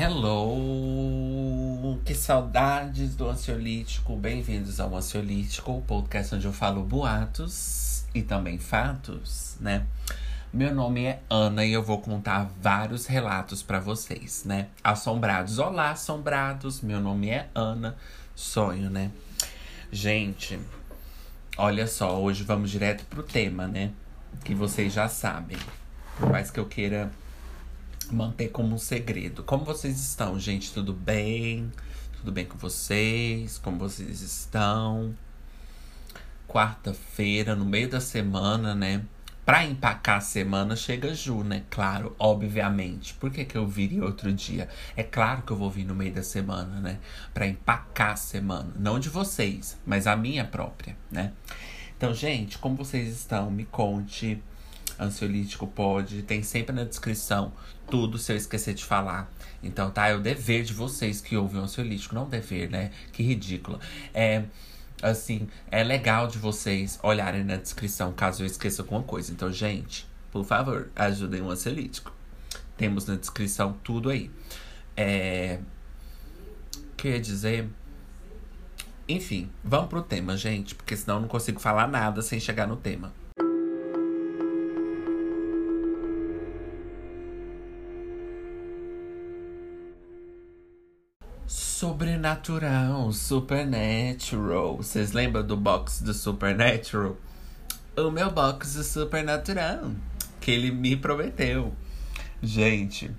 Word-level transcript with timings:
Hello! 0.00 1.98
Que 2.04 2.14
saudades 2.14 3.16
do 3.16 3.28
ansiolítico. 3.28 4.14
Bem-vindos 4.14 4.78
ao 4.78 4.94
Ansiolítico, 4.94 5.72
o 5.72 5.82
podcast 5.82 6.36
onde 6.36 6.46
eu 6.46 6.52
falo 6.52 6.84
boatos 6.84 8.04
e 8.14 8.22
também 8.22 8.60
fatos, 8.60 9.56
né? 9.58 9.84
Meu 10.52 10.72
nome 10.72 11.04
é 11.04 11.20
Ana 11.28 11.64
e 11.64 11.72
eu 11.72 11.82
vou 11.82 12.00
contar 12.00 12.48
vários 12.62 13.06
relatos 13.06 13.60
para 13.60 13.80
vocês, 13.80 14.44
né? 14.44 14.68
Assombrados. 14.84 15.58
Olá, 15.58 15.90
assombrados. 15.90 16.80
Meu 16.80 17.00
nome 17.00 17.30
é 17.30 17.48
Ana. 17.52 17.96
Sonho, 18.36 18.88
né? 18.88 19.10
Gente, 19.90 20.60
olha 21.56 21.88
só, 21.88 22.22
hoje 22.22 22.44
vamos 22.44 22.70
direto 22.70 23.04
pro 23.06 23.24
tema, 23.24 23.66
né? 23.66 23.90
Que 24.44 24.54
vocês 24.54 24.92
já 24.92 25.08
sabem. 25.08 25.58
Por 26.16 26.30
mais 26.30 26.52
que 26.52 26.60
eu 26.60 26.66
queira 26.66 27.10
manter 28.10 28.48
como 28.48 28.74
um 28.74 28.78
segredo. 28.78 29.42
Como 29.42 29.64
vocês 29.64 29.98
estão, 29.98 30.38
gente? 30.38 30.72
Tudo 30.72 30.92
bem? 30.92 31.72
Tudo 32.18 32.32
bem 32.32 32.44
com 32.44 32.58
vocês? 32.58 33.58
Como 33.58 33.78
vocês 33.78 34.20
estão? 34.20 35.14
Quarta-feira, 36.46 37.54
no 37.54 37.64
meio 37.64 37.88
da 37.88 38.00
semana, 38.00 38.74
né? 38.74 39.04
Pra 39.44 39.64
empacar 39.64 40.18
a 40.18 40.20
semana, 40.20 40.76
chega 40.76 41.14
Ju, 41.14 41.42
né? 41.42 41.64
Claro, 41.70 42.14
obviamente. 42.18 43.14
Por 43.14 43.30
que, 43.30 43.44
que 43.44 43.56
eu 43.56 43.66
viria 43.66 44.04
outro 44.04 44.32
dia? 44.32 44.68
É 44.94 45.02
claro 45.02 45.42
que 45.42 45.50
eu 45.50 45.56
vou 45.56 45.70
vir 45.70 45.84
no 45.84 45.94
meio 45.94 46.12
da 46.12 46.22
semana, 46.22 46.80
né? 46.80 46.98
Pra 47.32 47.46
empacar 47.46 48.10
a 48.10 48.16
semana. 48.16 48.70
Não 48.76 48.98
de 48.98 49.08
vocês, 49.08 49.78
mas 49.86 50.06
a 50.06 50.14
minha 50.14 50.44
própria, 50.44 50.96
né? 51.10 51.32
Então, 51.96 52.12
gente, 52.12 52.58
como 52.58 52.76
vocês 52.76 53.08
estão? 53.08 53.50
Me 53.50 53.64
conte. 53.64 54.42
Ansiolítico 54.98 55.66
pode, 55.66 56.22
tem 56.22 56.42
sempre 56.42 56.74
na 56.74 56.84
descrição 56.84 57.52
tudo 57.90 58.18
se 58.18 58.32
eu 58.32 58.36
esquecer 58.36 58.74
de 58.74 58.84
falar. 58.84 59.30
Então, 59.62 59.90
tá? 59.90 60.08
É 60.08 60.14
o 60.14 60.20
dever 60.20 60.64
de 60.64 60.72
vocês 60.72 61.20
que 61.20 61.36
ouvem 61.36 61.60
o 61.60 61.64
ansiolítico, 61.64 62.14
não 62.14 62.28
dever, 62.28 62.70
né? 62.70 62.90
Que 63.12 63.22
ridículo. 63.22 63.80
É 64.12 64.44
assim, 65.02 65.48
é 65.70 65.82
legal 65.84 66.26
de 66.26 66.38
vocês 66.38 66.98
olharem 67.02 67.44
na 67.44 67.56
descrição 67.56 68.12
caso 68.12 68.42
eu 68.42 68.46
esqueça 68.46 68.82
alguma 68.82 69.02
coisa. 69.02 69.32
Então, 69.32 69.52
gente, 69.52 70.06
por 70.30 70.44
favor, 70.44 70.90
ajudem 70.94 71.40
o 71.40 71.50
ansiolítico. 71.50 72.12
Temos 72.76 73.06
na 73.06 73.16
descrição 73.16 73.76
tudo 73.82 74.10
aí. 74.10 74.30
É. 74.96 75.58
Quer 76.96 77.20
dizer. 77.20 77.68
Enfim, 79.08 79.48
vamos 79.64 79.88
pro 79.88 80.02
tema, 80.02 80.36
gente, 80.36 80.74
porque 80.74 80.94
senão 80.94 81.16
eu 81.16 81.20
não 81.22 81.28
consigo 81.28 81.58
falar 81.58 81.88
nada 81.88 82.20
sem 82.20 82.38
chegar 82.38 82.66
no 82.66 82.76
tema. 82.76 83.10
Sobrenatural, 91.48 93.10
Supernatural. 93.10 94.76
Vocês 94.76 95.12
lembram 95.12 95.42
do 95.42 95.56
box 95.56 96.02
do 96.02 96.12
Supernatural? 96.12 97.16
O 97.96 98.10
meu 98.10 98.30
box 98.30 98.74
do 98.74 98.84
Supernatural. 98.84 99.92
Que 100.42 100.50
ele 100.50 100.70
me 100.70 100.94
prometeu. 100.94 101.74
Gente, 102.42 103.10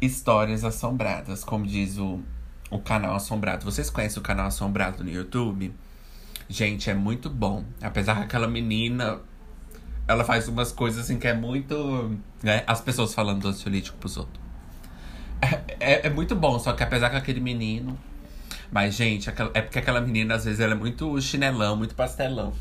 histórias 0.00 0.64
assombradas, 0.64 1.44
como 1.44 1.66
diz 1.66 1.98
o, 1.98 2.20
o 2.70 2.78
canal 2.78 3.16
Assombrado. 3.16 3.66
Vocês 3.66 3.90
conhecem 3.90 4.18
o 4.18 4.22
canal 4.22 4.46
Assombrado 4.46 5.04
no 5.04 5.10
YouTube? 5.10 5.74
Gente, 6.48 6.88
é 6.88 6.94
muito 6.94 7.28
bom. 7.28 7.66
Apesar 7.82 8.16
que 8.16 8.22
aquela 8.22 8.48
menina. 8.48 9.20
Ela 10.08 10.24
faz 10.24 10.48
umas 10.48 10.72
coisas 10.72 11.04
assim 11.04 11.18
que 11.18 11.28
é 11.28 11.34
muito. 11.34 12.18
Né? 12.42 12.64
As 12.66 12.80
pessoas 12.80 13.12
falando 13.12 13.42
do 13.42 13.48
ansiolítico 13.48 13.98
pros 13.98 14.16
outros. 14.16 14.41
É, 15.80 16.06
é, 16.06 16.10
muito 16.10 16.36
bom, 16.36 16.58
só 16.58 16.72
que 16.72 16.82
apesar 16.82 17.10
que 17.10 17.16
aquele 17.16 17.40
menino. 17.40 17.98
Mas, 18.70 18.94
gente, 18.94 19.28
é 19.28 19.60
porque 19.60 19.78
aquela 19.78 20.00
menina, 20.00 20.36
às 20.36 20.44
vezes, 20.44 20.60
ela 20.60 20.72
é 20.72 20.76
muito 20.76 21.20
chinelão, 21.20 21.76
muito 21.76 21.94
pastelão. 21.94 22.54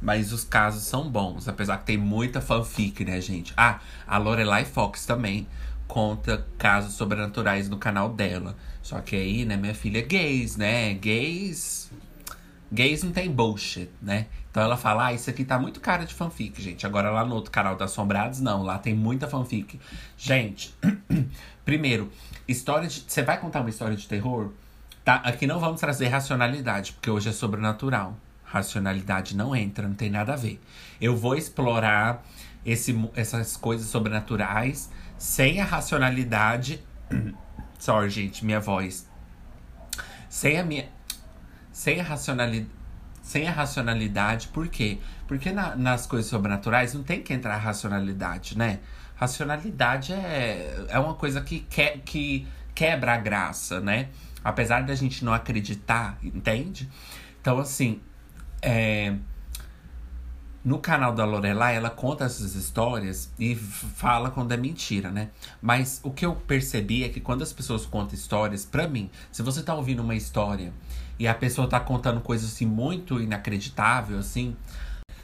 Mas 0.00 0.32
os 0.32 0.44
casos 0.44 0.84
são 0.84 1.10
bons, 1.10 1.48
apesar 1.48 1.78
que 1.78 1.84
tem 1.86 1.98
muita 1.98 2.40
fanfic, 2.40 3.04
né, 3.04 3.20
gente? 3.20 3.52
Ah, 3.56 3.80
a 4.06 4.16
Lorelai 4.16 4.64
Fox 4.64 5.04
também 5.04 5.46
conta 5.88 6.46
casos 6.56 6.94
sobrenaturais 6.94 7.68
no 7.68 7.76
canal 7.76 8.10
dela. 8.10 8.56
Só 8.80 9.00
que 9.00 9.16
aí, 9.16 9.44
né, 9.44 9.56
minha 9.56 9.74
filha, 9.74 10.00
gays, 10.00 10.56
né? 10.56 10.94
Gays. 10.94 11.90
Gays 12.72 13.02
não 13.02 13.10
tem 13.10 13.30
bullshit, 13.30 13.90
né? 14.00 14.26
Então 14.58 14.66
ela 14.66 14.76
fala, 14.76 15.06
ah, 15.06 15.12
isso 15.12 15.30
aqui 15.30 15.44
tá 15.44 15.56
muito 15.56 15.78
cara 15.78 16.04
de 16.04 16.12
fanfic, 16.12 16.60
gente. 16.60 16.84
Agora 16.84 17.12
lá 17.12 17.24
no 17.24 17.32
outro 17.32 17.48
canal 17.48 17.76
da 17.76 17.84
Assombrados, 17.84 18.40
não. 18.40 18.64
Lá 18.64 18.76
tem 18.76 18.92
muita 18.92 19.28
fanfic. 19.28 19.78
Gente, 20.16 20.74
primeiro, 21.64 22.10
história 22.48 22.88
de. 22.88 23.04
Você 23.06 23.22
vai 23.22 23.38
contar 23.38 23.60
uma 23.60 23.70
história 23.70 23.94
de 23.94 24.08
terror? 24.08 24.50
Tá? 25.04 25.14
Aqui 25.14 25.46
não 25.46 25.60
vamos 25.60 25.80
trazer 25.80 26.08
racionalidade, 26.08 26.92
porque 26.94 27.08
hoje 27.08 27.28
é 27.28 27.32
sobrenatural. 27.32 28.16
Racionalidade 28.42 29.36
não 29.36 29.54
entra, 29.54 29.86
não 29.86 29.94
tem 29.94 30.10
nada 30.10 30.32
a 30.32 30.36
ver. 30.36 30.60
Eu 31.00 31.16
vou 31.16 31.36
explorar 31.36 32.26
esse, 32.66 32.98
essas 33.14 33.56
coisas 33.56 33.86
sobrenaturais 33.86 34.90
sem 35.16 35.60
a 35.60 35.64
racionalidade. 35.64 36.82
Sorry, 37.78 38.10
gente, 38.10 38.44
minha 38.44 38.58
voz. 38.58 39.08
Sem 40.28 40.58
a 40.58 40.64
minha. 40.64 40.88
Sem 41.70 42.00
a 42.00 42.02
racionalidade. 42.02 42.77
Sem 43.28 43.46
a 43.46 43.52
racionalidade, 43.52 44.48
por 44.48 44.68
quê? 44.68 45.00
Porque 45.26 45.52
na, 45.52 45.76
nas 45.76 46.06
coisas 46.06 46.30
sobrenaturais 46.30 46.94
não 46.94 47.02
tem 47.02 47.22
que 47.22 47.34
entrar 47.34 47.56
a 47.56 47.58
racionalidade, 47.58 48.56
né? 48.56 48.80
Racionalidade 49.16 50.14
é, 50.14 50.86
é 50.88 50.98
uma 50.98 51.12
coisa 51.12 51.42
que, 51.42 51.60
que, 51.60 51.98
que 52.06 52.48
quebra 52.74 53.12
a 53.12 53.16
graça, 53.18 53.80
né? 53.82 54.08
Apesar 54.42 54.80
da 54.80 54.94
gente 54.94 55.26
não 55.26 55.34
acreditar, 55.34 56.16
entende? 56.22 56.88
Então, 57.38 57.58
assim, 57.58 58.00
é, 58.62 59.14
no 60.64 60.78
canal 60.78 61.12
da 61.12 61.26
Lorelai, 61.26 61.76
ela 61.76 61.90
conta 61.90 62.24
essas 62.24 62.54
histórias 62.54 63.30
e 63.38 63.54
fala 63.54 64.30
quando 64.30 64.52
é 64.52 64.56
mentira, 64.56 65.10
né? 65.10 65.28
Mas 65.60 66.00
o 66.02 66.10
que 66.10 66.24
eu 66.24 66.34
percebi 66.34 67.04
é 67.04 67.10
que 67.10 67.20
quando 67.20 67.42
as 67.42 67.52
pessoas 67.52 67.84
contam 67.84 68.14
histórias, 68.14 68.64
pra 68.64 68.88
mim, 68.88 69.10
se 69.30 69.42
você 69.42 69.62
tá 69.62 69.74
ouvindo 69.74 70.02
uma 70.02 70.14
história 70.14 70.72
e 71.18 71.26
a 71.26 71.34
pessoa 71.34 71.68
tá 71.68 71.80
contando 71.80 72.20
coisas 72.20 72.52
assim 72.52 72.66
muito 72.66 73.20
inacreditável, 73.20 74.18
assim, 74.18 74.56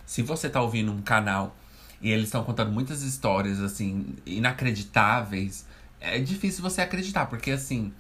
se 0.05 0.23
você 0.23 0.49
tá 0.49 0.61
ouvindo 0.61 0.93
um 0.93 1.01
canal 1.03 1.57
e 2.01 2.11
eles 2.11 2.27
estão 2.27 2.45
contando 2.45 2.71
muitas 2.71 3.03
histórias, 3.03 3.61
assim, 3.61 4.15
inacreditáveis. 4.27 5.67
É 6.01 6.19
difícil 6.19 6.63
você 6.63 6.83
acreditar, 6.83 7.27
porque, 7.27 7.51
assim, 7.51 7.93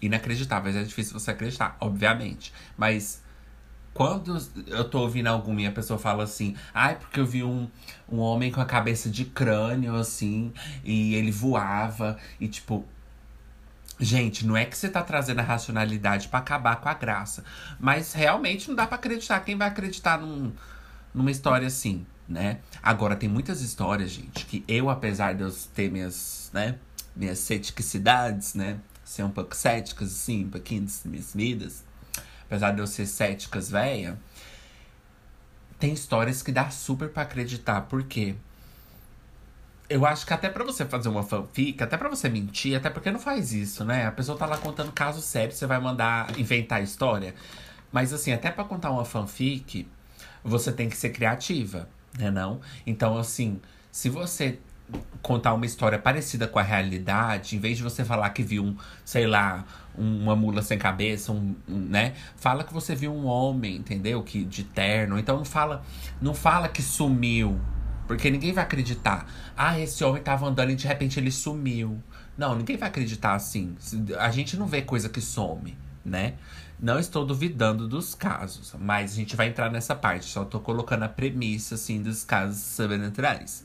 inacreditáveis 0.00 0.76
é 0.76 0.82
difícil 0.82 1.12
você 1.12 1.30
acreditar, 1.32 1.76
obviamente. 1.78 2.54
Mas 2.76 3.22
quando 3.92 4.38
eu 4.66 4.88
tô 4.88 5.00
ouvindo 5.00 5.26
alguma 5.26 5.60
e 5.60 5.66
a 5.66 5.72
pessoa 5.72 5.98
fala 5.98 6.24
assim, 6.24 6.56
ai, 6.72 6.94
ah, 6.94 6.96
porque 6.96 7.20
eu 7.20 7.26
vi 7.26 7.42
um, 7.44 7.68
um 8.10 8.18
homem 8.18 8.50
com 8.50 8.60
a 8.60 8.64
cabeça 8.64 9.10
de 9.10 9.26
crânio, 9.26 9.94
assim, 9.94 10.52
e 10.84 11.14
ele 11.14 11.30
voava, 11.30 12.16
e 12.40 12.48
tipo. 12.48 12.84
Gente, 14.00 14.46
não 14.46 14.56
é 14.56 14.64
que 14.64 14.76
você 14.76 14.88
tá 14.88 15.02
trazendo 15.02 15.40
a 15.40 15.44
racionalidade 15.44 16.28
para 16.28 16.40
acabar 16.40 16.76
com 16.76 16.88
a 16.88 16.94
graça. 16.94 17.44
Mas 17.78 18.12
realmente 18.14 18.68
não 18.68 18.74
dá 18.74 18.86
para 18.86 18.96
acreditar. 18.96 19.40
Quem 19.40 19.56
vai 19.56 19.68
acreditar 19.68 20.18
num, 20.18 20.52
numa 21.14 21.30
história 21.30 21.66
assim? 21.66 22.06
né? 22.30 22.60
Agora, 22.80 23.16
tem 23.16 23.28
muitas 23.28 23.60
histórias, 23.60 24.10
gente, 24.10 24.46
que 24.46 24.64
eu, 24.68 24.88
apesar 24.88 25.34
de 25.34 25.42
eu 25.42 25.52
ter 25.74 25.90
minhas, 25.90 26.48
né, 26.54 26.78
minhas 27.14 27.40
ceticidades, 27.40 28.54
né? 28.54 28.78
Ser 29.04 29.24
um 29.24 29.30
pouco 29.30 29.56
céticas, 29.56 30.12
assim, 30.12 30.44
um 30.44 30.50
pouquinho 30.50 30.86
vidas. 31.34 31.84
Apesar 32.44 32.70
de 32.70 32.78
eu 32.78 32.86
ser 32.86 33.06
céticas, 33.06 33.68
véia. 33.68 34.16
Tem 35.80 35.92
histórias 35.92 36.42
que 36.42 36.52
dá 36.52 36.70
super 36.70 37.08
para 37.08 37.24
acreditar. 37.24 37.80
Por 37.82 38.04
quê? 38.04 38.36
Eu 39.90 40.06
acho 40.06 40.24
que 40.24 40.32
até 40.32 40.48
para 40.48 40.64
você 40.64 40.86
fazer 40.86 41.08
uma 41.08 41.22
fanfic, 41.22 41.82
até 41.82 41.96
para 41.98 42.08
você 42.08 42.28
mentir, 42.28 42.76
até 42.76 42.88
porque 42.88 43.10
não 43.10 43.18
faz 43.18 43.52
isso, 43.52 43.84
né? 43.84 44.06
A 44.06 44.12
pessoa 44.12 44.38
tá 44.38 44.46
lá 44.46 44.56
contando 44.56 44.92
caso 44.92 45.20
sério, 45.20 45.52
você 45.52 45.66
vai 45.66 45.80
mandar 45.80 46.38
inventar 46.38 46.78
a 46.78 46.82
história. 46.82 47.34
Mas 47.92 48.12
assim, 48.12 48.32
até 48.32 48.50
para 48.50 48.64
contar 48.64 48.90
uma 48.92 49.04
fanfic, 49.04 49.88
você 50.44 50.72
tem 50.72 50.88
que 50.88 50.96
ser 50.96 51.10
criativa 51.10 51.88
né 52.18 52.30
não? 52.30 52.60
Então, 52.86 53.16
assim, 53.16 53.60
se 53.90 54.08
você 54.08 54.58
contar 55.22 55.54
uma 55.54 55.64
história 55.64 55.98
parecida 55.98 56.48
com 56.48 56.58
a 56.58 56.62
realidade, 56.62 57.54
em 57.54 57.60
vez 57.60 57.76
de 57.76 57.82
você 57.82 58.04
falar 58.04 58.30
que 58.30 58.42
viu 58.42 58.64
um, 58.64 58.76
sei 59.04 59.26
lá, 59.26 59.64
uma 59.96 60.34
mula 60.34 60.62
sem 60.62 60.78
cabeça, 60.78 61.30
um, 61.30 61.54
um, 61.68 61.78
né? 61.78 62.14
Fala 62.36 62.64
que 62.64 62.72
você 62.72 62.94
viu 62.94 63.12
um 63.12 63.26
homem, 63.26 63.76
entendeu? 63.76 64.22
Que 64.22 64.44
de 64.44 64.64
terno. 64.64 65.18
Então 65.18 65.36
não 65.36 65.44
fala, 65.44 65.84
não 66.20 66.34
fala 66.34 66.68
que 66.68 66.82
sumiu, 66.82 67.60
porque 68.10 68.28
ninguém 68.28 68.52
vai 68.52 68.64
acreditar. 68.64 69.24
Ah, 69.56 69.78
esse 69.78 70.02
homem 70.02 70.20
tava 70.20 70.44
andando 70.44 70.72
e 70.72 70.74
de 70.74 70.84
repente 70.84 71.20
ele 71.20 71.30
sumiu. 71.30 72.02
Não, 72.36 72.56
ninguém 72.56 72.76
vai 72.76 72.88
acreditar 72.88 73.34
assim. 73.34 73.76
A 74.18 74.32
gente 74.32 74.56
não 74.56 74.66
vê 74.66 74.82
coisa 74.82 75.08
que 75.08 75.20
some, 75.20 75.78
né? 76.04 76.34
Não 76.80 76.98
estou 76.98 77.24
duvidando 77.24 77.86
dos 77.86 78.12
casos, 78.12 78.74
mas 78.80 79.12
a 79.12 79.14
gente 79.14 79.36
vai 79.36 79.46
entrar 79.46 79.70
nessa 79.70 79.94
parte. 79.94 80.26
Só 80.26 80.42
estou 80.42 80.60
colocando 80.60 81.04
a 81.04 81.08
premissa, 81.08 81.76
assim, 81.76 82.02
dos 82.02 82.24
casos 82.24 82.58
sobrenaturais. 82.60 83.64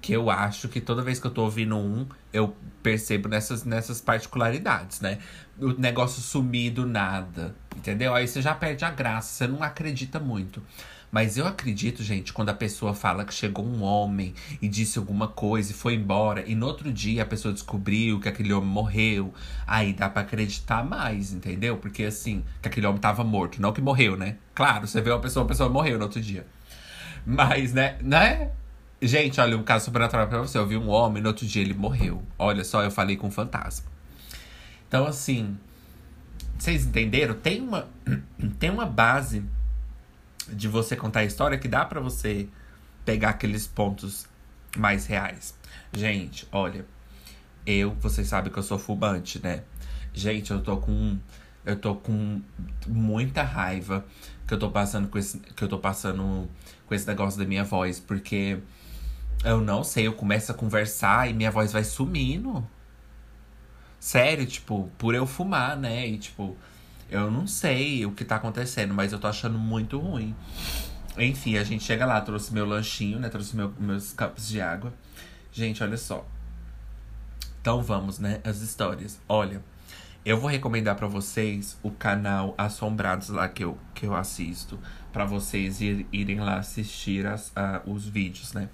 que 0.00 0.14
eu 0.14 0.30
acho 0.30 0.66
que 0.66 0.80
toda 0.80 1.02
vez 1.02 1.20
que 1.20 1.26
eu 1.26 1.30
tô 1.30 1.42
ouvindo 1.42 1.76
um, 1.76 2.06
eu 2.32 2.56
percebo 2.82 3.28
nessas, 3.28 3.64
nessas 3.64 4.00
particularidades, 4.00 5.02
né? 5.02 5.18
O 5.58 5.74
negócio 5.74 6.22
sumir 6.22 6.70
do 6.70 6.86
nada, 6.86 7.54
entendeu? 7.76 8.14
Aí 8.14 8.26
você 8.26 8.40
já 8.40 8.54
perde 8.54 8.86
a 8.86 8.90
graça, 8.90 9.28
você 9.34 9.46
não 9.46 9.62
acredita 9.62 10.18
muito. 10.18 10.62
Mas 11.10 11.36
eu 11.36 11.46
acredito, 11.46 12.04
gente, 12.04 12.32
quando 12.32 12.50
a 12.50 12.54
pessoa 12.54 12.94
fala 12.94 13.24
que 13.24 13.34
chegou 13.34 13.66
um 13.66 13.82
homem 13.82 14.32
e 14.62 14.68
disse 14.68 14.98
alguma 14.98 15.26
coisa 15.26 15.72
e 15.72 15.74
foi 15.74 15.94
embora, 15.94 16.48
e 16.48 16.54
no 16.54 16.66
outro 16.66 16.92
dia 16.92 17.22
a 17.22 17.26
pessoa 17.26 17.52
descobriu 17.52 18.20
que 18.20 18.28
aquele 18.28 18.52
homem 18.52 18.68
morreu, 18.68 19.34
aí 19.66 19.92
dá 19.92 20.08
para 20.08 20.22
acreditar 20.22 20.84
mais, 20.84 21.32
entendeu? 21.32 21.76
Porque 21.78 22.04
assim, 22.04 22.44
que 22.62 22.68
aquele 22.68 22.86
homem 22.86 23.00
tava 23.00 23.24
morto, 23.24 23.60
não 23.60 23.72
que 23.72 23.80
morreu, 23.80 24.16
né? 24.16 24.36
Claro, 24.54 24.86
você 24.86 25.00
vê 25.00 25.10
uma 25.10 25.20
pessoa, 25.20 25.44
a 25.44 25.48
pessoa 25.48 25.68
morreu 25.68 25.98
no 25.98 26.04
outro 26.04 26.20
dia. 26.20 26.46
Mas, 27.26 27.72
né, 27.72 27.96
né? 28.00 28.50
Gente, 29.02 29.40
olha, 29.40 29.56
um 29.56 29.62
caso 29.62 29.86
sobrenatural 29.86 30.28
pra 30.28 30.38
você. 30.38 30.58
Eu 30.58 30.66
vi 30.66 30.76
um 30.76 30.88
homem, 30.88 31.22
no 31.22 31.28
outro 31.28 31.46
dia 31.46 31.62
ele 31.62 31.74
morreu. 31.74 32.22
Olha 32.38 32.62
só, 32.64 32.82
eu 32.82 32.90
falei 32.90 33.16
com 33.16 33.28
um 33.28 33.30
fantasma. 33.30 33.86
Então, 34.86 35.06
assim, 35.06 35.56
vocês 36.58 36.84
entenderam? 36.84 37.34
Tem 37.34 37.60
uma, 37.60 37.88
tem 38.58 38.68
uma 38.68 38.84
base 38.84 39.42
de 40.52 40.68
você 40.68 40.96
contar 40.96 41.20
a 41.20 41.24
história 41.24 41.58
que 41.58 41.68
dá 41.68 41.84
para 41.84 42.00
você 42.00 42.48
pegar 43.04 43.30
aqueles 43.30 43.66
pontos 43.66 44.26
mais 44.76 45.06
reais. 45.06 45.54
Gente, 45.92 46.46
olha, 46.52 46.84
eu, 47.66 47.92
vocês 47.94 48.28
sabem 48.28 48.52
que 48.52 48.58
eu 48.58 48.62
sou 48.62 48.78
fumante, 48.78 49.42
né? 49.42 49.62
Gente, 50.12 50.50
eu 50.50 50.62
tô 50.62 50.76
com 50.78 51.18
eu 51.64 51.76
tô 51.76 51.94
com 51.94 52.40
muita 52.86 53.42
raiva 53.42 54.04
que 54.46 54.54
eu 54.54 54.58
tô 54.58 54.70
passando 54.70 55.08
com 55.08 55.18
esse 55.18 55.38
que 55.38 55.62
eu 55.62 55.68
tô 55.68 55.78
passando 55.78 56.48
com 56.86 56.94
esse 56.94 57.06
negócio 57.06 57.38
da 57.38 57.46
minha 57.46 57.64
voz, 57.64 58.00
porque 58.00 58.58
eu 59.44 59.60
não 59.60 59.84
sei, 59.84 60.06
eu 60.06 60.12
começo 60.12 60.52
a 60.52 60.54
conversar 60.54 61.30
e 61.30 61.34
minha 61.34 61.50
voz 61.50 61.72
vai 61.72 61.84
sumindo. 61.84 62.66
Sério, 63.98 64.46
tipo, 64.46 64.90
por 64.98 65.14
eu 65.14 65.26
fumar, 65.26 65.76
né? 65.76 66.06
E 66.06 66.18
tipo, 66.18 66.56
eu 67.10 67.30
não 67.30 67.46
sei 67.46 68.06
o 68.06 68.12
que 68.12 68.24
tá 68.24 68.36
acontecendo, 68.36 68.94
mas 68.94 69.12
eu 69.12 69.18
tô 69.18 69.26
achando 69.26 69.58
muito 69.58 69.98
ruim. 69.98 70.34
Enfim, 71.18 71.56
a 71.58 71.64
gente 71.64 71.84
chega 71.84 72.06
lá, 72.06 72.20
trouxe 72.20 72.52
meu 72.54 72.64
lanchinho, 72.64 73.18
né? 73.18 73.28
Trouxe 73.28 73.56
meu, 73.56 73.74
meus 73.78 74.12
copos 74.12 74.48
de 74.48 74.60
água. 74.60 74.92
Gente, 75.52 75.82
olha 75.82 75.96
só. 75.96 76.26
Então 77.60 77.82
vamos, 77.82 78.18
né? 78.18 78.40
As 78.44 78.60
histórias. 78.60 79.20
Olha, 79.28 79.62
eu 80.24 80.38
vou 80.38 80.48
recomendar 80.48 80.96
para 80.96 81.06
vocês 81.06 81.76
o 81.82 81.90
canal 81.90 82.54
Assombrados 82.56 83.28
lá 83.28 83.48
que 83.48 83.64
eu, 83.64 83.76
que 83.94 84.06
eu 84.06 84.14
assisto. 84.14 84.78
para 85.12 85.24
vocês 85.24 85.80
ir, 85.80 86.06
irem 86.12 86.40
lá 86.40 86.58
assistir 86.58 87.26
as, 87.26 87.52
os 87.84 88.06
vídeos, 88.06 88.52
né? 88.52 88.68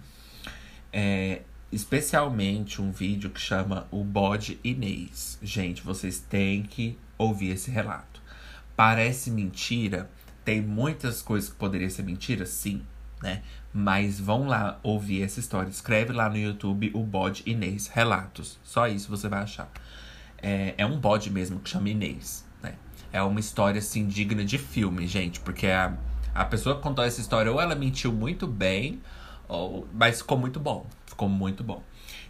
É, 0.93 1.43
especialmente 1.73 2.81
um 2.81 2.91
vídeo 2.93 3.31
que 3.31 3.41
chama 3.41 3.87
O 3.91 4.05
Bode 4.05 4.59
Inês. 4.63 5.39
Gente, 5.43 5.83
vocês 5.83 6.21
têm 6.21 6.63
que 6.63 6.99
ouvir 7.19 7.51
esse 7.51 7.71
relato. 7.71 8.16
Parece 8.77 9.31
mentira, 9.31 10.11
tem 10.45 10.61
muitas 10.61 11.23
coisas 11.23 11.49
que 11.49 11.57
poderiam 11.57 11.89
ser 11.89 12.03
mentira, 12.03 12.45
sim, 12.45 12.83
né? 13.23 13.43
Mas 13.73 14.21
vão 14.21 14.47
lá 14.47 14.79
ouvir 14.83 15.23
essa 15.23 15.41
história. 15.41 15.69
Escreve 15.71 16.13
lá 16.13 16.29
no 16.29 16.37
YouTube 16.37 16.91
o 16.95 17.03
bode 17.03 17.43
Inês 17.47 17.89
Relatos. 17.89 18.59
Só 18.63 18.87
isso 18.87 19.09
você 19.09 19.29
vai 19.29 19.41
achar. 19.43 19.71
É, 20.39 20.75
é 20.79 20.87
um 20.87 21.01
bode 21.01 21.31
mesmo 21.31 21.59
que 21.59 21.71
chama 21.71 21.89
Inês, 21.89 22.45
né? 22.63 22.75
É 23.13 23.23
uma 23.23 23.41
história, 23.41 23.79
assim, 23.79 24.07
digna 24.07 24.45
de 24.45 24.59
filme, 24.59 25.07
gente. 25.07 25.41
Porque 25.41 25.67
a, 25.67 25.97
a 26.35 26.45
pessoa 26.45 26.77
que 26.77 26.83
contou 26.83 27.05
essa 27.05 27.21
história, 27.21 27.51
ou 27.51 27.61
ela 27.61 27.75
mentiu 27.75 28.13
muito 28.13 28.47
bem, 28.47 29.01
ou, 29.49 29.89
mas 29.93 30.19
ficou 30.19 30.39
muito 30.39 30.61
bom. 30.61 30.87
Ficou 31.07 31.29
muito 31.29 31.65
bom. 31.65 31.83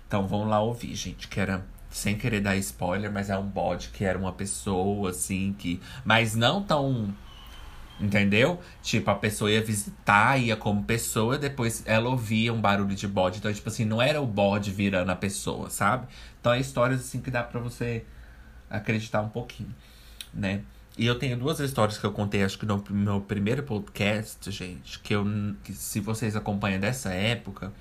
Então 0.07 0.27
vão 0.27 0.45
lá 0.45 0.61
ouvir, 0.61 0.95
gente, 0.95 1.27
que 1.27 1.41
era 1.41 1.67
sem 1.97 2.17
querer 2.17 2.41
dar 2.41 2.57
spoiler, 2.57 3.11
mas 3.11 3.31
é 3.31 3.39
um 3.39 3.47
bode 3.47 3.89
que 3.89 4.05
era 4.05 4.19
uma 4.19 4.33
pessoa, 4.33 5.11
assim, 5.11 5.55
que. 5.59 5.81
Mas 6.05 6.35
não 6.35 6.63
tão. 6.63 7.15
Entendeu? 7.99 8.61
Tipo, 8.83 9.11
a 9.11 9.15
pessoa 9.15 9.51
ia 9.51 9.63
visitar, 9.63 10.37
ia 10.37 10.55
como 10.55 10.85
pessoa, 10.85 11.39
depois 11.39 11.83
ela 11.87 12.11
ouvia 12.11 12.53
um 12.53 12.61
barulho 12.61 12.95
de 12.95 13.09
bode. 13.09 13.39
Então, 13.39 13.51
tipo 13.51 13.67
assim, 13.71 13.87
não 13.87 14.03
era 14.03 14.21
o 14.21 14.27
bode 14.27 14.71
virando 14.71 15.11
a 15.11 15.17
pessoa, 15.17 15.71
sabe? 15.71 16.07
Então 16.39 16.53
é 16.53 16.61
histórias 16.61 17.01
assim 17.01 17.23
que 17.23 17.31
dá 17.31 17.43
pra 17.43 17.59
você 17.59 18.05
acreditar 18.69 19.23
um 19.23 19.31
pouquinho, 19.31 19.75
né? 20.35 20.61
E 20.99 21.07
eu 21.07 21.19
tenho 21.19 21.39
duas 21.39 21.59
histórias 21.61 21.97
que 21.97 22.05
eu 22.05 22.13
contei, 22.13 22.43
acho 22.43 22.59
que 22.59 22.67
no 22.67 22.85
meu 22.91 23.23
primeiro 23.23 23.63
podcast, 23.63 24.51
gente, 24.51 24.99
que 25.01 25.15
eu 25.15 25.25
que 25.65 25.73
se 25.73 26.01
vocês 26.01 26.37
acompanham 26.37 26.79
dessa 26.79 27.11
época, 27.15 27.73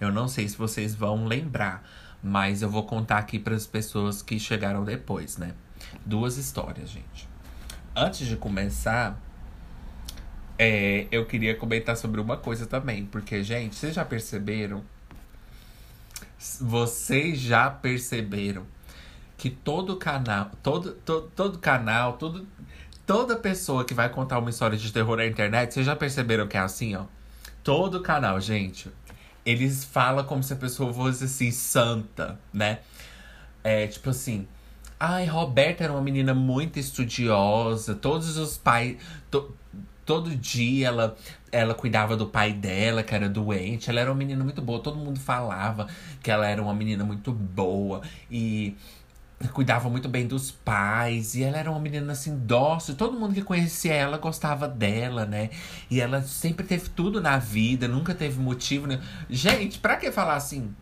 eu 0.00 0.10
não 0.10 0.26
sei 0.26 0.48
se 0.48 0.56
vocês 0.56 0.94
vão 0.94 1.26
lembrar. 1.26 1.86
Mas 2.22 2.62
eu 2.62 2.70
vou 2.70 2.84
contar 2.84 3.18
aqui 3.18 3.38
para 3.38 3.54
as 3.54 3.66
pessoas 3.66 4.22
que 4.22 4.38
chegaram 4.38 4.84
depois, 4.84 5.36
né? 5.36 5.54
Duas 6.06 6.36
histórias, 6.36 6.88
gente. 6.88 7.28
Antes 7.96 8.28
de 8.28 8.36
começar, 8.36 9.20
é, 10.56 11.08
eu 11.10 11.26
queria 11.26 11.56
comentar 11.56 11.96
sobre 11.96 12.20
uma 12.20 12.36
coisa 12.36 12.64
também. 12.64 13.04
Porque, 13.06 13.42
gente, 13.42 13.74
vocês 13.74 13.94
já 13.94 14.04
perceberam? 14.04 14.84
Vocês 16.60 17.40
já 17.40 17.68
perceberam 17.68 18.64
que 19.36 19.50
todo 19.50 19.96
canal, 19.96 20.52
todo, 20.62 20.92
todo, 20.92 21.28
todo 21.34 21.58
canal, 21.58 22.12
todo, 22.12 22.46
toda 23.04 23.34
pessoa 23.34 23.84
que 23.84 23.94
vai 23.94 24.08
contar 24.08 24.38
uma 24.38 24.50
história 24.50 24.78
de 24.78 24.92
terror 24.92 25.16
na 25.16 25.26
internet, 25.26 25.74
vocês 25.74 25.86
já 25.86 25.96
perceberam 25.96 26.46
que 26.46 26.56
é 26.56 26.60
assim, 26.60 26.94
ó? 26.94 27.06
Todo 27.64 28.00
canal, 28.00 28.40
gente 28.40 28.88
eles 29.44 29.84
falam 29.84 30.24
como 30.24 30.42
se 30.42 30.52
a 30.52 30.56
pessoa 30.56 30.92
fosse 30.92 31.24
assim, 31.24 31.50
santa, 31.50 32.38
né? 32.52 32.78
É 33.62 33.86
tipo 33.86 34.10
assim. 34.10 34.46
Ai, 34.98 35.26
Roberta 35.26 35.82
era 35.82 35.92
uma 35.92 36.02
menina 36.02 36.32
muito 36.32 36.78
estudiosa. 36.78 37.94
Todos 37.94 38.36
os 38.36 38.56
pais. 38.56 38.96
To, 39.30 39.52
todo 40.04 40.34
dia 40.36 40.88
ela, 40.88 41.16
ela 41.50 41.74
cuidava 41.74 42.16
do 42.16 42.26
pai 42.26 42.52
dela, 42.52 43.02
que 43.02 43.14
era 43.14 43.28
doente. 43.28 43.90
Ela 43.90 44.00
era 44.00 44.10
uma 44.10 44.16
menina 44.16 44.44
muito 44.44 44.62
boa. 44.62 44.80
Todo 44.80 44.96
mundo 44.96 45.18
falava 45.18 45.88
que 46.22 46.30
ela 46.30 46.46
era 46.46 46.62
uma 46.62 46.74
menina 46.74 47.04
muito 47.04 47.32
boa. 47.32 48.02
E 48.30 48.76
cuidava 49.48 49.88
muito 49.88 50.08
bem 50.08 50.26
dos 50.26 50.50
pais. 50.50 51.34
E 51.34 51.42
ela 51.42 51.58
era 51.58 51.70
uma 51.70 51.80
menina 51.80 52.12
assim, 52.12 52.36
dócil. 52.38 52.94
Todo 52.94 53.18
mundo 53.18 53.34
que 53.34 53.42
conhecia 53.42 53.94
ela 53.94 54.18
gostava 54.18 54.68
dela, 54.68 55.26
né? 55.26 55.50
E 55.90 56.00
ela 56.00 56.22
sempre 56.22 56.66
teve 56.66 56.88
tudo 56.90 57.20
na 57.20 57.38
vida, 57.38 57.88
nunca 57.88 58.14
teve 58.14 58.40
motivo. 58.40 58.86
Né? 58.86 59.00
Gente, 59.28 59.78
pra 59.78 59.96
que 59.96 60.10
falar 60.10 60.36
assim? 60.36 60.74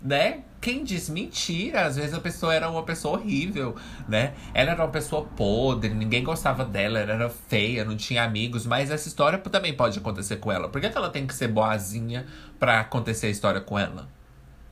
Né? 0.00 0.44
Quem 0.60 0.84
diz 0.84 1.08
mentira? 1.08 1.86
Às 1.86 1.96
vezes 1.96 2.14
a 2.14 2.20
pessoa 2.20 2.54
era 2.54 2.68
uma 2.68 2.82
pessoa 2.82 3.18
horrível, 3.18 3.76
né? 4.08 4.34
Ela 4.52 4.72
era 4.72 4.82
uma 4.84 4.90
pessoa 4.90 5.24
podre, 5.24 5.90
ninguém 5.94 6.24
gostava 6.24 6.64
dela, 6.64 6.98
ela 6.98 7.12
era 7.12 7.30
feia, 7.30 7.84
não 7.84 7.96
tinha 7.96 8.24
amigos. 8.24 8.66
Mas 8.66 8.90
essa 8.90 9.06
história 9.06 9.38
também 9.38 9.74
pode 9.74 9.98
acontecer 9.98 10.36
com 10.36 10.50
ela. 10.50 10.68
Por 10.68 10.80
que, 10.80 10.90
que 10.90 10.96
ela 10.96 11.10
tem 11.10 11.26
que 11.26 11.34
ser 11.34 11.48
boazinha 11.48 12.26
pra 12.58 12.80
acontecer 12.80 13.28
a 13.28 13.30
história 13.30 13.60
com 13.60 13.78
ela? 13.78 14.08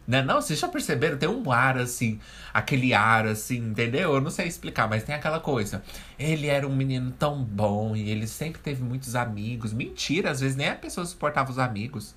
Né? 0.06 0.22
Não, 0.22 0.40
vocês 0.40 0.58
já 0.58 0.68
perceberam? 0.68 1.18
Tem 1.18 1.28
um 1.28 1.50
ar 1.50 1.76
assim, 1.78 2.20
aquele 2.54 2.94
ar 2.94 3.26
assim, 3.26 3.58
entendeu? 3.58 4.14
Eu 4.14 4.20
não 4.20 4.30
sei 4.30 4.46
explicar, 4.46 4.88
mas 4.88 5.02
tem 5.02 5.14
aquela 5.14 5.40
coisa. 5.40 5.82
Ele 6.18 6.46
era 6.46 6.66
um 6.66 6.74
menino 6.74 7.10
tão 7.18 7.42
bom 7.42 7.96
e 7.96 8.08
ele 8.08 8.26
sempre 8.26 8.60
teve 8.60 8.82
muitos 8.84 9.16
amigos. 9.16 9.72
Mentira, 9.72 10.30
às 10.30 10.40
vezes 10.40 10.56
nem 10.56 10.68
a 10.68 10.76
pessoa 10.76 11.04
suportava 11.04 11.50
os 11.50 11.58
amigos. 11.58 12.14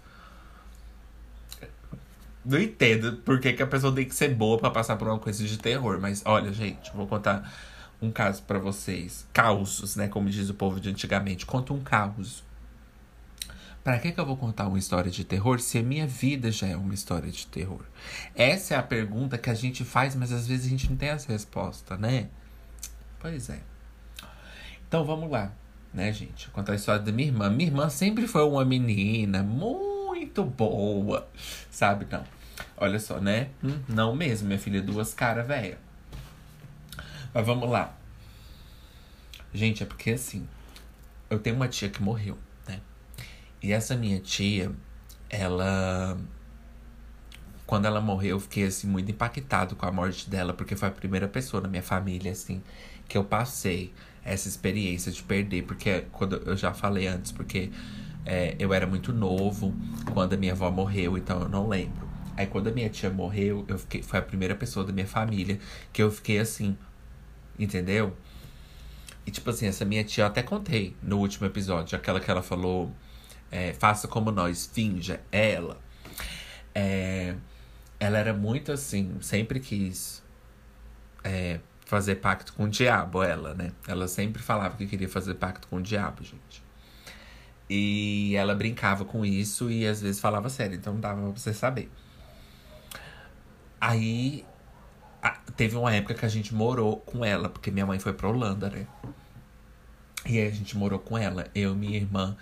Não 2.46 2.60
entendo 2.60 3.18
por 3.18 3.40
que, 3.40 3.54
que 3.54 3.64
a 3.64 3.68
pessoa 3.68 3.94
tem 3.94 4.06
que 4.06 4.16
ser 4.16 4.34
boa 4.34 4.58
para 4.58 4.70
passar 4.70 4.96
por 4.96 5.08
uma 5.08 5.20
coisa 5.20 5.44
de 5.44 5.58
terror. 5.58 6.00
Mas 6.00 6.22
olha, 6.26 6.54
gente, 6.54 6.92
vou 6.96 7.08
contar 7.08 7.52
um 8.02 8.12
caso 8.12 8.44
para 8.44 8.60
vocês. 8.60 9.28
Causos, 9.34 9.96
né? 9.96 10.08
Como 10.08 10.30
diz 10.30 10.50
o 10.50 10.54
povo 10.54 10.80
de 10.80 10.90
antigamente. 10.90 11.46
Conta 11.46 11.74
um 11.74 11.82
caos. 11.82 12.44
Para 13.90 13.98
que, 13.98 14.12
que 14.12 14.20
eu 14.20 14.26
vou 14.28 14.38
contar 14.38 14.68
uma 14.68 14.78
história 14.78 15.10
de 15.10 15.24
terror 15.24 15.60
se 15.60 15.80
a 15.80 15.82
minha 15.82 16.06
vida 16.06 16.52
já 16.52 16.68
é 16.68 16.78
uma 16.78 16.94
história 16.94 17.32
de 17.32 17.48
terror? 17.48 17.82
Essa 18.36 18.76
é 18.76 18.78
a 18.78 18.84
pergunta 18.84 19.36
que 19.36 19.50
a 19.50 19.54
gente 19.56 19.84
faz, 19.84 20.14
mas 20.14 20.32
às 20.32 20.48
vezes 20.48 20.68
a 20.68 20.70
gente 20.70 20.88
não 20.92 20.96
tem 20.96 21.10
essa 21.10 21.32
resposta, 21.32 21.98
né? 21.98 22.30
Pois 23.20 23.50
é. 23.50 23.60
Então 24.88 25.04
vamos 25.04 25.32
lá, 25.32 25.52
né, 25.92 26.14
gente? 26.14 26.46
Vou 26.46 26.54
contar 26.54 26.74
a 26.74 26.76
história 26.76 27.02
da 27.02 27.12
minha 27.12 27.30
irmã. 27.30 27.50
Minha 27.50 27.72
irmã 27.72 27.90
sempre 27.90 28.28
foi 28.28 28.44
uma 28.44 28.64
menina 28.64 29.42
muito 29.42 30.46
boa, 30.46 31.28
sabe? 31.72 32.06
Não. 32.12 32.24
Olha 32.78 33.00
só, 33.00 33.20
né? 33.20 33.50
Hum, 33.64 33.80
não 33.88 34.16
mesmo, 34.16 34.50
minha 34.50 34.60
filha, 34.60 34.84
duas 34.84 35.16
caras, 35.16 35.48
velha. 35.48 35.80
Mas 37.34 37.44
vamos 37.44 37.68
lá. 37.68 37.98
Gente, 39.52 39.82
é 39.82 39.86
porque 39.88 40.12
assim, 40.12 40.48
eu 41.28 41.40
tenho 41.40 41.56
uma 41.56 41.68
tia 41.68 41.90
que 41.90 42.04
morreu. 42.04 42.38
E 43.62 43.72
essa 43.72 43.96
minha 43.96 44.20
tia, 44.20 44.72
ela. 45.30 46.18
Quando 47.66 47.86
ela 47.86 48.02
morreu, 48.02 48.32
eu 48.38 48.40
fiquei 48.40 48.66
assim 48.66 48.88
muito 48.88 49.12
impactado 49.12 49.76
com 49.76 49.86
a 49.86 49.92
morte 49.92 50.30
dela, 50.30 50.54
porque 50.54 50.76
foi 50.76 50.88
a 50.88 50.92
primeira 50.92 51.28
pessoa 51.28 51.62
na 51.62 51.68
minha 51.70 51.84
família, 51.84 52.32
assim, 52.32 52.64
que 53.08 53.18
eu 53.18 53.24
passei 53.24 53.94
essa 54.24 54.48
experiência 54.48 55.12
de 55.12 55.22
perder, 55.24 55.64
porque 55.64 56.06
quando 56.12 56.38
eu 56.38 56.58
já 56.58 56.74
falei 56.74 57.08
antes, 57.08 57.32
porque 57.32 57.72
É, 58.26 58.56
eu 58.60 58.74
era 58.74 58.86
muito 58.86 59.12
novo 59.14 59.74
quando 60.14 60.34
a 60.34 60.38
minha 60.38 60.52
avó 60.54 60.70
morreu, 60.70 61.18
então 61.18 61.42
eu 61.42 61.50
não 61.50 61.68
lembro. 61.68 62.08
Aí 62.38 62.46
quando 62.48 62.68
a 62.68 62.72
minha 62.72 62.90
tia 62.90 63.10
morreu, 63.10 63.66
eu 63.68 63.78
fiquei, 63.80 64.04
foi 64.04 64.20
a 64.20 64.22
primeira 64.22 64.56
pessoa 64.56 64.86
da 64.86 64.94
minha 64.94 65.08
família 65.08 65.60
que 65.92 66.02
eu 66.04 66.12
fiquei 66.12 66.38
assim, 66.40 66.78
entendeu? 67.58 68.16
E 69.26 69.32
tipo 69.32 69.50
assim, 69.50 69.68
essa 69.68 69.86
minha 69.86 70.04
tia 70.04 70.24
eu 70.24 70.28
até 70.28 70.44
contei 70.44 70.96
no 71.02 71.18
último 71.20 71.48
episódio, 71.48 71.98
aquela 71.98 72.20
que 72.20 72.30
ela 72.30 72.42
falou, 72.42 72.92
é, 73.52 73.74
faça 73.74 74.08
como 74.08 74.32
nós, 74.32 74.70
finja, 74.72 75.22
ela. 75.32 75.80
É, 76.74 77.36
ela 78.00 78.18
era 78.18 78.34
muito 78.34 78.72
assim, 78.72 79.18
sempre 79.22 79.60
quis 79.60 80.24
é, 81.24 81.60
fazer 81.86 82.16
pacto 82.16 82.54
com 82.54 82.66
o 82.66 82.70
diabo, 82.70 83.24
ela, 83.24 83.54
né? 83.54 83.72
Ela 83.88 84.08
sempre 84.08 84.42
falava 84.42 84.78
que 84.78 84.86
queria 84.86 85.10
fazer 85.10 85.36
pacto 85.36 85.68
com 85.68 85.78
o 85.78 85.82
diabo, 85.82 86.24
gente. 86.24 86.64
E 87.70 88.36
ela 88.36 88.56
brincava 88.56 89.06
com 89.06 89.26
isso 89.26 89.70
e 89.70 89.86
às 89.86 90.02
vezes 90.02 90.20
falava 90.20 90.50
sério, 90.50 90.76
então 90.76 90.94
não 90.94 91.02
dava 91.02 91.22
pra 91.22 91.32
você 91.32 91.54
saber. 91.54 91.92
Aí 93.80 94.46
a, 95.22 95.32
teve 95.56 95.76
uma 95.76 95.94
época 95.94 96.14
que 96.14 96.26
a 96.26 96.30
gente 96.30 96.54
morou 96.54 96.98
com 96.98 97.24
ela, 97.24 97.50
porque 97.50 97.70
minha 97.70 97.86
mãe 97.86 98.00
foi 98.00 98.14
pra 98.14 98.28
Holanda, 98.28 98.70
né? 98.70 98.88
E 100.26 100.38
aí 100.40 100.48
a 100.48 100.52
gente 100.52 100.78
morou 100.78 101.00
com 101.00 101.18
ela, 101.18 101.48
eu, 101.54 101.76
minha 101.76 101.98
irmã 101.98 102.36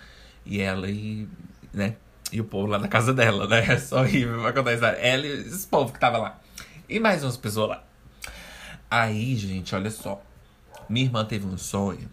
e 0.48 0.60
ela 0.60 0.88
e, 0.88 1.28
né? 1.72 1.94
E 2.32 2.40
o 2.40 2.44
povo 2.44 2.66
lá 2.66 2.78
na 2.78 2.88
casa 2.88 3.12
dela, 3.12 3.46
né? 3.46 3.64
É 3.68 3.78
só 3.78 4.00
horrível 4.00 4.40
pra 4.40 4.52
contar 4.52 4.70
a 4.70 4.74
história. 4.74 4.96
Ela 4.96 5.26
e 5.26 5.32
esse 5.40 5.66
povo 5.66 5.92
que 5.92 6.00
tava 6.00 6.16
lá. 6.18 6.40
E 6.88 6.98
mais 6.98 7.22
umas 7.22 7.36
pessoas 7.36 7.68
lá. 7.68 7.84
Aí, 8.90 9.36
gente, 9.36 9.74
olha 9.74 9.90
só. 9.90 10.22
Minha 10.88 11.06
irmã 11.06 11.24
teve 11.24 11.46
um 11.46 11.58
sonho. 11.58 12.10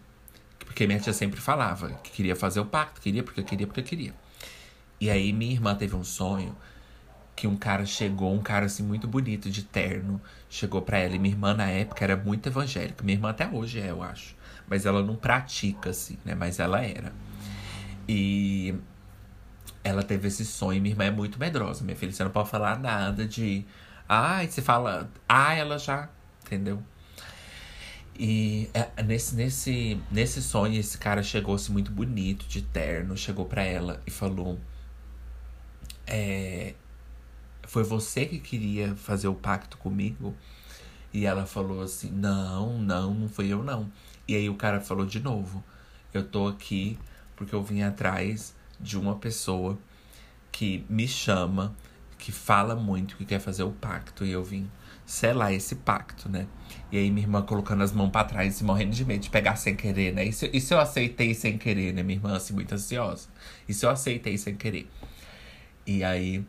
Porque 0.58 0.86
minha 0.86 1.00
tia 1.00 1.14
sempre 1.14 1.40
falava 1.40 1.88
que 2.02 2.10
queria 2.10 2.36
fazer 2.36 2.60
o 2.60 2.66
pacto. 2.66 3.00
Queria 3.00 3.22
porque 3.22 3.42
queria, 3.42 3.66
porque 3.66 3.82
queria. 3.82 4.14
E 5.00 5.08
aí, 5.08 5.32
minha 5.32 5.52
irmã 5.52 5.74
teve 5.74 5.96
um 5.96 6.04
sonho 6.04 6.54
que 7.34 7.46
um 7.46 7.56
cara 7.56 7.84
chegou, 7.84 8.32
um 8.34 8.42
cara 8.42 8.66
assim 8.66 8.82
muito 8.82 9.06
bonito, 9.06 9.50
de 9.50 9.62
terno, 9.62 10.20
chegou 10.48 10.80
pra 10.82 10.98
ela. 10.98 11.14
E 11.14 11.18
minha 11.18 11.34
irmã, 11.34 11.54
na 11.54 11.68
época, 11.68 12.04
era 12.04 12.16
muito 12.16 12.46
evangélica. 12.46 13.02
Minha 13.02 13.16
irmã 13.16 13.30
até 13.30 13.46
hoje 13.46 13.80
é, 13.80 13.90
eu 13.90 14.02
acho. 14.02 14.34
Mas 14.68 14.84
ela 14.84 15.02
não 15.02 15.16
pratica, 15.16 15.90
assim, 15.90 16.18
né? 16.24 16.34
Mas 16.34 16.58
ela 16.58 16.82
era. 16.82 17.12
E 18.08 18.74
ela 19.82 20.02
teve 20.02 20.28
esse 20.28 20.44
sonho. 20.44 20.80
Minha 20.80 20.92
irmã 20.92 21.04
é 21.04 21.10
muito 21.10 21.38
medrosa, 21.38 21.84
minha 21.84 21.96
filha. 21.96 22.12
Você 22.12 22.24
não 22.24 22.30
pode 22.30 22.48
falar 22.50 22.78
nada 22.78 23.26
de. 23.26 23.64
Ai, 24.08 24.48
você 24.48 24.62
fala. 24.62 25.10
Ah, 25.28 25.54
ela 25.54 25.78
já. 25.78 26.08
Entendeu? 26.44 26.82
E 28.18 28.70
é, 28.72 29.02
nesse, 29.02 29.34
nesse, 29.34 30.00
nesse 30.10 30.42
sonho, 30.42 30.78
esse 30.78 30.96
cara 30.96 31.22
chegou-se 31.22 31.70
muito 31.70 31.90
bonito, 31.90 32.46
de 32.46 32.62
terno, 32.62 33.16
chegou 33.16 33.44
pra 33.44 33.62
ela 33.62 34.02
e 34.06 34.10
falou: 34.10 34.58
é, 36.06 36.74
Foi 37.66 37.82
você 37.84 38.24
que 38.26 38.38
queria 38.38 38.94
fazer 38.96 39.28
o 39.28 39.34
pacto 39.34 39.76
comigo? 39.76 40.34
E 41.12 41.26
ela 41.26 41.46
falou 41.46 41.82
assim: 41.82 42.10
Não, 42.10 42.78
não, 42.78 43.12
não 43.14 43.28
foi 43.28 43.48
eu 43.48 43.62
não. 43.62 43.90
E 44.26 44.34
aí 44.34 44.48
o 44.48 44.54
cara 44.54 44.80
falou 44.80 45.04
de 45.04 45.20
novo: 45.20 45.62
Eu 46.14 46.24
tô 46.26 46.48
aqui 46.48 46.98
porque 47.36 47.54
eu 47.54 47.62
vim 47.62 47.82
atrás 47.82 48.54
de 48.80 48.98
uma 48.98 49.16
pessoa 49.16 49.78
que 50.50 50.84
me 50.88 51.06
chama, 51.06 51.76
que 52.18 52.32
fala 52.32 52.74
muito, 52.74 53.16
que 53.16 53.24
quer 53.24 53.38
fazer 53.38 53.62
o 53.62 53.70
pacto. 53.70 54.24
E 54.24 54.32
eu 54.32 54.42
vim 54.42 54.70
selar 55.04 55.52
esse 55.52 55.76
pacto, 55.76 56.28
né? 56.28 56.46
E 56.90 56.98
aí 56.98 57.10
minha 57.10 57.24
irmã 57.24 57.42
colocando 57.42 57.82
as 57.82 57.92
mãos 57.92 58.10
para 58.10 58.26
trás 58.26 58.60
e 58.60 58.64
morrendo 58.64 58.92
de 58.92 59.04
medo 59.04 59.20
de 59.20 59.30
pegar 59.30 59.56
sem 59.56 59.76
querer, 59.76 60.12
né? 60.12 60.24
Isso, 60.24 60.46
isso 60.52 60.74
eu 60.74 60.80
aceitei 60.80 61.34
sem 61.34 61.56
querer, 61.58 61.92
né? 61.92 62.02
Minha 62.02 62.18
irmã, 62.18 62.36
assim, 62.36 62.54
muito 62.54 62.74
ansiosa. 62.74 63.28
Isso 63.68 63.86
eu 63.86 63.90
aceitei 63.90 64.36
sem 64.36 64.56
querer. 64.56 64.88
E 65.86 66.02
aí 66.02 66.44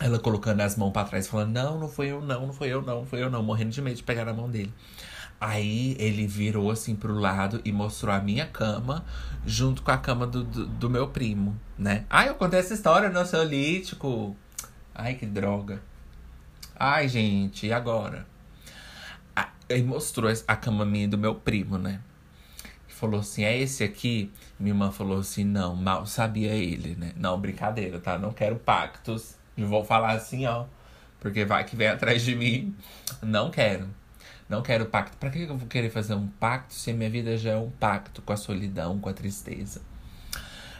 ela 0.00 0.18
colocando 0.18 0.60
as 0.60 0.76
mãos 0.76 0.90
para 0.90 1.06
trás, 1.06 1.28
falando: 1.28 1.52
Não, 1.52 1.78
não 1.78 1.88
foi 1.88 2.08
eu, 2.08 2.20
não, 2.20 2.46
não 2.46 2.52
foi 2.52 2.68
eu, 2.68 2.82
não, 2.82 3.00
não 3.00 3.06
foi 3.06 3.22
eu, 3.22 3.30
não, 3.30 3.42
morrendo 3.42 3.70
de 3.70 3.80
medo 3.80 3.96
de 3.96 4.02
pegar 4.02 4.24
na 4.24 4.32
mão 4.32 4.50
dele. 4.50 4.72
Aí 5.44 5.96
ele 5.98 6.24
virou 6.24 6.70
assim 6.70 6.94
pro 6.94 7.18
lado 7.18 7.60
e 7.64 7.72
mostrou 7.72 8.14
a 8.14 8.20
minha 8.20 8.46
cama 8.46 9.04
junto 9.44 9.82
com 9.82 9.90
a 9.90 9.98
cama 9.98 10.24
do, 10.24 10.44
do, 10.44 10.66
do 10.66 10.88
meu 10.88 11.08
primo, 11.08 11.58
né? 11.76 12.04
Ai, 12.08 12.28
eu 12.28 12.36
contei 12.36 12.60
essa 12.60 12.72
história 12.72 13.10
no 13.10 13.18
ansiolítico. 13.18 14.36
Ai, 14.94 15.16
que 15.16 15.26
droga. 15.26 15.82
Ai, 16.76 17.08
gente, 17.08 17.66
e 17.66 17.72
agora? 17.72 18.24
Aí 19.68 19.82
mostrou 19.82 20.32
a 20.46 20.54
cama 20.54 20.84
minha 20.84 21.08
do 21.08 21.18
meu 21.18 21.34
primo, 21.34 21.76
né? 21.76 22.00
Falou 22.86 23.18
assim: 23.18 23.42
é 23.42 23.58
esse 23.58 23.82
aqui? 23.82 24.30
Minha 24.60 24.74
irmã 24.74 24.92
falou 24.92 25.18
assim: 25.18 25.42
não, 25.42 25.74
mal 25.74 26.06
sabia 26.06 26.54
ele, 26.54 26.94
né? 26.94 27.14
Não, 27.16 27.40
brincadeira, 27.40 27.98
tá? 27.98 28.16
Não 28.16 28.30
quero 28.32 28.60
pactos. 28.60 29.34
Não 29.56 29.66
vou 29.66 29.82
falar 29.84 30.12
assim, 30.12 30.46
ó. 30.46 30.66
Porque 31.18 31.44
vai 31.44 31.64
que 31.64 31.74
vem 31.74 31.88
atrás 31.88 32.22
de 32.22 32.36
mim. 32.36 32.76
Não 33.20 33.50
quero. 33.50 33.88
Não 34.48 34.62
quero 34.62 34.86
pacto. 34.86 35.16
Pra 35.16 35.30
que 35.30 35.42
eu 35.42 35.56
vou 35.56 35.68
querer 35.68 35.90
fazer 35.90 36.14
um 36.14 36.26
pacto 36.26 36.74
se 36.74 36.90
a 36.90 36.94
minha 36.94 37.10
vida 37.10 37.36
já 37.36 37.52
é 37.52 37.56
um 37.56 37.70
pacto 37.70 38.22
com 38.22 38.32
a 38.32 38.36
solidão, 38.36 38.98
com 38.98 39.08
a 39.08 39.12
tristeza? 39.12 39.80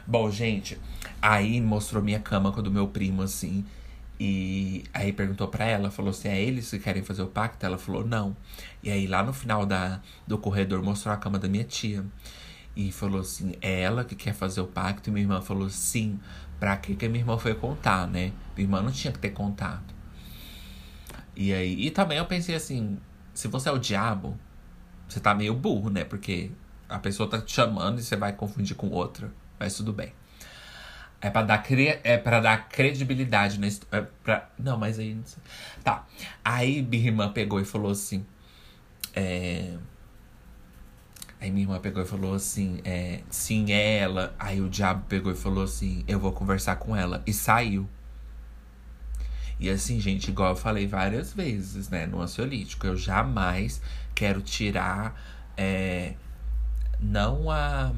Bom, 0.06 0.30
gente, 0.30 0.78
aí 1.20 1.60
mostrou 1.60 2.02
minha 2.02 2.18
cama 2.18 2.52
com 2.52 2.60
a 2.60 2.62
do 2.62 2.70
meu 2.70 2.88
primo, 2.88 3.22
assim. 3.22 3.64
E 4.18 4.84
aí 4.92 5.12
perguntou 5.12 5.48
para 5.48 5.64
ela, 5.64 5.90
falou 5.90 6.10
assim: 6.10 6.28
é 6.28 6.40
eles 6.40 6.70
que 6.70 6.78
querem 6.78 7.02
fazer 7.02 7.22
o 7.22 7.26
pacto? 7.26 7.64
Ela 7.64 7.78
falou: 7.78 8.06
não. 8.06 8.36
E 8.82 8.90
aí 8.90 9.06
lá 9.06 9.22
no 9.22 9.32
final 9.32 9.64
da, 9.66 10.00
do 10.26 10.38
corredor 10.38 10.82
mostrou 10.82 11.14
a 11.14 11.16
cama 11.16 11.38
da 11.38 11.48
minha 11.48 11.64
tia. 11.64 12.04
E 12.76 12.90
falou 12.92 13.20
assim: 13.20 13.54
é 13.60 13.80
ela 13.82 14.04
que 14.04 14.14
quer 14.14 14.34
fazer 14.34 14.60
o 14.60 14.66
pacto? 14.66 15.10
E 15.10 15.12
minha 15.12 15.24
irmã 15.24 15.40
falou: 15.40 15.68
sim. 15.70 16.20
Pra 16.58 16.76
que 16.76 16.94
que 16.94 17.08
minha 17.08 17.22
irmã 17.22 17.38
foi 17.38 17.54
contar, 17.54 18.06
né? 18.06 18.32
Minha 18.56 18.66
irmã 18.66 18.82
não 18.82 18.92
tinha 18.92 19.12
que 19.12 19.18
ter 19.18 19.30
contado. 19.30 19.92
E 21.34 21.52
aí, 21.52 21.86
e 21.86 21.90
também 21.90 22.18
eu 22.18 22.26
pensei 22.26 22.54
assim: 22.54 22.98
se 23.34 23.48
você 23.48 23.68
é 23.68 23.72
o 23.72 23.78
diabo, 23.78 24.38
você 25.08 25.20
tá 25.20 25.34
meio 25.34 25.54
burro, 25.54 25.90
né? 25.90 26.04
Porque 26.04 26.50
a 26.88 26.98
pessoa 26.98 27.28
tá 27.28 27.40
te 27.40 27.52
chamando 27.52 27.98
e 27.98 28.02
você 28.02 28.16
vai 28.16 28.32
confundir 28.32 28.76
com 28.76 28.88
outra. 28.90 29.32
Mas 29.58 29.74
tudo 29.74 29.92
bem. 29.92 30.12
É 31.20 31.30
pra 31.30 31.42
dar, 31.42 31.58
cre... 31.58 32.00
é 32.02 32.18
pra 32.18 32.40
dar 32.40 32.68
credibilidade 32.68 33.58
na 33.60 33.68
história. 33.68 34.04
É 34.04 34.08
pra... 34.24 34.50
Não, 34.58 34.76
mas 34.76 34.98
aí. 34.98 35.14
Não 35.14 35.24
sei. 35.24 35.42
Tá. 35.82 36.06
Aí 36.44 36.82
minha 36.82 37.06
irmã 37.06 37.32
pegou 37.32 37.60
e 37.60 37.64
falou 37.64 37.92
assim. 37.92 38.26
É... 39.14 39.76
Aí 41.40 41.50
minha 41.50 41.64
irmã 41.64 41.78
pegou 41.80 42.02
e 42.02 42.06
falou 42.06 42.34
assim: 42.34 42.80
é, 42.84 43.20
sim, 43.30 43.72
é 43.72 43.98
ela. 43.98 44.34
Aí 44.38 44.60
o 44.60 44.68
diabo 44.68 45.04
pegou 45.08 45.32
e 45.32 45.36
falou 45.36 45.64
assim: 45.64 46.04
eu 46.06 46.18
vou 46.18 46.32
conversar 46.32 46.76
com 46.76 46.94
ela. 46.94 47.22
E 47.26 47.32
saiu. 47.32 47.88
E 49.62 49.70
assim, 49.70 50.00
gente, 50.00 50.28
igual 50.28 50.50
eu 50.50 50.56
falei 50.56 50.88
várias 50.88 51.32
vezes, 51.32 51.88
né, 51.88 52.04
no 52.04 52.20
ansiolítico, 52.20 52.84
eu 52.84 52.96
jamais 52.96 53.80
quero 54.12 54.42
tirar 54.42 55.14
é, 55.56 56.14
não 56.98 57.48
a 57.48 57.92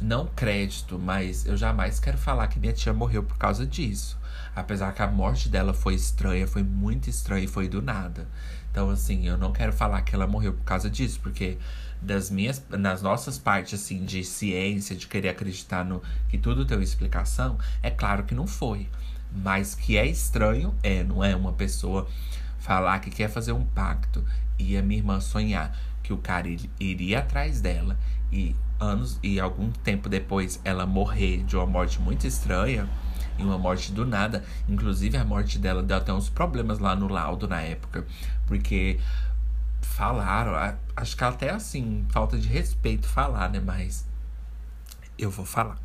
não 0.00 0.26
crédito, 0.26 0.98
mas 0.98 1.46
eu 1.46 1.56
jamais 1.56 2.00
quero 2.00 2.18
falar 2.18 2.48
que 2.48 2.58
minha 2.58 2.72
tia 2.72 2.92
morreu 2.92 3.22
por 3.22 3.38
causa 3.38 3.64
disso. 3.64 4.18
Apesar 4.56 4.92
que 4.92 5.00
a 5.00 5.06
morte 5.06 5.48
dela 5.48 5.72
foi 5.72 5.94
estranha, 5.94 6.48
foi 6.48 6.64
muito 6.64 7.08
estranha 7.08 7.44
e 7.44 7.46
foi 7.48 7.68
do 7.68 7.80
nada. 7.80 8.26
Então, 8.72 8.90
assim, 8.90 9.28
eu 9.28 9.38
não 9.38 9.52
quero 9.52 9.72
falar 9.72 10.02
que 10.02 10.12
ela 10.16 10.26
morreu 10.26 10.52
por 10.52 10.64
causa 10.64 10.90
disso, 10.90 11.20
porque 11.22 11.58
das 12.00 12.28
minhas, 12.28 12.60
nas 12.70 13.00
nossas 13.02 13.38
partes, 13.38 13.80
assim, 13.80 14.04
de 14.04 14.24
ciência, 14.24 14.96
de 14.96 15.06
querer 15.06 15.28
acreditar 15.28 15.84
no 15.84 16.02
que 16.28 16.36
tudo 16.36 16.66
tem 16.66 16.76
uma 16.76 16.82
explicação, 16.82 17.56
é 17.80 17.90
claro 17.90 18.24
que 18.24 18.34
não 18.34 18.48
foi. 18.48 18.88
Mas 19.34 19.74
que 19.74 19.96
é 19.96 20.06
estranho, 20.06 20.74
é, 20.82 21.02
não 21.02 21.24
é 21.24 21.34
uma 21.34 21.52
pessoa 21.52 22.08
falar 22.58 22.98
que 23.00 23.10
quer 23.10 23.28
fazer 23.28 23.52
um 23.52 23.64
pacto 23.64 24.24
e 24.58 24.76
a 24.76 24.82
minha 24.82 24.98
irmã 24.98 25.20
sonhar 25.20 25.76
que 26.02 26.12
o 26.12 26.18
cara 26.18 26.48
iria 26.78 27.20
atrás 27.20 27.60
dela 27.60 27.96
e 28.30 28.54
anos 28.78 29.18
e 29.22 29.38
algum 29.38 29.70
tempo 29.70 30.08
depois 30.08 30.60
ela 30.64 30.86
morrer 30.86 31.44
de 31.44 31.56
uma 31.56 31.66
morte 31.66 32.00
muito 32.00 32.26
estranha 32.26 32.88
e 33.38 33.42
uma 33.42 33.58
morte 33.58 33.92
do 33.92 34.04
nada. 34.04 34.44
Inclusive 34.68 35.16
a 35.16 35.24
morte 35.24 35.58
dela 35.58 35.82
deu 35.82 35.96
até 35.96 36.12
uns 36.12 36.28
problemas 36.28 36.78
lá 36.78 36.94
no 36.94 37.08
laudo 37.08 37.48
na 37.48 37.60
época, 37.60 38.06
porque 38.46 38.98
falaram, 39.80 40.76
acho 40.96 41.16
que 41.16 41.24
até 41.24 41.50
assim, 41.50 42.04
falta 42.10 42.38
de 42.38 42.48
respeito 42.48 43.06
falar, 43.06 43.48
né, 43.50 43.60
mas 43.60 44.06
eu 45.18 45.30
vou 45.30 45.44
falar. 45.44 45.78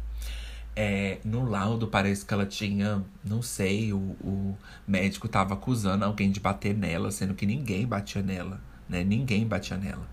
É, 0.80 1.18
no 1.26 1.44
laudo 1.44 1.88
parece 1.88 2.24
que 2.24 2.32
ela 2.32 2.46
tinha, 2.46 3.04
não 3.26 3.42
sei, 3.42 3.92
o, 3.92 3.98
o 3.98 4.56
médico 4.88 5.28
tava 5.28 5.56
acusando 5.56 6.06
alguém 6.06 6.30
de 6.30 6.40
bater 6.40 6.76
nela, 6.76 7.10
sendo 7.10 7.34
que 7.34 7.48
ninguém 7.48 7.88
batia 7.88 8.22
nela, 8.22 8.62
né? 8.88 9.04
Ninguém 9.04 9.44
batia 9.48 9.76
nela. 9.76 10.08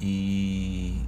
E, 0.00 0.98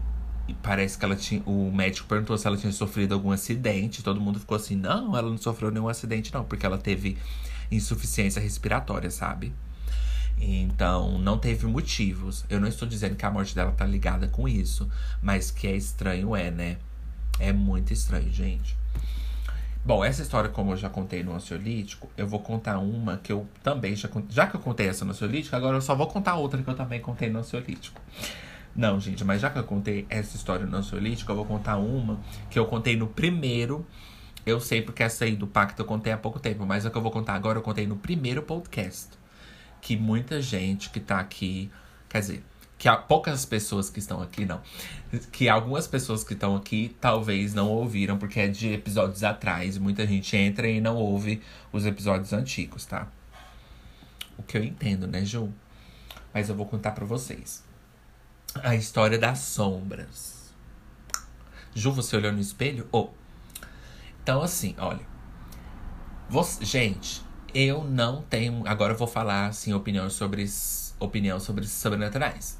e, 0.46 0.52
parece 0.62 0.98
que 0.98 1.04
ela 1.06 1.16
tinha. 1.16 1.42
O 1.46 1.72
médico 1.72 2.06
perguntou 2.06 2.36
se 2.36 2.46
ela 2.46 2.58
tinha 2.58 2.70
sofrido 2.70 3.14
algum 3.14 3.30
acidente. 3.30 4.02
Todo 4.02 4.20
mundo 4.20 4.38
ficou 4.38 4.58
assim: 4.58 4.76
não, 4.76 5.16
ela 5.16 5.30
não 5.30 5.38
sofreu 5.38 5.70
nenhum 5.70 5.88
acidente, 5.88 6.32
não, 6.34 6.44
porque 6.44 6.66
ela 6.66 6.76
teve 6.76 7.16
insuficiência 7.70 8.38
respiratória, 8.38 9.10
sabe? 9.10 9.50
Então, 10.38 11.18
não 11.18 11.38
teve 11.38 11.66
motivos. 11.66 12.44
Eu 12.50 12.60
não 12.60 12.68
estou 12.68 12.86
dizendo 12.86 13.16
que 13.16 13.24
a 13.24 13.30
morte 13.30 13.54
dela 13.54 13.72
tá 13.72 13.86
ligada 13.86 14.28
com 14.28 14.46
isso, 14.46 14.86
mas 15.22 15.50
que 15.50 15.66
é 15.66 15.74
estranho 15.74 16.36
é, 16.36 16.50
né? 16.50 16.76
É 17.38 17.52
muito 17.52 17.92
estranho, 17.92 18.30
gente. 18.32 18.76
Bom, 19.84 20.04
essa 20.04 20.20
história, 20.20 20.50
como 20.50 20.72
eu 20.72 20.76
já 20.76 20.90
contei 20.90 21.22
no 21.22 21.34
ansiolítico, 21.34 22.10
eu 22.16 22.26
vou 22.26 22.40
contar 22.40 22.78
uma 22.78 23.16
que 23.16 23.32
eu 23.32 23.46
também 23.62 23.96
já 23.96 24.08
contei. 24.08 24.30
Já 24.34 24.46
que 24.46 24.54
eu 24.54 24.60
contei 24.60 24.88
essa 24.88 25.04
no 25.04 25.12
ansiolítico, 25.12 25.54
agora 25.56 25.76
eu 25.76 25.80
só 25.80 25.94
vou 25.94 26.06
contar 26.08 26.34
outra 26.34 26.62
que 26.62 26.68
eu 26.68 26.74
também 26.74 27.00
contei 27.00 27.30
no 27.30 27.38
ansiolítico. 27.38 28.00
Não, 28.76 29.00
gente, 29.00 29.24
mas 29.24 29.40
já 29.40 29.50
que 29.50 29.58
eu 29.58 29.64
contei 29.64 30.06
essa 30.10 30.36
história 30.36 30.66
no 30.66 30.76
ansiolítico, 30.76 31.32
eu 31.32 31.36
vou 31.36 31.44
contar 31.44 31.78
uma 31.78 32.20
que 32.50 32.58
eu 32.58 32.66
contei 32.66 32.96
no 32.96 33.06
primeiro. 33.06 33.86
Eu 34.44 34.60
sei 34.60 34.82
porque 34.82 35.02
essa 35.02 35.24
aí 35.24 35.34
do 35.34 35.46
pacto 35.46 35.80
eu 35.80 35.86
contei 35.86 36.12
há 36.12 36.18
pouco 36.18 36.38
tempo, 36.38 36.66
mas 36.66 36.84
a 36.84 36.90
que 36.90 36.96
eu 36.96 37.02
vou 37.02 37.10
contar 37.10 37.34
agora 37.34 37.58
eu 37.58 37.62
contei 37.62 37.86
no 37.86 37.96
primeiro 37.96 38.42
podcast. 38.42 39.08
Que 39.80 39.96
muita 39.96 40.42
gente 40.42 40.90
que 40.90 41.00
tá 41.00 41.18
aqui. 41.18 41.70
Quer 42.08 42.20
dizer, 42.20 42.44
que 42.78 42.88
há 42.88 42.96
poucas 42.96 43.44
pessoas 43.44 43.90
que 43.90 43.98
estão 43.98 44.22
aqui, 44.22 44.46
não. 44.46 44.62
Que 45.32 45.48
algumas 45.48 45.88
pessoas 45.88 46.22
que 46.22 46.32
estão 46.32 46.54
aqui 46.54 46.96
talvez 47.00 47.52
não 47.52 47.68
ouviram, 47.68 48.16
porque 48.16 48.38
é 48.38 48.46
de 48.46 48.72
episódios 48.72 49.24
atrás. 49.24 49.76
Muita 49.76 50.06
gente 50.06 50.36
entra 50.36 50.68
e 50.68 50.80
não 50.80 50.96
ouve 50.96 51.42
os 51.72 51.84
episódios 51.84 52.32
antigos, 52.32 52.86
tá? 52.86 53.08
O 54.38 54.44
que 54.44 54.56
eu 54.56 54.62
entendo, 54.62 55.08
né, 55.08 55.24
Ju? 55.24 55.52
Mas 56.32 56.48
eu 56.48 56.54
vou 56.54 56.66
contar 56.66 56.92
para 56.92 57.04
vocês. 57.04 57.64
A 58.62 58.76
história 58.76 59.18
das 59.18 59.40
sombras. 59.40 60.54
Ju, 61.74 61.90
você 61.90 62.16
olhou 62.16 62.32
no 62.32 62.40
espelho? 62.40 62.86
Oh. 62.92 63.08
Então, 64.22 64.40
assim, 64.40 64.76
olha. 64.78 65.04
Você, 66.28 66.64
gente, 66.64 67.22
eu 67.52 67.82
não 67.82 68.22
tenho. 68.22 68.62
Agora 68.68 68.92
eu 68.92 68.98
vou 68.98 69.08
falar, 69.08 69.46
assim, 69.46 69.72
opinião 69.72 70.08
sobre, 70.08 70.46
opinião 71.00 71.40
sobre 71.40 71.66
sobrenaturais 71.66 72.58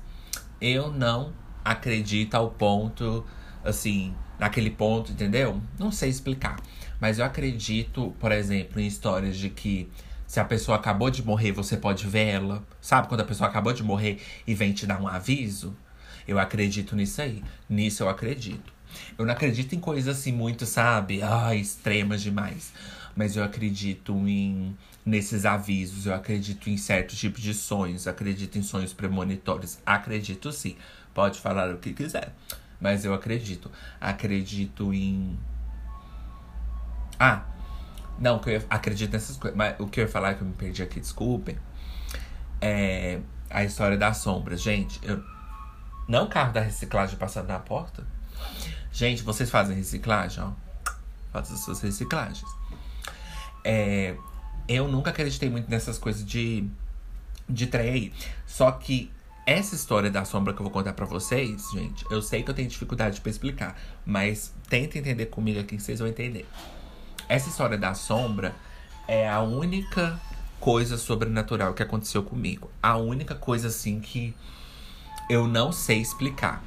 eu 0.61 0.91
não 0.91 1.33
acredito 1.65 2.35
ao 2.35 2.50
ponto, 2.50 3.25
assim, 3.65 4.15
naquele 4.38 4.71
ponto, 4.71 5.12
entendeu? 5.12 5.61
Não 5.79 5.91
sei 5.91 6.09
explicar. 6.09 6.57
Mas 7.00 7.19
eu 7.19 7.25
acredito, 7.25 8.15
por 8.19 8.33
exemplo, 8.33 8.81
em 8.81 8.87
histórias 8.87 9.37
de 9.37 9.50
que 9.50 9.88
se 10.27 10.41
a 10.41 10.45
pessoa 10.45 10.77
acabou 10.77 11.11
de 11.11 11.25
morrer, 11.25 11.53
você 11.53 11.77
pode 11.77 12.07
ver 12.07 12.27
ela. 12.27 12.62
Sabe 12.81 13.09
quando 13.09 13.23
a 13.23 13.25
pessoa 13.25 13.49
acabou 13.49 13.73
de 13.73 13.83
morrer 13.83 14.21
e 14.47 14.55
vem 14.55 14.73
te 14.73 14.87
dar 14.87 15.00
um 15.00 15.09
aviso? 15.09 15.75
Eu 16.27 16.38
acredito 16.38 16.95
nisso 16.95 17.23
aí. 17.23 17.43
Nisso 17.69 18.03
eu 18.03 18.09
acredito. 18.09 18.73
Eu 19.17 19.25
não 19.25 19.33
acredito 19.33 19.75
em 19.75 19.81
coisas 19.81 20.19
assim 20.19 20.33
muito, 20.33 20.67
sabe? 20.67 21.23
Ah, 21.23 21.55
extremas 21.55 22.21
demais. 22.21 22.73
Mas 23.17 23.37
eu 23.37 23.43
acredito 23.43 24.12
em 24.29 24.77
nesses 25.05 25.45
avisos, 25.47 26.07
eu 26.07 26.14
acredito 26.14 26.69
em 26.69 26.76
certos 26.76 27.19
tipos 27.19 27.40
de 27.40 27.55
sonhos, 27.55 28.07
acredito 28.07 28.59
em 28.59 28.62
sonhos 28.62 28.93
premonitórios. 28.93 29.78
Acredito 29.85 30.52
sim. 30.52 30.76
Pode 31.14 31.40
falar 31.40 31.73
o 31.73 31.78
que 31.78 31.93
quiser. 31.93 32.33
Mas 32.81 33.05
eu 33.05 33.12
acredito. 33.12 33.71
Acredito 34.00 34.93
em. 34.95 35.38
Ah! 37.19 37.43
Não, 38.19 38.38
que 38.38 38.50
eu 38.50 38.62
acredito 38.69 39.12
nessas 39.12 39.37
coisas. 39.37 39.57
Mas 39.57 39.78
o 39.78 39.87
que 39.87 40.00
eu 40.00 40.05
ia 40.05 40.11
falar 40.11 40.35
que 40.35 40.43
eu 40.43 40.47
me 40.47 40.55
perdi 40.55 40.83
aqui, 40.83 41.00
desculpem. 41.00 41.57
É 42.61 43.21
a 43.50 43.64
história 43.64 43.97
das 43.97 44.19
sombras. 44.19 44.61
Gente, 44.61 45.00
eu. 45.02 45.23
Não 46.09 46.25
o 46.25 46.28
carro 46.28 46.52
da 46.52 46.61
reciclagem 46.61 47.17
passando 47.17 47.49
na 47.49 47.59
porta. 47.59 48.07
Gente, 48.93 49.23
vocês 49.23 49.50
fazem 49.50 49.76
reciclagem, 49.76 50.43
ó. 50.43 50.52
Fazem 51.33 51.55
as 51.55 51.64
suas 51.64 51.81
reciclagens. 51.81 52.49
É, 53.62 54.17
eu 54.68 54.87
nunca 54.87 55.10
acreditei 55.10 55.48
muito 55.48 55.70
nessas 55.70 55.98
coisas 55.98 56.25
de, 56.25 56.68
de 57.48 57.66
trem. 57.66 58.12
Só 58.46 58.70
que 58.70 59.10
essa 59.46 59.75
história 59.75 60.10
da 60.10 60.26
sombra 60.26 60.52
que 60.52 60.60
eu 60.60 60.64
vou 60.64 60.70
contar 60.70 60.92
para 60.92 61.06
vocês, 61.06 61.70
gente, 61.72 62.04
eu 62.10 62.20
sei 62.20 62.42
que 62.42 62.50
eu 62.50 62.54
tenho 62.54 62.68
dificuldade 62.68 63.20
para 63.20 63.30
explicar, 63.30 63.80
mas 64.04 64.52
tenta 64.68 64.98
entender 64.98 65.26
comigo 65.26 65.58
aqui 65.58 65.76
que 65.76 65.82
vocês 65.82 65.98
vão 66.00 66.08
entender. 66.08 66.46
Essa 67.28 67.48
história 67.48 67.78
da 67.78 67.94
sombra 67.94 68.54
é 69.06 69.26
a 69.26 69.40
única 69.40 70.20
coisa 70.60 70.98
sobrenatural 70.98 71.72
que 71.72 71.82
aconteceu 71.82 72.22
comigo. 72.22 72.70
A 72.82 72.98
única 72.98 73.34
coisa 73.34 73.68
assim 73.68 74.00
que 74.00 74.35
eu 75.31 75.48
não 75.48 75.72
sei 75.72 75.98
explicar. 75.98 76.62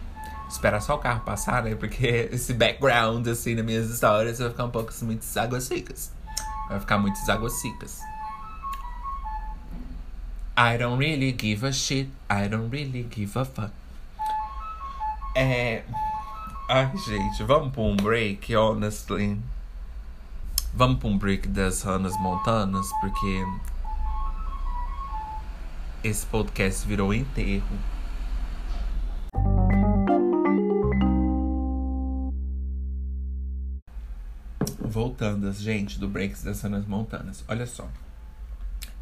Esperar 0.50 0.82
só 0.82 0.96
o 0.96 1.00
carro 1.00 1.22
passar, 1.22 1.64
né? 1.64 1.76
Porque 1.76 2.30
esse 2.34 2.54
background, 2.54 3.28
assim, 3.28 3.54
nas 3.54 3.64
minhas 3.64 3.90
histórias 3.90 4.40
vai 4.40 4.50
ficar 4.50 4.66
um 4.66 4.72
pouco 4.72 4.90
assim, 4.90 5.06
muito 5.06 5.24
águas 5.38 5.66
secas. 5.66 6.12
Vai 6.72 6.80
ficar 6.80 6.98
muitas 7.00 7.28
águas 7.28 7.52
secas. 7.60 8.00
I 10.58 10.78
don't 10.78 10.98
really 10.98 11.34
give 11.34 11.68
a 11.68 11.74
shit. 11.74 12.08
I 12.30 12.48
don't 12.48 12.72
really 12.72 13.04
give 13.14 13.38
a 13.38 13.44
fuck. 13.44 13.74
É. 15.36 15.84
Ai, 16.70 16.96
gente, 16.96 17.44
vamos 17.44 17.74
pra 17.74 17.82
um 17.82 17.98
break, 17.98 18.56
honestly. 18.56 19.38
Vamos 20.74 21.00
pra 21.00 21.10
um 21.10 21.18
break 21.18 21.50
das 21.50 21.82
Ranas 21.82 22.18
Montanas, 22.22 22.88
porque. 23.02 23.46
Esse 26.02 26.26
podcast 26.26 26.88
virou 26.88 27.14
enterro. 27.14 27.91
Voltando, 34.92 35.52
gente, 35.54 35.98
do 35.98 36.08
Breaks 36.08 36.44
das 36.44 36.58
Sanas 36.58 36.86
Montanas. 36.86 37.44
Olha 37.48 37.66
só. 37.66 37.90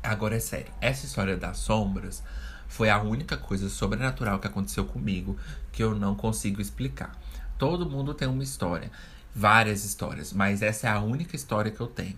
Agora 0.04 0.36
é 0.36 0.40
sério. 0.40 0.72
Essa 0.80 1.06
história 1.06 1.36
das 1.36 1.58
sombras 1.58 2.24
foi 2.68 2.90
a 2.90 3.02
única 3.02 3.36
coisa 3.36 3.68
sobrenatural 3.68 4.40
que 4.40 4.48
aconteceu 4.48 4.86
comigo 4.86 5.36
que 5.72 5.84
eu 5.84 5.96
não 5.96 6.16
consigo 6.16 6.62
explicar. 6.62 7.20
Todo 7.58 7.90
mundo 7.90 8.14
tem 8.14 8.28
uma 8.28 8.44
história, 8.44 8.92
várias 9.36 9.84
histórias, 9.84 10.32
mas 10.32 10.62
essa 10.62 10.88
é 10.88 10.92
a 10.92 11.02
única 11.02 11.36
história 11.36 11.72
que 11.72 11.82
eu 11.82 11.88
tenho. 11.88 12.18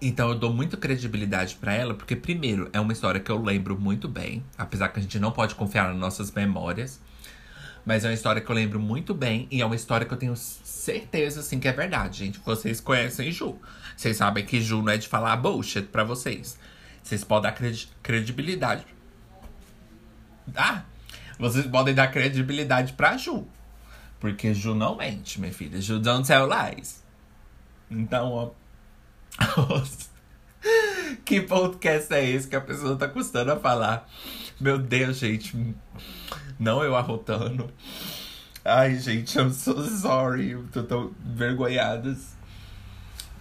Então 0.00 0.30
eu 0.30 0.38
dou 0.38 0.52
muita 0.52 0.76
credibilidade 0.76 1.56
para 1.56 1.74
ela, 1.74 1.94
porque 1.94 2.16
primeiro 2.16 2.70
é 2.72 2.80
uma 2.80 2.92
história 2.92 3.20
que 3.20 3.30
eu 3.30 3.42
lembro 3.42 3.78
muito 3.78 4.08
bem, 4.08 4.44
apesar 4.56 4.88
que 4.88 5.00
a 5.00 5.02
gente 5.02 5.18
não 5.18 5.32
pode 5.32 5.54
confiar 5.54 5.88
nas 5.88 5.98
nossas 5.98 6.30
memórias. 6.30 7.00
Mas 7.84 8.04
é 8.04 8.08
uma 8.08 8.14
história 8.14 8.40
que 8.40 8.50
eu 8.50 8.54
lembro 8.54 8.78
muito 8.78 9.12
bem 9.12 9.48
e 9.50 9.60
é 9.60 9.66
uma 9.66 9.74
história 9.74 10.06
que 10.06 10.14
eu 10.14 10.18
tenho 10.18 10.34
certeza, 10.82 11.40
assim, 11.40 11.60
que 11.60 11.68
é 11.68 11.72
verdade, 11.72 12.18
gente. 12.18 12.40
Vocês 12.40 12.80
conhecem 12.80 13.30
Ju. 13.30 13.56
Vocês 13.96 14.16
sabem 14.16 14.44
que 14.44 14.60
Ju 14.60 14.82
não 14.82 14.92
é 14.92 14.96
de 14.96 15.06
falar 15.06 15.36
bullshit 15.36 15.82
pra 15.82 16.02
vocês. 16.02 16.58
Vocês 17.02 17.22
podem 17.22 17.50
dar 17.50 17.56
credi 17.56 17.88
credibilidade. 18.02 18.84
Ah! 20.56 20.82
Vocês 21.38 21.66
podem 21.66 21.94
dar 21.94 22.08
credibilidade 22.08 22.94
pra 22.94 23.16
Ju. 23.16 23.46
Porque 24.18 24.52
Ju 24.52 24.74
não 24.74 24.96
mente, 24.96 25.40
minha 25.40 25.52
filha. 25.52 25.80
Ju 25.80 26.00
don't 26.00 26.26
tell 26.26 26.48
lies. 26.48 27.02
Então, 27.88 28.32
ó. 28.32 28.50
que 31.24 31.40
podcast 31.42 32.12
é 32.12 32.28
esse 32.28 32.48
que 32.48 32.56
a 32.56 32.60
pessoa 32.60 32.96
tá 32.96 33.08
custando 33.08 33.52
a 33.52 33.56
falar? 33.56 34.08
Meu 34.60 34.78
Deus, 34.78 35.18
gente. 35.18 35.56
Não 36.58 36.82
eu 36.82 36.96
arrotando. 36.96 37.72
Ai, 38.64 38.96
gente, 38.96 39.36
I'm 39.38 39.52
so 39.52 39.82
sorry. 39.84 40.56
tô 40.72 40.84
tão 40.84 41.12
vergonhadas. 41.20 42.36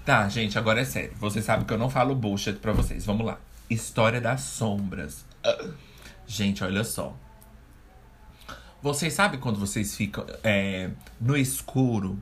Tá, 0.03 0.27
gente, 0.27 0.57
agora 0.57 0.81
é 0.81 0.85
sério. 0.85 1.13
Vocês 1.19 1.45
sabem 1.45 1.65
que 1.65 1.71
eu 1.71 1.77
não 1.77 1.89
falo 1.89 2.15
bullshit 2.15 2.57
pra 2.57 2.71
vocês. 2.71 3.05
Vamos 3.05 3.25
lá. 3.25 3.39
História 3.69 4.19
das 4.19 4.41
sombras. 4.41 5.23
Uh, 5.45 5.73
gente, 6.25 6.63
olha 6.63 6.83
só. 6.83 7.15
Vocês 8.81 9.13
sabem 9.13 9.39
quando 9.39 9.59
vocês 9.59 9.95
ficam 9.95 10.25
é, 10.43 10.89
no 11.19 11.37
escuro 11.37 12.19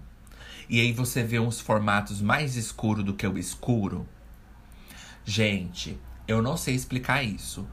e 0.67 0.81
aí 0.81 0.91
você 0.91 1.23
vê 1.23 1.39
uns 1.39 1.61
formatos 1.61 2.21
mais 2.21 2.57
escuros 2.57 3.05
do 3.05 3.13
que 3.13 3.25
o 3.25 3.37
escuro? 3.37 4.05
Gente, 5.23 5.97
eu 6.27 6.41
não 6.41 6.57
sei 6.57 6.75
explicar 6.75 7.23
isso. 7.23 7.65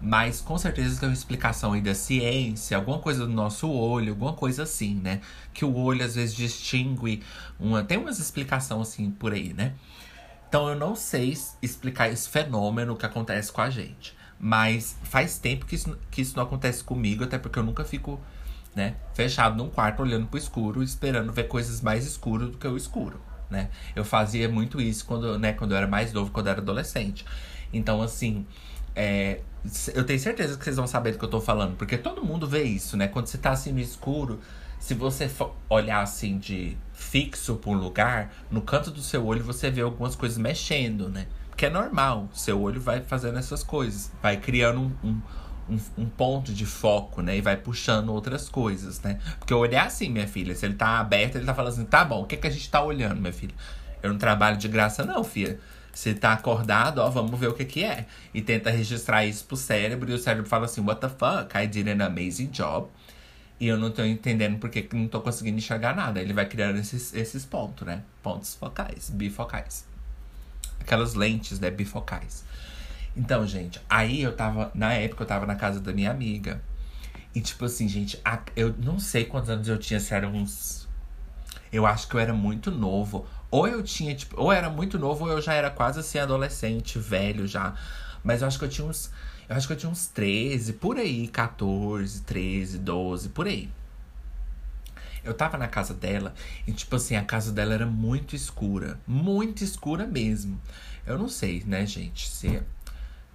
Mas 0.00 0.40
com 0.40 0.56
certeza 0.56 0.98
tem 0.98 1.08
uma 1.08 1.14
explicação 1.14 1.74
aí 1.74 1.82
da 1.82 1.94
ciência, 1.94 2.76
alguma 2.76 2.98
coisa 2.98 3.26
do 3.26 3.32
nosso 3.32 3.70
olho, 3.70 4.12
alguma 4.12 4.32
coisa 4.32 4.62
assim, 4.62 4.94
né? 4.94 5.20
Que 5.52 5.64
o 5.64 5.76
olho 5.76 6.02
às 6.02 6.14
vezes 6.14 6.34
distingue 6.34 7.22
uma. 7.58 7.84
Tem 7.84 7.98
umas 7.98 8.18
explicações 8.18 8.88
assim 8.88 9.10
por 9.10 9.32
aí, 9.32 9.52
né? 9.52 9.74
Então 10.48 10.68
eu 10.68 10.74
não 10.74 10.96
sei 10.96 11.36
explicar 11.60 12.08
esse 12.08 12.28
fenômeno 12.28 12.96
que 12.96 13.04
acontece 13.04 13.52
com 13.52 13.60
a 13.60 13.68
gente. 13.68 14.16
Mas 14.38 14.96
faz 15.02 15.38
tempo 15.38 15.66
que 15.66 15.74
isso, 15.74 15.96
que 16.10 16.22
isso 16.22 16.34
não 16.34 16.44
acontece 16.44 16.82
comigo, 16.82 17.22
até 17.22 17.38
porque 17.38 17.58
eu 17.58 17.62
nunca 17.62 17.84
fico, 17.84 18.18
né, 18.74 18.96
fechado 19.12 19.54
num 19.54 19.68
quarto 19.68 20.02
olhando 20.02 20.26
pro 20.26 20.38
escuro, 20.38 20.82
esperando 20.82 21.30
ver 21.30 21.44
coisas 21.44 21.82
mais 21.82 22.06
escuras 22.06 22.48
do 22.48 22.56
que 22.56 22.66
o 22.66 22.76
escuro, 22.76 23.20
né? 23.50 23.68
Eu 23.94 24.02
fazia 24.02 24.48
muito 24.48 24.80
isso 24.80 25.04
quando, 25.04 25.38
né, 25.38 25.52
quando 25.52 25.72
eu 25.72 25.76
era 25.76 25.86
mais 25.86 26.10
novo, 26.12 26.30
quando 26.30 26.46
eu 26.46 26.52
era 26.52 26.60
adolescente. 26.62 27.24
Então, 27.70 28.00
assim, 28.00 28.46
é, 28.94 29.40
eu 29.94 30.04
tenho 30.04 30.18
certeza 30.18 30.56
que 30.56 30.64
vocês 30.64 30.76
vão 30.76 30.86
saber 30.86 31.12
do 31.12 31.18
que 31.18 31.24
eu 31.24 31.30
tô 31.30 31.40
falando, 31.40 31.76
porque 31.76 31.98
todo 31.98 32.24
mundo 32.24 32.46
vê 32.46 32.62
isso, 32.62 32.96
né? 32.96 33.08
Quando 33.08 33.26
você 33.26 33.38
tá 33.38 33.50
assim 33.50 33.72
no 33.72 33.80
escuro, 33.80 34.40
se 34.78 34.94
você 34.94 35.30
olhar 35.68 36.00
assim 36.00 36.38
de 36.38 36.76
fixo 36.92 37.60
um 37.66 37.74
lugar, 37.74 38.32
no 38.50 38.62
canto 38.62 38.90
do 38.90 39.02
seu 39.02 39.24
olho 39.26 39.44
você 39.44 39.70
vê 39.70 39.82
algumas 39.82 40.16
coisas 40.16 40.38
mexendo, 40.38 41.08
né? 41.08 41.26
Porque 41.50 41.66
é 41.66 41.70
normal, 41.70 42.28
seu 42.32 42.60
olho 42.60 42.80
vai 42.80 43.02
fazendo 43.02 43.38
essas 43.38 43.62
coisas, 43.62 44.10
vai 44.22 44.38
criando 44.38 44.80
um, 45.04 45.20
um, 45.68 45.78
um, 45.98 46.06
ponto 46.06 46.54
de 46.54 46.64
foco, 46.64 47.20
né? 47.20 47.36
E 47.36 47.42
vai 47.42 47.56
puxando 47.56 48.08
outras 48.08 48.48
coisas, 48.48 49.02
né? 49.02 49.18
Porque 49.38 49.52
o 49.52 49.58
olho 49.58 49.74
é 49.74 49.78
assim, 49.78 50.08
minha 50.08 50.26
filha. 50.26 50.54
Se 50.54 50.64
ele 50.64 50.74
tá 50.74 50.98
aberto, 50.98 51.36
ele 51.36 51.44
tá 51.44 51.52
falando 51.52 51.74
assim, 51.74 51.84
tá 51.84 52.02
bom, 52.02 52.22
o 52.22 52.26
que, 52.26 52.36
é 52.36 52.38
que 52.38 52.46
a 52.46 52.50
gente 52.50 52.70
tá 52.70 52.82
olhando, 52.82 53.20
minha 53.20 53.32
filha? 53.32 53.54
Eu 54.02 54.10
não 54.10 54.18
trabalho 54.18 54.56
de 54.56 54.68
graça, 54.68 55.04
não, 55.04 55.22
filha. 55.22 55.60
Você 55.92 56.14
tá 56.14 56.32
acordado, 56.32 56.98
ó, 56.98 57.10
vamos 57.10 57.38
ver 57.38 57.48
o 57.48 57.54
que 57.54 57.64
que 57.64 57.84
é. 57.84 58.06
E 58.32 58.40
tenta 58.40 58.70
registrar 58.70 59.24
isso 59.24 59.44
pro 59.44 59.56
cérebro, 59.56 60.10
e 60.10 60.14
o 60.14 60.18
cérebro 60.18 60.48
fala 60.48 60.66
assim, 60.66 60.80
what 60.80 61.00
the 61.00 61.08
fuck, 61.08 61.56
I 61.56 61.66
did 61.66 61.88
an 61.88 62.04
amazing 62.04 62.46
job. 62.46 62.88
E 63.60 63.68
eu 63.68 63.76
não 63.78 63.90
tô 63.90 64.02
entendendo 64.02 64.58
porque 64.58 64.88
não 64.92 65.06
tô 65.06 65.20
conseguindo 65.20 65.58
enxergar 65.58 65.94
nada. 65.94 66.18
Ele 66.20 66.32
vai 66.32 66.46
criando 66.46 66.78
esses, 66.78 67.12
esses 67.12 67.44
pontos, 67.44 67.86
né? 67.86 68.02
Pontos 68.22 68.54
focais, 68.54 69.10
bifocais. 69.10 69.86
Aquelas 70.80 71.12
lentes, 71.12 71.60
né, 71.60 71.70
bifocais. 71.70 72.42
Então, 73.14 73.46
gente, 73.46 73.78
aí 73.88 74.22
eu 74.22 74.34
tava. 74.34 74.70
Na 74.74 74.94
época 74.94 75.24
eu 75.24 75.26
tava 75.26 75.44
na 75.44 75.56
casa 75.56 75.78
da 75.78 75.92
minha 75.92 76.10
amiga. 76.10 76.62
E 77.34 77.40
tipo 77.40 77.66
assim, 77.66 77.86
gente, 77.86 78.20
eu 78.56 78.74
não 78.78 78.98
sei 78.98 79.26
quantos 79.26 79.50
anos 79.50 79.68
eu 79.68 79.78
tinha, 79.78 80.00
se 80.00 80.14
eram 80.14 80.32
uns. 80.32 80.88
Eu 81.72 81.86
acho 81.86 82.08
que 82.08 82.14
eu 82.14 82.20
era 82.20 82.32
muito 82.32 82.70
novo. 82.70 83.26
Ou 83.50 83.66
eu 83.66 83.82
tinha, 83.82 84.14
tipo, 84.14 84.40
ou 84.40 84.52
era 84.52 84.70
muito 84.70 84.98
novo, 84.98 85.24
ou 85.24 85.32
eu 85.32 85.40
já 85.40 85.54
era 85.54 85.70
quase 85.70 86.00
assim, 86.00 86.18
adolescente, 86.18 86.98
velho 86.98 87.46
já. 87.46 87.74
Mas 88.22 88.42
eu 88.42 88.48
acho 88.48 88.58
que 88.58 88.64
eu 88.64 88.68
tinha 88.68 88.86
uns. 88.86 89.10
Eu 89.48 89.56
acho 89.56 89.66
que 89.66 89.72
eu 89.72 89.76
tinha 89.76 89.90
uns 89.90 90.06
13, 90.06 90.74
por 90.74 90.96
aí, 90.96 91.26
14, 91.26 92.22
13, 92.22 92.78
12, 92.78 93.30
por 93.30 93.46
aí. 93.48 93.68
Eu 95.24 95.34
tava 95.34 95.58
na 95.58 95.66
casa 95.66 95.92
dela 95.92 96.32
e, 96.66 96.72
tipo 96.72 96.94
assim, 96.96 97.16
a 97.16 97.24
casa 97.24 97.50
dela 97.52 97.74
era 97.74 97.86
muito 97.86 98.36
escura. 98.36 98.98
Muito 99.06 99.64
escura 99.64 100.06
mesmo. 100.06 100.60
Eu 101.04 101.18
não 101.18 101.28
sei, 101.28 101.64
né, 101.66 101.84
gente, 101.84 102.28
se 102.28 102.62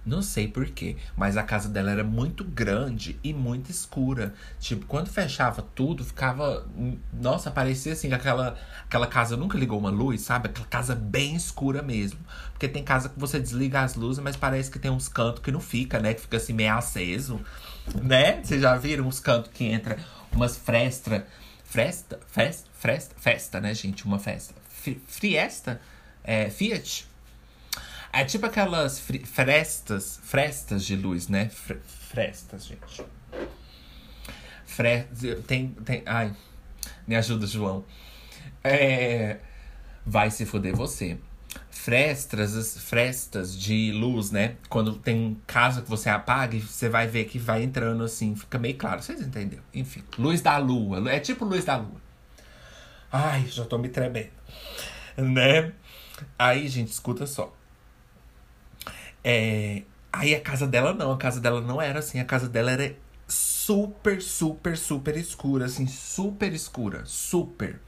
não 0.06 0.22
sei 0.22 0.46
porquê, 0.46 0.96
mas 1.16 1.36
a 1.36 1.42
casa 1.42 1.68
dela 1.68 1.90
era 1.90 2.04
muito 2.04 2.44
grande 2.44 3.18
e 3.24 3.32
muito 3.32 3.70
escura. 3.72 4.32
Tipo, 4.60 4.86
quando 4.86 5.08
fechava 5.08 5.62
tudo, 5.74 6.04
ficava. 6.04 6.64
Nossa, 7.12 7.50
parecia 7.50 7.92
assim, 7.92 8.12
aquela, 8.12 8.56
aquela 8.84 9.08
casa 9.08 9.36
nunca 9.36 9.58
ligou 9.58 9.78
uma 9.78 9.90
luz, 9.90 10.20
sabe? 10.20 10.48
Aquela 10.48 10.68
casa 10.68 10.94
bem 10.94 11.34
escura 11.34 11.82
mesmo. 11.82 12.20
Porque 12.52 12.68
tem 12.68 12.84
casa 12.84 13.08
que 13.08 13.18
você 13.18 13.40
desliga 13.40 13.80
as 13.80 13.96
luzes, 13.96 14.22
mas 14.22 14.36
parece 14.36 14.70
que 14.70 14.78
tem 14.78 14.90
uns 14.90 15.08
cantos 15.08 15.42
que 15.42 15.50
não 15.50 15.60
fica, 15.60 15.98
né? 15.98 16.14
Que 16.14 16.20
fica 16.20 16.36
assim 16.36 16.52
meio 16.52 16.74
aceso. 16.74 17.40
Né? 18.00 18.40
Vocês 18.42 18.62
já 18.62 18.76
viram 18.76 19.06
uns 19.06 19.18
cantos 19.18 19.50
que 19.52 19.64
entra 19.64 19.98
umas 20.32 20.56
frestra. 20.56 21.26
Fresta? 21.64 22.20
Festa? 22.28 22.70
Fresta? 22.72 23.14
Festa, 23.18 23.60
né, 23.60 23.74
gente? 23.74 24.04
Uma 24.04 24.20
festa. 24.20 24.54
Friesta? 25.08 25.80
É, 26.22 26.48
Fiat? 26.48 27.08
É 28.16 28.24
tipo 28.24 28.46
aquelas 28.46 28.98
frestas, 28.98 30.18
frestas 30.22 30.86
de 30.86 30.96
luz, 30.96 31.28
né? 31.28 31.50
frestas, 31.50 32.64
gente. 32.64 33.04
Fre 34.64 35.02
tem, 35.46 35.68
tem. 35.84 36.02
Ai, 36.06 36.34
me 37.06 37.14
ajuda, 37.14 37.46
João. 37.46 37.84
É, 38.64 39.36
vai 40.04 40.30
se 40.30 40.46
foder 40.46 40.74
você. 40.74 41.18
Frestas, 41.68 42.78
frestas 42.78 43.54
de 43.54 43.92
luz, 43.92 44.30
né? 44.30 44.56
Quando 44.70 44.94
tem 44.96 45.38
casa 45.46 45.82
que 45.82 45.90
você 45.90 46.08
apaga, 46.08 46.58
você 46.58 46.88
vai 46.88 47.06
ver 47.06 47.26
que 47.26 47.38
vai 47.38 47.62
entrando 47.62 48.02
assim, 48.02 48.34
fica 48.34 48.58
meio 48.58 48.78
claro. 48.78 49.02
Vocês 49.02 49.20
entenderam? 49.20 49.62
Enfim, 49.74 50.02
luz 50.18 50.40
da 50.40 50.56
lua. 50.56 51.06
É 51.12 51.20
tipo 51.20 51.44
luz 51.44 51.66
da 51.66 51.76
lua. 51.76 52.00
Ai, 53.12 53.46
já 53.46 53.66
tô 53.66 53.76
me 53.76 53.90
tremendo. 53.90 54.32
Né? 55.18 55.70
Aí, 56.38 56.66
gente, 56.66 56.92
escuta 56.92 57.26
só. 57.26 57.54
É, 59.28 59.82
aí 60.12 60.36
a 60.36 60.40
casa 60.40 60.68
dela 60.68 60.94
não, 60.94 61.10
a 61.10 61.16
casa 61.16 61.40
dela 61.40 61.60
não 61.60 61.82
era 61.82 61.98
assim, 61.98 62.20
a 62.20 62.24
casa 62.24 62.48
dela 62.48 62.70
era 62.70 62.94
super, 63.26 64.22
super, 64.22 64.78
super 64.78 65.16
escura, 65.16 65.64
assim, 65.64 65.88
super 65.88 66.52
escura, 66.52 67.02
super. 67.04 67.80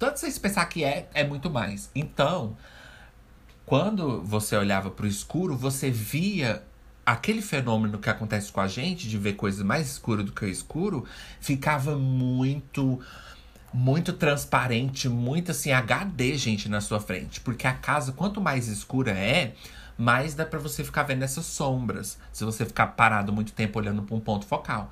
Tanto 0.00 0.18
vocês 0.18 0.36
pensar 0.36 0.66
que 0.66 0.82
é, 0.82 1.08
é 1.14 1.22
muito 1.22 1.48
mais. 1.48 1.88
Então, 1.94 2.56
quando 3.64 4.20
você 4.22 4.56
olhava 4.56 4.90
para 4.90 5.04
o 5.04 5.08
escuro, 5.08 5.56
você 5.56 5.92
via 5.92 6.64
aquele 7.06 7.40
fenômeno 7.40 7.96
que 8.00 8.10
acontece 8.10 8.50
com 8.50 8.60
a 8.60 8.66
gente 8.66 9.08
de 9.08 9.16
ver 9.16 9.34
coisas 9.34 9.62
mais 9.62 9.92
escuras 9.92 10.24
do 10.24 10.32
que 10.32 10.44
o 10.44 10.48
escuro, 10.48 11.06
ficava 11.40 11.96
muito 11.96 12.98
muito 13.72 14.12
transparente, 14.12 15.08
muito 15.08 15.52
assim 15.52 15.70
HD, 15.70 16.36
gente, 16.36 16.68
na 16.68 16.80
sua 16.80 16.98
frente, 16.98 17.40
porque 17.40 17.68
a 17.68 17.72
casa 17.72 18.10
quanto 18.10 18.40
mais 18.40 18.66
escura 18.66 19.12
é, 19.12 19.54
mais 20.00 20.34
dá 20.34 20.46
para 20.46 20.58
você 20.58 20.82
ficar 20.82 21.02
vendo 21.02 21.22
essas 21.22 21.44
sombras, 21.44 22.18
se 22.32 22.42
você 22.42 22.64
ficar 22.64 22.86
parado 22.88 23.32
muito 23.32 23.52
tempo 23.52 23.78
olhando 23.78 24.02
para 24.02 24.16
um 24.16 24.20
ponto 24.20 24.46
focal. 24.46 24.90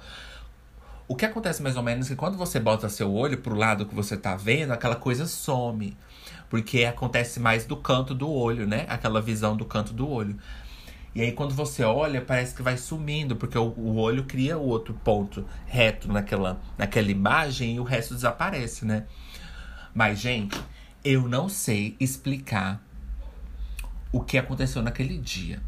O 1.08 1.16
que 1.16 1.24
acontece 1.24 1.62
mais 1.62 1.78
ou 1.78 1.82
menos 1.82 2.06
é 2.06 2.10
que 2.10 2.16
quando 2.16 2.36
você 2.36 2.60
bota 2.60 2.90
seu 2.90 3.10
olho 3.10 3.38
pro 3.38 3.54
lado 3.54 3.86
que 3.86 3.94
você 3.94 4.18
tá 4.18 4.36
vendo, 4.36 4.72
aquela 4.72 4.96
coisa 4.96 5.26
some. 5.26 5.96
Porque 6.50 6.84
acontece 6.84 7.40
mais 7.40 7.64
do 7.64 7.74
canto 7.74 8.14
do 8.14 8.30
olho, 8.30 8.66
né? 8.66 8.84
Aquela 8.86 9.22
visão 9.22 9.56
do 9.56 9.64
canto 9.64 9.94
do 9.94 10.06
olho. 10.06 10.38
E 11.14 11.22
aí, 11.22 11.32
quando 11.32 11.54
você 11.54 11.82
olha, 11.82 12.20
parece 12.20 12.54
que 12.54 12.62
vai 12.62 12.76
sumindo, 12.76 13.34
porque 13.34 13.56
o, 13.56 13.72
o 13.78 13.96
olho 13.96 14.24
cria 14.24 14.58
o 14.58 14.66
outro 14.66 14.92
ponto 15.02 15.46
reto 15.64 16.12
naquela, 16.12 16.60
naquela 16.76 17.10
imagem 17.10 17.76
e 17.76 17.80
o 17.80 17.84
resto 17.84 18.14
desaparece, 18.14 18.84
né? 18.84 19.06
Mas, 19.94 20.18
gente, 20.18 20.60
eu 21.02 21.26
não 21.26 21.48
sei 21.48 21.96
explicar 21.98 22.82
o 24.12 24.20
que 24.20 24.38
aconteceu 24.38 24.82
naquele 24.82 25.18
dia. 25.18 25.62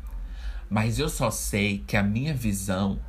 Mas 0.68 0.98
eu 0.98 1.08
só 1.08 1.30
sei 1.30 1.84
que 1.86 1.96
a 1.96 2.02
minha 2.02 2.32
visão, 2.32 3.00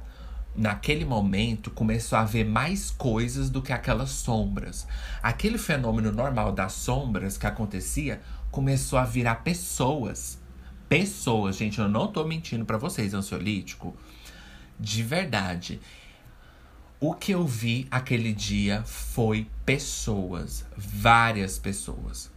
naquele 0.55 1.05
momento, 1.05 1.69
começou 1.69 2.17
a 2.17 2.25
ver 2.25 2.43
mais 2.43 2.89
coisas 2.89 3.49
do 3.49 3.61
que 3.61 3.71
aquelas 3.71 4.09
sombras. 4.09 4.87
Aquele 5.21 5.57
fenômeno 5.57 6.11
normal 6.11 6.51
das 6.51 6.73
sombras 6.73 7.37
que 7.37 7.45
acontecia 7.45 8.19
começou 8.49 8.97
a 8.97 9.05
virar 9.05 9.35
pessoas. 9.35 10.39
Pessoas, 10.89 11.55
gente, 11.55 11.79
eu 11.79 11.87
não 11.87 12.11
tô 12.11 12.23
mentindo 12.25 12.65
para 12.65 12.77
vocês, 12.77 13.13
ansiolítico. 13.13 13.95
De 14.79 15.03
verdade. 15.03 15.79
O 16.99 17.13
que 17.13 17.31
eu 17.31 17.45
vi 17.47 17.87
aquele 17.89 18.33
dia 18.33 18.83
foi 18.83 19.47
pessoas, 19.65 20.65
várias 20.75 21.57
pessoas. 21.57 22.31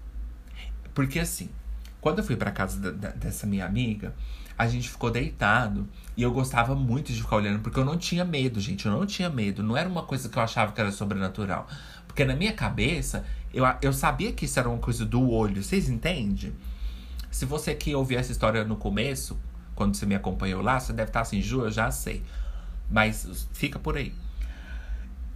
Porque 0.94 1.18
assim, 1.18 1.50
quando 2.04 2.18
eu 2.18 2.24
fui 2.24 2.36
para 2.36 2.50
casa 2.50 2.78
da, 2.78 2.90
da, 2.90 3.08
dessa 3.16 3.46
minha 3.46 3.64
amiga, 3.64 4.14
a 4.58 4.68
gente 4.68 4.90
ficou 4.90 5.10
deitado 5.10 5.88
e 6.14 6.22
eu 6.22 6.30
gostava 6.30 6.74
muito 6.74 7.10
de 7.14 7.22
ficar 7.22 7.36
olhando, 7.36 7.60
porque 7.60 7.80
eu 7.80 7.84
não 7.84 7.96
tinha 7.96 8.26
medo, 8.26 8.60
gente. 8.60 8.84
Eu 8.84 8.92
não 8.92 9.06
tinha 9.06 9.30
medo. 9.30 9.62
Não 9.62 9.74
era 9.74 9.88
uma 9.88 10.02
coisa 10.02 10.28
que 10.28 10.38
eu 10.38 10.42
achava 10.42 10.72
que 10.72 10.78
era 10.82 10.92
sobrenatural. 10.92 11.66
Porque 12.06 12.22
na 12.22 12.36
minha 12.36 12.52
cabeça, 12.52 13.24
eu, 13.54 13.64
eu 13.80 13.90
sabia 13.90 14.34
que 14.34 14.44
isso 14.44 14.60
era 14.60 14.68
uma 14.68 14.76
coisa 14.76 15.02
do 15.06 15.30
olho. 15.30 15.64
Vocês 15.64 15.88
entendem? 15.88 16.52
Se 17.30 17.46
você 17.46 17.74
que 17.74 17.94
ouviu 17.94 18.18
essa 18.18 18.32
história 18.32 18.64
no 18.64 18.76
começo, 18.76 19.40
quando 19.74 19.96
você 19.96 20.04
me 20.04 20.14
acompanhou 20.14 20.60
lá, 20.60 20.78
você 20.78 20.92
deve 20.92 21.08
estar 21.08 21.22
assim, 21.22 21.40
Ju, 21.40 21.62
eu 21.62 21.70
já 21.70 21.90
sei. 21.90 22.22
Mas 22.90 23.48
fica 23.54 23.78
por 23.78 23.96
aí. 23.96 24.12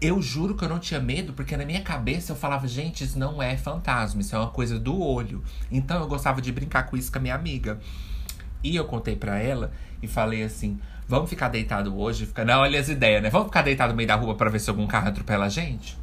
Eu 0.01 0.23
juro 0.23 0.55
que 0.55 0.65
eu 0.65 0.69
não 0.69 0.79
tinha 0.79 1.01
medo, 1.01 1.33
porque 1.33 1.57
na 1.57 1.65
minha 1.65 1.83
cabeça 1.83 2.31
eu 2.31 2.37
falava, 2.37 2.69
gente, 2.69 3.03
isso 3.03 3.19
não 3.19 3.43
é 3.43 3.57
fantasma, 3.57 4.21
isso 4.21 4.37
é 4.37 4.39
uma 4.39 4.51
coisa 4.51 4.79
do 4.79 5.01
olho. 5.01 5.43
Então 5.73 6.01
eu 6.01 6.07
gostava 6.07 6.41
de 6.41 6.53
brincar 6.53 6.85
com 6.85 6.97
isso 6.97 7.11
com 7.11 7.19
a 7.19 7.21
minha 7.21 7.35
amiga. 7.35 7.81
E 8.63 8.77
eu 8.77 8.85
contei 8.85 9.17
para 9.17 9.39
ela 9.41 9.73
e 10.01 10.07
falei 10.07 10.45
assim: 10.45 10.79
vamos 11.09 11.29
ficar 11.29 11.49
deitado 11.49 11.99
hoje? 11.99 12.27
Fica... 12.27 12.45
Não, 12.45 12.61
olha 12.61 12.79
as 12.79 12.89
ideias, 12.89 13.23
né? 13.23 13.29
Vamos 13.29 13.49
ficar 13.49 13.63
deitado 13.63 13.91
no 13.91 13.97
meio 13.97 14.07
da 14.07 14.15
rua 14.15 14.37
para 14.37 14.49
ver 14.49 14.61
se 14.61 14.71
algum 14.71 14.87
carro 14.87 15.09
atropela 15.09 15.47
a 15.47 15.49
gente? 15.49 15.99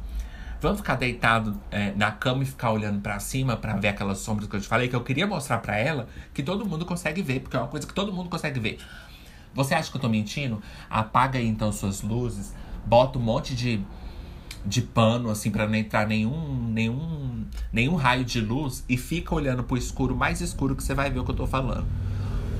Vamos 0.60 0.80
ficar 0.80 0.96
deitado 0.96 1.58
é, 1.70 1.92
na 1.92 2.10
cama 2.10 2.42
e 2.42 2.46
ficar 2.46 2.72
olhando 2.72 3.00
para 3.00 3.18
cima 3.18 3.56
para 3.56 3.76
ver 3.76 3.88
aquelas 3.88 4.18
sombras 4.18 4.48
que 4.48 4.56
eu 4.56 4.60
te 4.60 4.68
falei, 4.68 4.88
que 4.88 4.96
eu 4.96 5.02
queria 5.04 5.26
mostrar 5.26 5.58
para 5.58 5.78
ela 5.78 6.08
que 6.34 6.42
todo 6.42 6.66
mundo 6.66 6.84
consegue 6.84 7.22
ver, 7.22 7.40
porque 7.40 7.56
é 7.56 7.60
uma 7.60 7.68
coisa 7.68 7.86
que 7.86 7.94
todo 7.94 8.12
mundo 8.12 8.28
consegue 8.28 8.58
ver. 8.60 8.78
Você 9.54 9.74
acha 9.74 9.90
que 9.90 9.96
eu 9.96 10.00
tô 10.00 10.08
mentindo? 10.08 10.62
Apaga 10.88 11.38
aí 11.38 11.46
então 11.46 11.70
suas 11.72 12.02
luzes 12.02 12.54
bota 12.86 13.18
um 13.18 13.22
monte 13.22 13.54
de, 13.54 13.80
de 14.64 14.80
pano, 14.80 15.28
assim, 15.28 15.50
para 15.50 15.66
não 15.66 15.74
entrar 15.74 16.06
nenhum, 16.06 16.68
nenhum, 16.68 17.44
nenhum 17.72 17.96
raio 17.96 18.24
de 18.24 18.40
luz 18.40 18.84
e 18.88 18.96
fica 18.96 19.34
olhando 19.34 19.64
pro 19.64 19.76
escuro 19.76 20.14
mais 20.14 20.40
escuro 20.40 20.76
que 20.76 20.82
você 20.82 20.94
vai 20.94 21.10
ver 21.10 21.18
o 21.18 21.24
que 21.24 21.30
eu 21.30 21.36
tô 21.36 21.46
falando. 21.46 21.86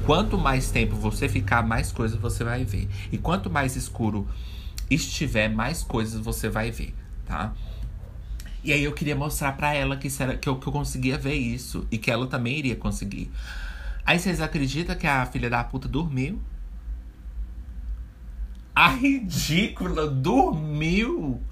Quanto 0.04 0.38
mais 0.38 0.70
tempo 0.70 0.94
você 0.94 1.28
ficar, 1.28 1.66
mais 1.66 1.90
coisas 1.90 2.18
você 2.18 2.44
vai 2.44 2.64
ver. 2.64 2.88
E 3.10 3.18
quanto 3.18 3.50
mais 3.50 3.74
escuro 3.74 4.28
estiver, 4.90 5.48
mais 5.48 5.82
coisas 5.82 6.20
você 6.20 6.48
vai 6.48 6.70
ver, 6.70 6.94
tá? 7.24 7.52
E 8.62 8.72
aí 8.72 8.82
eu 8.82 8.92
queria 8.92 9.14
mostrar 9.14 9.52
para 9.52 9.74
ela 9.74 9.96
que, 9.96 10.08
era, 10.18 10.36
que, 10.36 10.48
eu, 10.48 10.56
que 10.56 10.66
eu 10.66 10.72
conseguia 10.72 11.16
ver 11.16 11.34
isso 11.34 11.86
e 11.90 11.98
que 11.98 12.10
ela 12.10 12.26
também 12.26 12.58
iria 12.58 12.76
conseguir. 12.76 13.30
Aí 14.04 14.18
vocês 14.18 14.40
acreditam 14.40 14.94
que 14.96 15.06
a 15.06 15.26
filha 15.26 15.50
da 15.50 15.62
puta 15.64 15.88
dormiu? 15.88 16.40
A 18.76 18.88
ridícula 18.88 20.06
dormiu. 20.06 21.42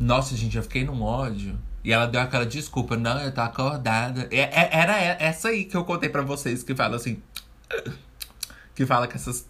Nossa, 0.00 0.34
gente, 0.34 0.56
eu 0.56 0.62
fiquei 0.62 0.82
num 0.82 1.02
ódio. 1.02 1.58
E 1.84 1.92
ela 1.92 2.06
deu 2.06 2.22
aquela 2.22 2.46
desculpa, 2.46 2.96
não, 2.96 3.20
eu 3.20 3.30
tô 3.30 3.42
acordada. 3.42 4.26
É, 4.30 4.40
é, 4.40 4.70
era 4.72 4.98
essa 4.98 5.48
aí 5.48 5.66
que 5.66 5.76
eu 5.76 5.84
contei 5.84 6.08
para 6.08 6.22
vocês, 6.22 6.62
que 6.62 6.74
fala 6.74 6.96
assim. 6.96 7.22
Que 8.74 8.86
fala 8.86 9.06
com 9.06 9.14
essas, 9.14 9.46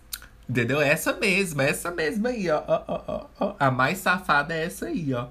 Entendeu? 0.49 0.81
Essa 0.81 1.13
mesma, 1.13 1.63
essa 1.63 1.93
mesma 1.93 2.31
aí, 2.31 2.51
ó, 2.51 2.63
ó, 2.67 2.83
ó, 2.89 3.27
ó. 3.39 3.55
A 3.59 3.71
mais 3.71 3.99
safada 3.99 4.53
é 4.53 4.65
essa 4.65 4.87
aí, 4.87 5.15
ó. 5.15 5.29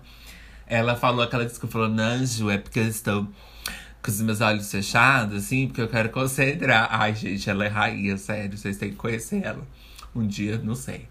Ela 0.65 0.95
falou 0.95 1.21
aquela 1.21 1.45
desculpa, 1.45 1.73
falou, 1.73 1.89
Nanjo, 1.89 2.49
é 2.49 2.57
porque 2.57 2.79
eu 2.79 2.87
estou 2.87 3.27
com 4.01 4.09
os 4.09 4.21
meus 4.21 4.39
olhos 4.39 4.71
fechados, 4.71 5.43
assim, 5.43 5.67
porque 5.67 5.81
eu 5.81 5.89
quero 5.89 6.09
concentrar. 6.09 6.87
Ai, 6.89 7.13
gente, 7.13 7.47
ela 7.49 7.65
é 7.65 7.67
rainha, 7.67 8.17
sério, 8.17 8.57
vocês 8.57 8.77
têm 8.77 8.91
que 8.91 8.95
conhecer 8.95 9.43
ela. 9.43 9.67
Um 10.15 10.27
dia, 10.27 10.57
não 10.59 10.75
sei. 10.75 11.07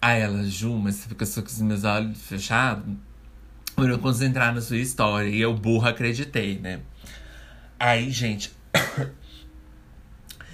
Aí 0.00 0.20
ela, 0.20 0.44
Ju, 0.44 0.76
mas 0.78 0.96
você 0.96 1.08
fica 1.08 1.26
só 1.26 1.42
com 1.42 1.48
os 1.48 1.60
meus 1.60 1.84
olhos 1.84 2.20
fechados? 2.22 2.84
Pra 3.74 3.86
eu 3.86 3.98
concentrar 3.98 4.54
na 4.54 4.60
sua 4.60 4.78
história. 4.78 5.28
E 5.28 5.40
eu, 5.40 5.54
burra, 5.54 5.90
acreditei, 5.90 6.58
né? 6.58 6.80
Aí, 7.78 8.10
gente. 8.10 8.52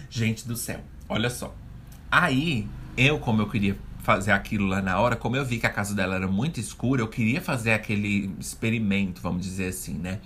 gente 0.09 0.47
do 0.47 0.57
céu, 0.57 0.81
olha 1.09 1.31
só. 1.31 1.55
Aí, 2.11 2.69
eu, 2.97 3.19
como 3.19 3.43
eu 3.43 3.49
queria 3.49 3.77
fazer 4.03 4.33
aquilo 4.33 4.67
lá 4.67 4.83
na 4.83 4.99
hora, 4.99 5.15
como 5.15 5.37
eu 5.37 5.45
vi 5.45 5.59
que 5.59 5.67
a 5.67 5.71
casa 5.71 5.95
dela 5.95 6.17
era 6.17 6.27
muito 6.27 6.59
escura, 6.59 7.01
eu 7.01 7.09
queria 7.09 7.41
fazer 7.41 7.73
aquele 7.73 8.35
experimento, 8.39 9.23
vamos 9.23 9.43
dizer 9.43 9.69
assim, 9.69 9.95
né? 9.95 10.19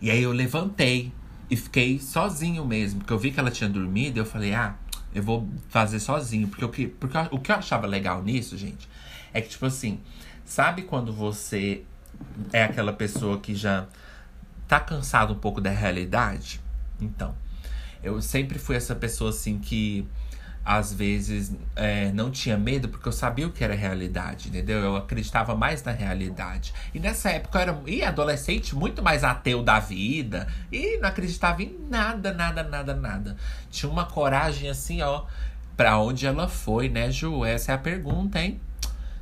E 0.00 0.10
aí 0.10 0.22
eu 0.22 0.32
levantei 0.32 1.12
e 1.50 1.56
fiquei 1.56 1.98
sozinho 1.98 2.64
mesmo, 2.64 3.00
porque 3.00 3.12
eu 3.12 3.18
vi 3.18 3.30
que 3.30 3.38
ela 3.38 3.50
tinha 3.50 3.68
dormido, 3.68 4.18
eu 4.18 4.24
falei, 4.24 4.54
ah, 4.54 4.74
eu 5.14 5.22
vou 5.22 5.48
fazer 5.68 6.00
sozinho, 6.00 6.48
porque 6.48 6.64
o 6.64 6.68
que, 6.68 6.86
porque 6.88 7.16
o 7.30 7.38
que 7.38 7.52
eu 7.52 7.56
achava 7.56 7.86
legal 7.86 8.22
nisso, 8.22 8.56
gente, 8.56 8.88
é 9.32 9.40
que 9.40 9.48
tipo 9.48 9.64
assim, 9.64 10.00
sabe 10.44 10.82
quando 10.82 11.12
você 11.12 11.82
é 12.52 12.64
aquela 12.64 12.92
pessoa 12.92 13.38
que 13.38 13.54
já 13.54 13.86
tá 14.66 14.80
cansado 14.80 15.32
um 15.32 15.38
pouco 15.38 15.60
da 15.60 15.70
realidade? 15.70 16.60
Então, 17.00 17.34
eu 18.02 18.20
sempre 18.20 18.58
fui 18.58 18.76
essa 18.76 18.94
pessoa 18.94 19.30
assim 19.30 19.58
que 19.58 20.06
às 20.64 20.94
vezes 20.94 21.52
é, 21.76 22.10
não 22.12 22.30
tinha 22.30 22.56
medo 22.56 22.88
porque 22.88 23.06
eu 23.06 23.12
sabia 23.12 23.46
o 23.46 23.52
que 23.52 23.62
era 23.62 23.74
realidade, 23.74 24.48
entendeu? 24.48 24.78
Eu 24.78 24.96
acreditava 24.96 25.54
mais 25.54 25.82
na 25.82 25.92
realidade. 25.92 26.72
E 26.94 26.98
nessa 26.98 27.30
época 27.30 27.58
eu 27.58 27.62
era 27.62 27.82
e 27.86 28.02
adolescente 28.02 28.74
muito 28.74 29.02
mais 29.02 29.22
ateu 29.22 29.62
da 29.62 29.78
vida 29.78 30.48
e 30.72 30.96
não 30.98 31.08
acreditava 31.08 31.62
em 31.62 31.76
nada, 31.90 32.32
nada, 32.32 32.62
nada, 32.62 32.94
nada. 32.94 33.36
Tinha 33.70 33.90
uma 33.90 34.06
coragem 34.06 34.70
assim, 34.70 35.02
ó, 35.02 35.24
para 35.76 35.98
onde 35.98 36.26
ela 36.26 36.48
foi, 36.48 36.88
né, 36.88 37.10
Ju? 37.10 37.44
Essa 37.44 37.72
é 37.72 37.74
a 37.74 37.78
pergunta, 37.78 38.40
hein? 38.40 38.58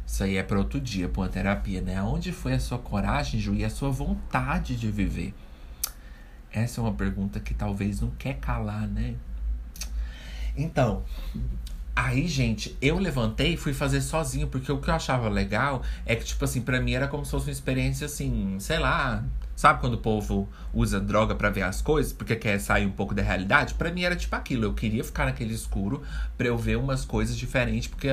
Isso 0.06 0.22
aí 0.22 0.36
é 0.36 0.42
para 0.42 0.58
outro 0.58 0.80
dia, 0.80 1.08
pra 1.08 1.22
uma 1.22 1.28
terapia, 1.28 1.80
né? 1.80 1.96
Aonde 1.96 2.30
foi 2.30 2.52
a 2.52 2.60
sua 2.60 2.78
coragem, 2.78 3.40
Ju, 3.40 3.54
e 3.54 3.64
a 3.64 3.70
sua 3.70 3.90
vontade 3.90 4.76
de 4.76 4.90
viver? 4.90 5.34
Essa 6.52 6.80
é 6.80 6.84
uma 6.84 6.92
pergunta 6.92 7.40
que 7.40 7.54
talvez 7.54 8.00
não 8.00 8.10
quer 8.10 8.34
calar, 8.34 8.86
né? 8.86 9.14
Então, 10.56 11.02
Aí, 11.94 12.26
gente, 12.26 12.74
eu 12.80 12.98
levantei 12.98 13.52
e 13.52 13.56
fui 13.56 13.74
fazer 13.74 14.00
sozinho, 14.00 14.48
porque 14.48 14.72
o 14.72 14.80
que 14.80 14.88
eu 14.88 14.94
achava 14.94 15.28
legal 15.28 15.82
é 16.06 16.16
que, 16.16 16.24
tipo 16.24 16.42
assim, 16.42 16.62
pra 16.62 16.80
mim 16.80 16.94
era 16.94 17.06
como 17.06 17.22
se 17.22 17.30
fosse 17.30 17.48
uma 17.48 17.52
experiência 17.52 18.06
assim, 18.06 18.56
sei 18.58 18.78
lá. 18.78 19.22
Sabe 19.54 19.80
quando 19.80 19.94
o 19.94 19.98
povo 19.98 20.48
usa 20.72 20.98
droga 20.98 21.34
para 21.34 21.50
ver 21.50 21.62
as 21.62 21.82
coisas, 21.82 22.12
porque 22.12 22.34
quer 22.34 22.58
sair 22.58 22.86
um 22.86 22.90
pouco 22.90 23.14
da 23.14 23.22
realidade? 23.22 23.74
Pra 23.74 23.90
mim 23.92 24.02
era 24.02 24.16
tipo 24.16 24.34
aquilo. 24.34 24.64
Eu 24.64 24.74
queria 24.74 25.04
ficar 25.04 25.26
naquele 25.26 25.54
escuro 25.54 26.02
pra 26.36 26.46
eu 26.46 26.56
ver 26.56 26.76
umas 26.76 27.04
coisas 27.04 27.36
diferentes, 27.36 27.86
porque 27.86 28.08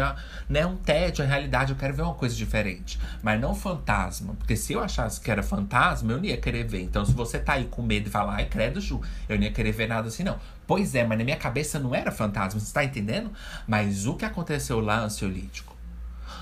né, 0.47 0.65
um 0.65 0.75
tédio, 0.75 1.23
a 1.23 1.28
realidade, 1.28 1.71
eu 1.71 1.78
quero 1.78 1.93
ver 1.93 2.02
uma 2.02 2.13
coisa 2.13 2.36
diferente. 2.36 2.99
Mas 3.23 3.39
não 3.39 3.56
fantasma. 3.56 4.36
Porque 4.36 4.56
se 4.56 4.73
eu 4.73 4.84
achasse 4.84 5.19
que 5.21 5.32
era 5.32 5.41
fantasma, 5.41 6.12
eu 6.12 6.17
não 6.17 6.25
ia 6.25 6.38
querer 6.38 6.65
ver. 6.65 6.82
Então, 6.82 7.06
se 7.06 7.13
você 7.13 7.39
tá 7.39 7.54
aí 7.54 7.65
com 7.65 7.82
medo 7.82 8.08
e 8.08 8.12
falar, 8.12 8.36
ai, 8.36 8.45
credo, 8.45 8.82
Ju, 8.82 9.02
eu 9.28 9.38
não 9.38 9.43
ia 9.43 9.52
querer 9.52 9.71
ver 9.71 9.88
nada 9.88 10.10
assim, 10.10 10.23
não. 10.23 10.38
Pois 10.67 10.93
é, 10.93 11.06
mas 11.06 11.17
na 11.17 11.23
minha 11.23 11.38
cabeça 11.38 11.80
não 11.80 11.95
era 11.95 12.12
fantasma, 12.12 12.60
você 12.60 12.71
tá 12.71 12.84
entendendo? 12.84 13.32
Mas 13.67 14.06
o 14.06 14.15
que 14.15 14.25
aconteceu 14.25 14.80
lá, 14.80 14.99
ansiolítico? 14.99 15.75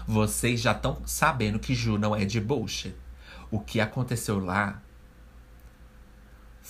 Vocês 0.05 0.59
já 0.59 0.71
estão 0.71 1.01
sabendo 1.05 1.59
que 1.59 1.73
Ju 1.73 1.97
não 1.97 2.15
é 2.15 2.25
de 2.25 2.41
bullshit. 2.41 2.95
O 3.49 3.59
que 3.59 3.79
aconteceu 3.79 4.39
lá 4.39 4.81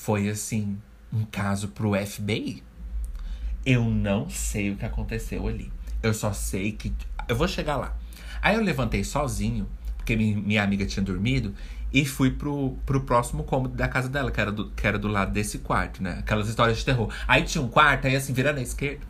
foi 0.08 0.30
assim, 0.30 0.78
um 1.12 1.26
caso 1.26 1.67
pro 1.67 1.91
FBI. 1.93 2.63
Eu 3.65 3.84
não 3.84 4.30
sei 4.30 4.72
o 4.72 4.78
que 4.78 4.86
aconteceu 4.86 5.46
ali. 5.46 5.70
Eu 6.02 6.13
só 6.13 6.32
sei 6.32 6.72
que. 6.72 6.93
Eu 7.28 7.36
vou 7.36 7.46
chegar 7.46 7.76
lá. 7.76 7.93
Aí 8.41 8.56
eu 8.56 8.63
levantei 8.63 9.04
sozinho, 9.04 9.67
porque 9.98 10.15
minha 10.15 10.63
amiga 10.63 10.86
tinha 10.86 11.04
dormido, 11.04 11.54
e 11.91 12.06
fui 12.06 12.32
pro, 12.32 12.78
pro 12.86 13.02
próximo 13.02 13.43
cômodo 13.43 13.76
da 13.76 13.89
casa 13.89 14.08
dela, 14.08 14.32
que 14.32 14.39
era, 14.39 14.50
do, 14.50 14.70
que 14.72 14.88
era 14.88 14.98
do 14.98 15.10
lado 15.10 15.34
desse 15.34 15.60
quarto, 15.60 16.02
né? 16.02 16.20
Aquelas 16.20 16.48
histórias 16.48 16.78
de 16.78 16.86
terror. 16.86 17.13
Aí 17.28 17.43
tinha 17.43 17.62
um 17.62 17.67
quarto, 17.67 18.08
aí 18.08 18.15
assim, 18.15 18.32
virando 18.32 18.60
à 18.60 18.62
esquerda. 18.62 19.06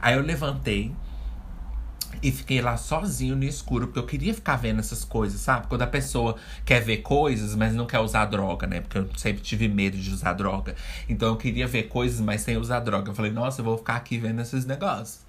Aí 0.00 0.14
eu 0.14 0.22
levantei 0.22 0.94
e 2.22 2.30
fiquei 2.32 2.60
lá 2.60 2.76
sozinho 2.76 3.36
no 3.36 3.44
escuro, 3.44 3.86
porque 3.86 3.98
eu 3.98 4.06
queria 4.06 4.34
ficar 4.34 4.56
vendo 4.56 4.80
essas 4.80 5.04
coisas, 5.04 5.40
sabe? 5.40 5.66
Quando 5.66 5.82
a 5.82 5.86
pessoa 5.86 6.36
quer 6.64 6.80
ver 6.80 6.98
coisas, 6.98 7.54
mas 7.54 7.74
não 7.74 7.86
quer 7.86 8.00
usar 8.00 8.24
droga, 8.26 8.66
né? 8.66 8.80
Porque 8.80 8.98
eu 8.98 9.08
sempre 9.16 9.42
tive 9.42 9.68
medo 9.68 9.96
de 9.96 10.10
usar 10.10 10.32
droga. 10.32 10.74
Então 11.08 11.28
eu 11.28 11.36
queria 11.36 11.66
ver 11.66 11.84
coisas, 11.84 12.20
mas 12.20 12.40
sem 12.40 12.56
usar 12.56 12.80
droga. 12.80 13.10
Eu 13.10 13.14
falei, 13.14 13.30
nossa, 13.30 13.60
eu 13.60 13.64
vou 13.64 13.78
ficar 13.78 13.96
aqui 13.96 14.18
vendo 14.18 14.40
esses 14.40 14.64
negócios. 14.64 15.20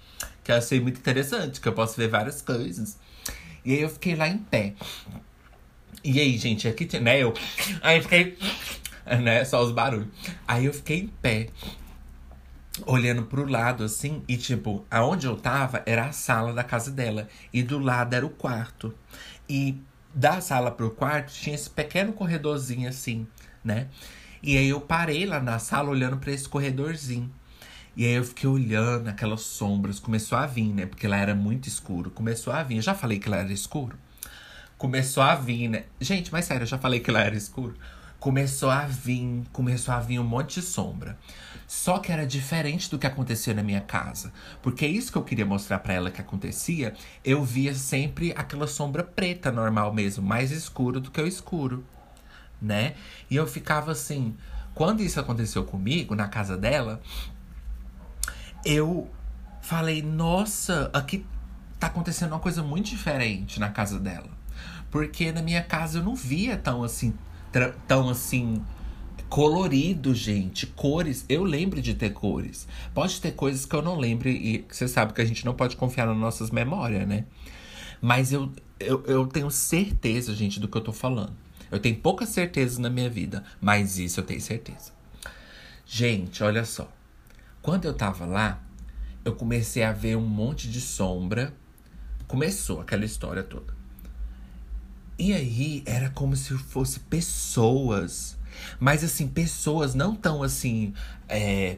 Que 0.44 0.52
eu 0.52 0.56
achei 0.56 0.80
muito 0.80 1.00
interessante, 1.00 1.60
que 1.60 1.68
eu 1.68 1.74
posso 1.74 1.98
ver 1.98 2.08
várias 2.08 2.42
coisas. 2.42 2.98
E 3.64 3.74
aí 3.74 3.82
eu 3.82 3.90
fiquei 3.90 4.16
lá 4.16 4.28
em 4.28 4.38
pé. 4.38 4.74
E 6.04 6.20
aí, 6.20 6.38
gente, 6.38 6.68
aqui, 6.68 6.88
né? 7.00 7.20
Eu. 7.20 7.34
Aí 7.82 7.98
eu 7.98 8.04
fiquei. 8.04 8.38
Né? 9.24 9.44
Só 9.44 9.64
os 9.64 9.72
barulhos. 9.72 10.08
Aí 10.48 10.66
eu 10.66 10.74
fiquei 10.74 11.00
em 11.00 11.08
pé, 11.08 11.48
olhando 12.86 13.24
pro 13.24 13.50
lado 13.50 13.84
assim, 13.84 14.24
e 14.28 14.38
tipo, 14.38 14.86
aonde 14.90 15.28
eu 15.28 15.36
tava 15.36 15.82
era 15.86 16.06
a 16.06 16.12
sala 16.12 16.54
da 16.54 16.64
casa 16.64 16.92
dela. 16.92 17.28
E 17.54 17.64
do 17.64 17.80
lado 17.80 18.14
era 18.14 18.26
o 18.26 18.30
quarto. 18.30 18.94
E 19.48 19.82
da 20.14 20.42
sala 20.42 20.72
pro 20.72 20.92
quarto 20.92 21.34
tinha 21.34 21.56
esse 21.56 21.70
pequeno 21.70 22.14
corredorzinho 22.14 22.90
assim, 22.90 23.28
né? 23.64 23.88
E 24.42 24.58
aí 24.58 24.70
eu 24.70 24.82
parei 24.82 25.26
lá 25.26 25.40
na 25.40 25.60
sala 25.60 25.90
olhando 25.90 26.18
para 26.18 26.32
esse 26.32 26.48
corredorzinho. 26.48 27.32
E 27.96 28.06
aí 28.06 28.14
eu 28.14 28.24
fiquei 28.24 28.50
olhando 28.50 29.08
aquelas 29.08 29.42
sombras, 29.42 30.00
começou 30.00 30.38
a 30.38 30.46
vir, 30.46 30.74
né? 30.74 30.86
Porque 30.86 31.08
lá 31.08 31.18
era 31.18 31.34
muito 31.34 31.68
escuro. 31.68 32.12
Começou 32.12 32.52
a 32.54 32.62
vir. 32.62 32.78
Eu 32.78 32.82
já 32.82 32.94
falei 32.94 33.20
que 33.20 33.30
lá 33.30 33.38
era 33.38 33.54
escuro 33.54 33.98
começou 34.78 35.24
a 35.24 35.36
vir, 35.36 35.70
né? 35.70 35.84
Gente, 36.00 36.32
mas 36.32 36.46
sério, 36.46 36.64
eu 36.64 36.68
já 36.68 36.78
falei 36.78 37.00
que 37.00 37.12
lá 37.12 37.22
era 37.22 37.36
escuro. 37.36 37.76
Começou 38.20 38.70
a 38.70 38.86
vir, 38.86 39.44
começou 39.52 39.94
a 39.94 40.00
vir 40.00 40.20
um 40.20 40.24
monte 40.24 40.60
de 40.60 40.66
sombra. 40.66 41.18
Só 41.68 41.98
que 41.98 42.12
era 42.12 42.26
diferente 42.26 42.90
do 42.90 43.00
que 43.00 43.08
acontecia 43.08 43.54
na 43.54 43.64
minha 43.64 43.82
casa. 43.82 44.32
Porque 44.62 44.86
é 44.86 44.88
isso 44.88 45.12
que 45.12 45.18
eu 45.18 45.24
queria 45.24 45.46
mostrar 45.46 45.80
para 45.80 45.94
ela 45.94 46.12
que 46.12 46.22
acontecia. 46.22 46.94
Eu 47.24 47.44
via 47.44 47.74
sempre 47.74 48.34
aquela 48.36 48.68
sombra 48.68 49.04
preta 49.04 49.52
normal 49.52 49.94
mesmo, 49.94 50.26
mais 50.26 50.52
escuro 50.52 51.00
do 51.00 51.10
que 51.10 51.22
o 51.22 51.28
escuro, 51.28 51.84
né? 52.62 52.96
E 53.30 53.36
eu 53.36 53.48
ficava 53.48 53.92
assim, 53.92 54.36
quando 54.74 55.02
isso 55.02 55.20
aconteceu 55.20 55.64
comigo 55.64 56.16
na 56.16 56.28
casa 56.28 56.56
dela, 56.56 57.02
eu 58.64 59.10
falei, 59.62 60.02
nossa, 60.02 60.90
aqui 60.94 61.26
tá 61.80 61.88
acontecendo 61.88 62.34
uma 62.34 62.40
coisa 62.40 62.62
muito 62.62 62.90
diferente 62.90 63.60
na 63.60 63.70
casa 63.70 64.00
dela. 64.00 64.30
Porque 64.92 65.32
na 65.32 65.42
minha 65.42 65.64
casa 65.64 66.00
eu 66.00 66.04
não 66.04 66.16
via 66.16 66.58
tão 66.58 66.84
assim, 66.84 67.14
tão 67.88 68.10
assim 68.10 68.64
colorido, 69.36 70.16
gente, 70.16 70.66
cores. 70.66 71.26
Eu 71.28 71.44
lembro 71.44 71.82
de 71.82 71.94
ter 71.94 72.12
cores. 72.12 72.66
Pode 72.94 73.20
ter 73.20 73.34
coisas 73.34 73.66
que 73.66 73.76
eu 73.76 73.82
não 73.82 73.98
lembro 73.98 74.30
e 74.30 74.66
você 74.70 74.88
sabe 74.88 75.12
que 75.12 75.20
a 75.20 75.26
gente 75.26 75.46
não 75.46 75.54
pode 75.54 75.76
confiar 75.76 76.08
nas 76.08 76.16
nossas 76.16 76.50
memórias, 76.50 77.06
né? 77.06 77.26
Mas 78.02 78.32
eu, 78.32 78.50
eu, 78.80 79.04
eu 79.06 79.28
tenho 79.28 79.52
certeza, 79.52 80.34
gente, 80.34 80.58
do 80.58 80.70
que 80.70 80.78
eu 80.78 80.82
tô 80.82 80.94
falando. 80.94 81.34
Eu 81.70 81.80
tenho 81.80 81.98
poucas 81.98 82.30
certezas 82.30 82.78
na 82.78 82.90
minha 82.90 83.10
vida, 83.10 83.44
mas 83.60 84.00
isso 84.00 84.22
eu 84.22 84.24
tenho 84.24 84.40
certeza. 84.40 84.94
Gente, 85.86 86.42
olha 86.42 86.64
só. 86.64 86.90
Quando 87.62 87.84
eu 87.84 87.94
tava 87.94 88.26
lá, 88.26 88.64
eu 89.26 89.36
comecei 89.36 89.84
a 89.84 89.92
ver 89.92 90.16
um 90.16 90.26
monte 90.26 90.70
de 90.70 90.80
sombra. 90.80 91.54
Começou 92.26 92.80
aquela 92.80 93.04
história 93.04 93.44
toda. 93.44 93.75
E 95.18 95.34
aí 95.34 95.84
era 95.86 96.10
como 96.10 96.36
se 96.36 96.54
fosse 96.58 97.00
pessoas. 97.00 98.38
Mas 98.80 99.04
assim, 99.04 99.28
pessoas 99.28 99.96
não 99.96 100.16
tão 100.16 100.44
assim. 100.44 100.94
É, 101.28 101.78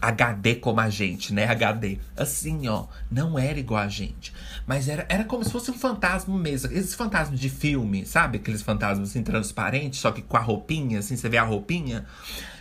HD 0.00 0.56
como 0.56 0.80
a 0.80 0.88
gente, 0.88 1.34
né? 1.34 1.44
HD. 1.46 1.98
Assim, 2.16 2.68
ó. 2.68 2.86
Não 3.10 3.38
era 3.38 3.58
igual 3.58 3.82
a 3.82 3.88
gente. 3.88 4.32
Mas 4.66 4.88
era, 4.88 5.04
era 5.08 5.24
como 5.24 5.44
se 5.44 5.50
fosse 5.50 5.70
um 5.70 5.74
fantasma 5.74 6.36
mesmo. 6.36 6.72
Esses 6.72 6.94
fantasmas 6.94 7.38
de 7.38 7.48
filme, 7.48 8.06
sabe? 8.06 8.38
Aqueles 8.38 8.62
fantasmas 8.62 9.10
assim 9.10 9.22
transparentes, 9.22 10.00
só 10.00 10.10
que 10.10 10.22
com 10.22 10.36
a 10.36 10.40
roupinha, 10.40 11.00
assim, 11.00 11.16
você 11.16 11.28
vê 11.28 11.38
a 11.38 11.44
roupinha. 11.44 12.06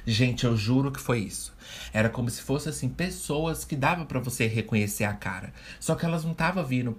Gente, 0.10 0.46
eu 0.46 0.56
juro 0.56 0.90
que 0.90 1.02
foi 1.02 1.20
isso. 1.20 1.54
Era 1.92 2.08
como 2.08 2.30
se 2.30 2.42
fosse 2.42 2.70
assim 2.70 2.88
pessoas 2.88 3.66
que 3.66 3.76
dava 3.76 4.06
para 4.06 4.22
você 4.22 4.48
reconhecer 4.48 5.04
a 5.04 5.14
cara. 5.14 5.54
Só 5.82 5.96
que 5.96 6.06
elas 6.06 6.24
não 6.24 6.32
estavam 6.32 6.64
vindo 6.64 6.98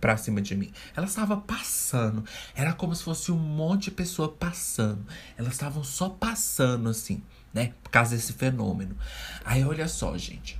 pra 0.00 0.16
cima 0.16 0.42
de 0.42 0.56
mim. 0.56 0.72
Elas 0.96 1.10
estavam 1.10 1.40
passando. 1.40 2.24
Era 2.56 2.72
como 2.72 2.96
se 2.96 3.04
fosse 3.04 3.30
um 3.30 3.38
monte 3.38 3.84
de 3.84 3.90
pessoa 3.92 4.28
passando. 4.28 5.06
Elas 5.36 5.52
estavam 5.52 5.84
só 5.84 6.08
passando 6.08 6.88
assim, 6.88 7.22
né? 7.54 7.74
Por 7.80 7.90
causa 7.92 8.16
desse 8.16 8.32
fenômeno. 8.32 8.96
Aí 9.44 9.64
olha 9.64 9.86
só, 9.86 10.18
gente. 10.18 10.57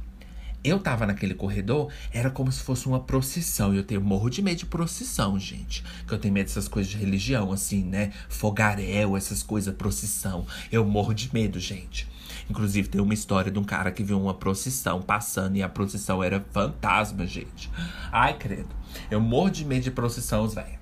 Eu 0.65 0.81
tava 0.81 1.07
naquele 1.07 1.35
corredor, 1.35 1.93
era 2.13 2.31
como 2.31 2.51
se 2.51 2.63
fosse 2.63 2.87
uma 2.87 3.01
procissão. 3.01 3.73
E 3.73 3.77
eu 3.77 3.85
tenho 3.85 4.01
morro 4.01 4.29
de 4.29 4.43
medo 4.43 4.59
de 4.59 4.67
procissão, 4.67 5.39
gente. 5.39 5.85
Que 6.07 6.13
eu 6.13 6.19
tenho 6.19 6.35
medo 6.35 6.47
dessas 6.47 6.67
coisas 6.67 6.91
de 6.91 6.99
religião, 6.99 7.53
assim, 7.53 7.85
né? 7.85 8.13
Fogaréu, 8.29 9.17
essas 9.17 9.43
coisas, 9.43 9.75
procissão. 9.75 10.47
Eu 10.71 10.85
morro 10.85 11.15
de 11.15 11.33
medo, 11.33 11.61
gente. 11.61 12.09
Inclusive, 12.51 12.89
tem 12.89 13.01
uma 13.01 13.15
história 13.15 13.53
de 13.53 13.59
um 13.59 13.65
cara 13.65 13.93
que 13.93 14.03
viu 14.03 14.21
uma 14.21 14.35
procissão 14.35 15.01
passando 15.01 15.57
e 15.57 15.63
a 15.63 15.69
procissão 15.69 16.23
era 16.23 16.45
fantasma, 16.51 17.27
gente. 17.27 17.71
Ai, 18.11 18.37
credo. 18.37 18.69
Eu 19.11 19.21
morro 19.21 19.51
de 19.51 19.65
medo 19.65 19.85
de 19.85 19.91
procissão, 19.91 20.49
velho. 20.49 20.79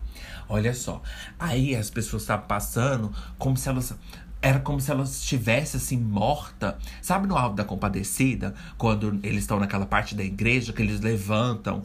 Olha 0.49 0.73
só. 0.73 1.03
Aí 1.39 1.75
as 1.75 1.91
pessoas 1.91 2.23
estavam 2.23 2.47
passando 2.47 3.13
como 3.37 3.57
se 3.57 3.69
elas 3.69 3.95
era 4.41 4.61
como 4.61 4.81
se 4.81 4.91
ela 4.91 5.03
estivesse 5.03 5.77
assim 5.77 5.99
morta. 5.99 6.79
Sabe 7.03 7.27
no 7.27 7.37
alto 7.37 7.57
da 7.57 7.65
compadecida, 7.65 8.55
quando 8.77 9.19
eles 9.23 9.41
estão 9.41 9.59
naquela 9.59 9.87
parte 9.87 10.15
da 10.15 10.23
igreja 10.23 10.73
que 10.73 10.83
eles 10.83 11.01
levantam 11.01 11.85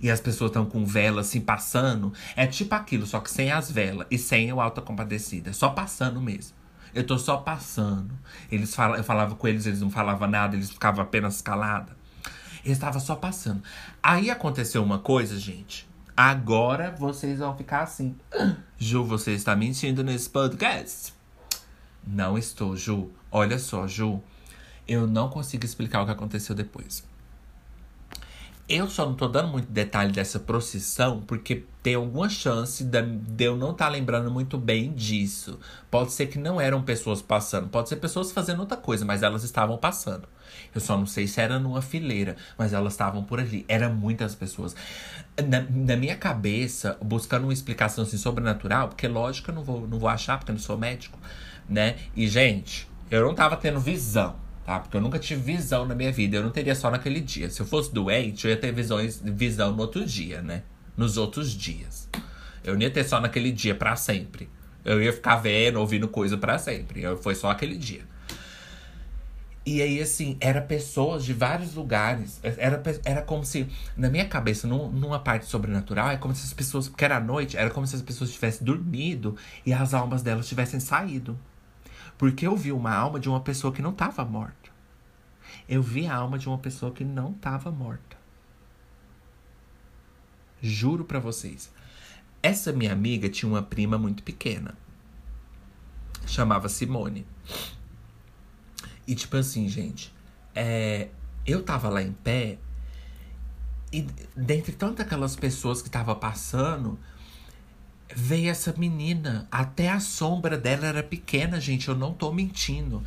e 0.00 0.10
as 0.10 0.20
pessoas 0.20 0.50
estão 0.50 0.66
com 0.66 0.84
vela 0.84 1.22
assim 1.22 1.40
passando? 1.40 2.12
É 2.36 2.46
tipo 2.46 2.74
aquilo, 2.74 3.06
só 3.06 3.20
que 3.20 3.30
sem 3.30 3.50
as 3.50 3.70
velas 3.70 4.06
e 4.10 4.18
sem 4.18 4.52
o 4.52 4.60
alto 4.60 4.80
da 4.80 4.86
compadecida, 4.86 5.52
só 5.52 5.70
passando 5.70 6.20
mesmo. 6.20 6.54
Eu 6.94 7.04
tô 7.04 7.18
só 7.18 7.36
passando. 7.38 8.14
Eles 8.50 8.74
falam, 8.74 8.96
eu 8.96 9.04
falava 9.04 9.34
com 9.34 9.46
eles, 9.46 9.66
eles 9.66 9.80
não 9.80 9.90
falavam 9.90 10.28
nada, 10.28 10.56
eles 10.56 10.70
ficavam 10.70 11.02
apenas 11.02 11.42
calados. 11.42 11.92
Eles 12.64 12.78
estavam 12.78 13.00
só 13.00 13.14
passando. 13.14 13.62
Aí 14.02 14.30
aconteceu 14.30 14.82
uma 14.82 14.98
coisa, 14.98 15.38
gente. 15.38 15.86
Agora 16.16 16.90
vocês 16.98 17.38
vão 17.38 17.54
ficar 17.56 17.82
assim. 17.82 18.16
Ju, 18.78 19.04
você 19.04 19.32
está 19.32 19.54
mentindo 19.54 20.02
nesse 20.02 20.30
podcast. 20.30 21.15
Não 22.06 22.38
estou, 22.38 22.76
Ju. 22.76 23.10
Olha 23.30 23.58
só, 23.58 23.86
Ju. 23.86 24.22
Eu 24.86 25.06
não 25.06 25.28
consigo 25.28 25.64
explicar 25.64 26.02
o 26.02 26.06
que 26.06 26.12
aconteceu 26.12 26.54
depois. 26.54 27.04
Eu 28.68 28.88
só 28.88 29.06
não 29.06 29.14
tô 29.14 29.28
dando 29.28 29.48
muito 29.48 29.70
detalhe 29.70 30.12
dessa 30.12 30.40
procissão 30.40 31.20
porque 31.20 31.64
tem 31.84 31.94
alguma 31.94 32.28
chance 32.28 32.82
de, 32.82 33.44
eu 33.44 33.56
não 33.56 33.70
estar 33.70 33.84
tá 33.84 33.90
lembrando 33.90 34.28
muito 34.28 34.58
bem 34.58 34.92
disso. 34.92 35.60
Pode 35.88 36.12
ser 36.12 36.26
que 36.26 36.36
não 36.36 36.60
eram 36.60 36.82
pessoas 36.82 37.22
passando, 37.22 37.68
pode 37.68 37.88
ser 37.88 37.96
pessoas 37.96 38.32
fazendo 38.32 38.58
outra 38.58 38.76
coisa, 38.76 39.04
mas 39.04 39.22
elas 39.22 39.44
estavam 39.44 39.78
passando. 39.78 40.28
Eu 40.74 40.80
só 40.80 40.96
não 40.96 41.06
sei 41.06 41.28
se 41.28 41.40
era 41.40 41.60
numa 41.60 41.80
fileira, 41.80 42.36
mas 42.58 42.72
elas 42.72 42.92
estavam 42.92 43.22
por 43.22 43.38
ali. 43.38 43.64
Eram 43.68 43.94
muitas 43.94 44.34
pessoas. 44.34 44.74
Na, 45.48 45.60
na, 45.60 45.96
minha 45.96 46.16
cabeça, 46.16 46.98
buscando 47.00 47.44
uma 47.44 47.52
explicação 47.52 48.02
assim, 48.02 48.16
sobrenatural, 48.16 48.88
porque 48.88 49.06
lógico 49.06 49.52
eu 49.52 49.54
não 49.54 49.62
vou, 49.62 49.86
não 49.86 49.98
vou 49.98 50.08
achar, 50.08 50.38
porque 50.38 50.50
eu 50.50 50.54
não 50.54 50.60
sou 50.60 50.76
médico 50.76 51.16
né? 51.68 51.96
E, 52.14 52.28
gente, 52.28 52.88
eu 53.10 53.24
não 53.24 53.34
tava 53.34 53.56
tendo 53.56 53.80
visão, 53.80 54.36
tá? 54.64 54.80
Porque 54.80 54.96
eu 54.96 55.00
nunca 55.00 55.18
tive 55.18 55.40
visão 55.40 55.86
na 55.86 55.94
minha 55.94 56.12
vida. 56.12 56.36
Eu 56.36 56.42
não 56.42 56.50
teria 56.50 56.74
só 56.74 56.90
naquele 56.90 57.20
dia. 57.20 57.50
Se 57.50 57.60
eu 57.60 57.66
fosse 57.66 57.92
doente, 57.92 58.46
eu 58.46 58.50
ia 58.50 58.56
ter 58.56 58.72
visões, 58.72 59.20
visão 59.24 59.72
no 59.72 59.80
outro 59.82 60.04
dia, 60.04 60.42
né? 60.42 60.62
Nos 60.96 61.16
outros 61.16 61.52
dias. 61.52 62.08
Eu 62.64 62.74
não 62.74 62.82
ia 62.82 62.90
ter 62.90 63.04
só 63.04 63.20
naquele 63.20 63.52
dia 63.52 63.74
para 63.74 63.94
sempre. 63.96 64.48
Eu 64.84 65.02
ia 65.02 65.12
ficar 65.12 65.36
vendo, 65.36 65.80
ouvindo 65.80 66.08
coisa 66.08 66.36
para 66.36 66.58
sempre. 66.58 67.02
Eu, 67.02 67.16
foi 67.16 67.34
só 67.34 67.50
aquele 67.50 67.76
dia. 67.76 68.02
E 69.66 69.82
aí, 69.82 70.00
assim, 70.00 70.36
era 70.40 70.60
pessoas 70.60 71.24
de 71.24 71.32
vários 71.32 71.74
lugares. 71.74 72.38
Era, 72.42 72.80
era 73.04 73.22
como 73.22 73.44
se, 73.44 73.66
na 73.96 74.08
minha 74.08 74.24
cabeça, 74.24 74.68
num, 74.68 74.88
numa 74.88 75.18
parte 75.18 75.46
sobrenatural, 75.46 76.10
é 76.10 76.16
como 76.16 76.32
se 76.36 76.44
as 76.44 76.52
pessoas, 76.52 76.88
porque 76.88 77.04
era 77.04 77.18
noite, 77.18 77.56
era 77.56 77.68
como 77.68 77.84
se 77.84 77.96
as 77.96 78.02
pessoas 78.02 78.32
tivessem 78.32 78.64
dormido 78.64 79.36
e 79.64 79.72
as 79.72 79.92
almas 79.92 80.22
delas 80.22 80.46
tivessem 80.46 80.78
saído. 80.78 81.36
Porque 82.18 82.46
eu 82.46 82.56
vi 82.56 82.72
uma 82.72 82.94
alma 82.94 83.20
de 83.20 83.28
uma 83.28 83.40
pessoa 83.40 83.72
que 83.72 83.82
não 83.82 83.90
estava 83.90 84.24
morta. 84.24 84.70
Eu 85.68 85.82
vi 85.82 86.06
a 86.06 86.14
alma 86.14 86.38
de 86.38 86.48
uma 86.48 86.58
pessoa 86.58 86.92
que 86.92 87.04
não 87.04 87.32
estava 87.32 87.70
morta. 87.70 88.16
Juro 90.60 91.04
para 91.04 91.18
vocês. 91.18 91.70
Essa 92.42 92.72
minha 92.72 92.92
amiga 92.92 93.28
tinha 93.28 93.48
uma 93.48 93.62
prima 93.62 93.98
muito 93.98 94.22
pequena. 94.22 94.74
Chamava 96.26 96.68
Simone. 96.68 97.26
E 99.06 99.14
tipo 99.14 99.36
assim, 99.36 99.68
gente, 99.68 100.12
é, 100.54 101.08
eu 101.46 101.62
tava 101.62 101.88
lá 101.88 102.02
em 102.02 102.12
pé 102.12 102.58
e 103.92 104.06
dentre 104.34 104.72
tantas 104.72 105.06
aquelas 105.06 105.36
pessoas 105.36 105.80
que 105.80 105.88
tava 105.88 106.14
passando, 106.14 106.98
veio 108.14 108.50
essa 108.50 108.74
menina. 108.76 109.46
Até 109.50 109.90
a 109.90 110.00
sombra 110.00 110.56
dela 110.56 110.86
era 110.86 111.02
pequena, 111.02 111.60
gente. 111.60 111.88
Eu 111.88 111.94
não 111.94 112.12
tô 112.12 112.32
mentindo. 112.32 113.02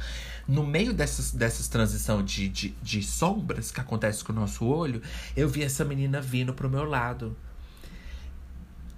No 0.47 0.65
meio 0.65 0.93
dessas, 0.93 1.31
dessas 1.31 1.67
transição 1.67 2.23
de, 2.23 2.49
de, 2.49 2.69
de 2.81 3.03
sombras 3.03 3.71
que 3.71 3.79
acontece 3.79 4.23
com 4.23 4.31
o 4.31 4.35
nosso 4.35 4.65
olho, 4.65 5.01
eu 5.35 5.47
vi 5.47 5.63
essa 5.63 5.85
menina 5.85 6.19
vindo 6.19 6.53
pro 6.53 6.69
meu 6.69 6.83
lado. 6.83 7.35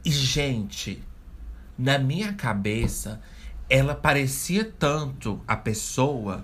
E, 0.04 0.10
gente, 0.10 1.04
na 1.78 2.00
minha 2.00 2.34
cabeça, 2.34 3.22
ela 3.70 3.94
parecia 3.94 4.66
tanto 4.66 5.42
a 5.48 5.56
pessoa 5.56 6.44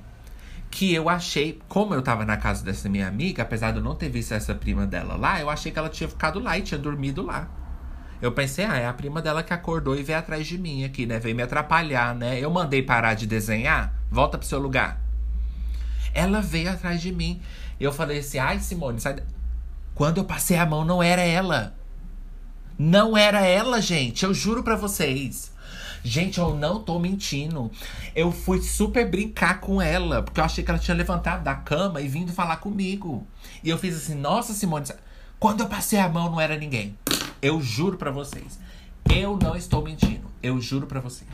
que 0.70 0.94
eu 0.94 1.10
achei, 1.10 1.60
como 1.68 1.94
eu 1.94 2.02
tava 2.02 2.26
na 2.26 2.38
casa 2.38 2.64
dessa 2.64 2.90
minha 2.90 3.08
amiga, 3.08 3.44
apesar 3.44 3.72
de 3.72 3.78
eu 3.78 3.84
não 3.84 3.96
ter 3.96 4.10
visto 4.10 4.34
essa 4.34 4.54
prima 4.54 4.86
dela 4.86 5.16
lá, 5.16 5.40
eu 5.40 5.50
achei 5.50 5.72
que 5.72 5.80
ela 5.80 5.90
tinha 5.90 6.08
ficado 6.08 6.40
lá 6.40 6.58
e 6.58 6.62
tinha 6.62 6.78
dormido 6.78 7.24
lá. 7.24 7.50
Eu 8.22 8.32
pensei, 8.32 8.66
ah, 8.66 8.78
é 8.78 8.88
a 8.88 8.94
prima 8.94 9.22
dela 9.22 9.44
que 9.44 9.54
acordou 9.54 9.96
e 9.96 10.02
veio 10.02 10.18
atrás 10.18 10.48
de 10.48 10.58
mim 10.58 10.84
aqui, 10.84 11.06
né? 11.06 11.20
Veio 11.20 11.36
me 11.36 11.44
atrapalhar, 11.44 12.16
né? 12.16 12.40
Eu 12.40 12.50
mandei 12.50 12.82
parar 12.82 13.14
de 13.14 13.28
desenhar, 13.28 13.94
volta 14.10 14.38
pro 14.38 14.48
seu 14.48 14.60
lugar. 14.60 15.00
Ela 16.14 16.42
veio 16.42 16.72
atrás 16.72 17.00
de 17.00 17.12
mim. 17.12 17.42
Eu 17.80 17.94
falei 17.94 18.20
assim, 18.20 18.40
ai, 18.40 18.60
Simone, 18.60 19.00
sai. 19.00 19.18
Quando 19.94 20.18
eu 20.18 20.26
passei 20.26 20.58
a 20.58 20.66
mão, 20.66 20.84
não 20.84 21.02
era 21.02 21.22
ela. 21.22 21.76
Não 22.78 23.16
era 23.16 23.42
ela, 23.46 23.82
gente. 23.82 24.24
Eu 24.24 24.34
juro 24.34 24.64
para 24.64 24.76
vocês. 24.76 25.52
Gente, 26.04 26.40
eu 26.40 26.56
não 26.56 26.82
tô 26.82 26.98
mentindo. 26.98 27.72
Eu 28.16 28.32
fui 28.32 28.62
super 28.62 29.10
brincar 29.10 29.60
com 29.60 29.82
ela, 29.82 30.24
porque 30.24 30.40
eu 30.40 30.44
achei 30.44 30.64
que 30.64 30.72
ela 30.72 30.80
tinha 30.80 30.96
levantado 30.96 31.44
da 31.44 31.54
cama 31.54 32.02
e 32.02 32.08
vindo 32.08 32.32
falar 32.32 32.58
comigo. 32.58 33.28
E 33.64 33.70
eu 33.70 33.78
fiz 33.78 33.96
assim, 33.96 34.16
nossa, 34.16 34.54
Simone, 34.54 34.86
quando 35.40 35.62
eu 35.62 35.68
passei 35.68 36.00
a 36.00 36.10
mão 36.10 36.32
não 36.32 36.40
era 36.40 36.58
ninguém. 36.58 36.96
Eu 37.42 37.62
juro 37.62 37.98
para 37.98 38.12
vocês. 38.12 38.60
Eu 39.14 39.38
não 39.38 39.56
estou 39.56 39.84
mentindo. 39.84 40.28
Eu 40.42 40.60
juro 40.60 40.88
para 40.88 41.00
vocês. 41.00 41.30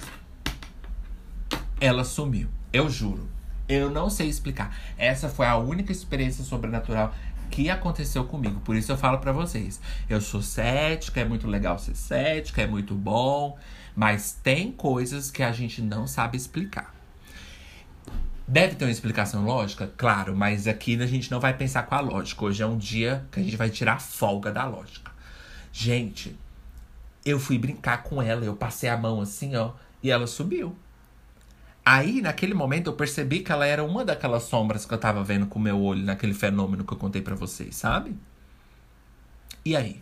Ela 1.80 2.04
sumiu. 2.04 2.48
Eu 2.72 2.90
juro. 2.90 3.30
Eu 3.68 3.90
não 3.90 4.10
sei 4.10 4.28
explicar. 4.28 4.78
Essa 4.98 5.30
foi 5.30 5.46
a 5.46 5.58
única 5.58 5.92
experiência 5.92 6.44
sobrenatural 6.44 7.14
que 7.50 7.70
aconteceu 7.70 8.26
comigo. 8.26 8.60
Por 8.62 8.76
isso 8.76 8.92
eu 8.92 8.98
falo 8.98 9.20
para 9.20 9.32
vocês. 9.32 9.80
Eu 10.10 10.20
sou 10.20 10.42
cética, 10.42 11.22
é 11.22 11.26
muito 11.26 11.48
legal 11.48 11.80
ser 11.80 11.96
cética, 11.96 12.62
é 12.62 12.68
muito 12.68 12.94
bom. 12.96 13.58
Mas 13.96 14.38
tem 14.44 14.72
coisas 14.72 15.32
que 15.32 15.44
a 15.44 15.52
gente 15.52 15.82
não 15.82 16.06
sabe 16.06 16.36
explicar. 16.36 16.94
Deve 18.46 18.76
ter 18.76 18.84
uma 18.84 18.92
explicação 18.92 19.46
lógica? 19.46 19.90
Claro, 19.96 20.36
mas 20.36 20.68
aqui 20.68 21.02
a 21.02 21.08
gente 21.08 21.32
não 21.32 21.40
vai 21.40 21.54
pensar 21.54 21.84
com 21.84 21.96
a 21.96 22.02
lógica. 22.02 22.44
Hoje 22.44 22.62
é 22.62 22.68
um 22.68 22.78
dia 22.78 23.26
que 23.32 23.40
a 23.40 23.44
gente 23.44 23.56
vai 23.56 23.70
tirar 23.70 24.02
folga 24.02 24.52
da 24.52 24.66
lógica. 24.66 25.13
Gente, 25.76 26.38
eu 27.26 27.40
fui 27.40 27.58
brincar 27.58 28.04
com 28.04 28.22
ela, 28.22 28.46
eu 28.46 28.56
passei 28.56 28.88
a 28.88 28.96
mão 28.96 29.20
assim, 29.20 29.56
ó, 29.56 29.74
e 30.04 30.12
ela 30.12 30.28
subiu. 30.28 30.78
Aí, 31.84 32.22
naquele 32.22 32.54
momento, 32.54 32.88
eu 32.88 32.94
percebi 32.94 33.40
que 33.40 33.52
ela 33.52 33.66
era 33.66 33.84
uma 33.84 34.06
daquelas 34.06 34.44
sombras 34.44 34.86
que 34.86 34.94
eu 34.94 34.98
tava 35.00 35.24
vendo 35.24 35.48
com 35.48 35.58
o 35.58 35.62
meu 35.62 35.82
olho 35.82 36.06
naquele 36.06 36.34
fenômeno 36.36 36.86
que 36.86 36.94
eu 36.94 36.98
contei 36.98 37.24
para 37.24 37.36
vocês, 37.36 37.76
sabe? 37.76 38.16
E 39.66 39.76
aí? 39.76 40.02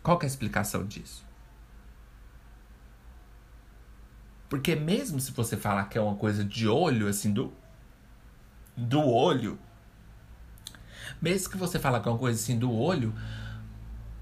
Qual 0.00 0.16
que 0.16 0.26
é 0.26 0.28
a 0.28 0.30
explicação 0.30 0.86
disso? 0.86 1.24
Porque 4.48 4.76
mesmo 4.76 5.18
se 5.18 5.32
você 5.32 5.56
falar 5.56 5.86
que 5.86 5.98
é 5.98 6.00
uma 6.00 6.14
coisa 6.14 6.44
de 6.44 6.68
olho, 6.68 7.08
assim, 7.08 7.32
do, 7.32 7.52
do 8.76 9.00
olho, 9.00 9.58
mesmo 11.20 11.50
que 11.50 11.56
você 11.56 11.78
falar 11.80 12.00
que 12.00 12.08
é 12.08 12.12
uma 12.12 12.18
coisa 12.18 12.40
assim 12.40 12.56
do 12.56 12.72
olho, 12.72 13.12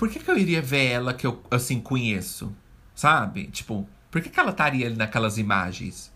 por 0.02 0.08
que, 0.08 0.18
que 0.18 0.28
eu 0.28 0.36
iria 0.36 0.60
ver 0.60 0.86
ela 0.86 1.14
que 1.14 1.24
eu, 1.24 1.40
assim, 1.48 1.80
conheço? 1.80 2.52
Sabe? 2.92 3.46
Tipo, 3.46 3.88
por 4.10 4.20
que, 4.20 4.30
que 4.30 4.40
ela 4.40 4.50
estaria 4.50 4.84
ali 4.84 4.96
naquelas 4.96 5.38
imagens? 5.38 6.12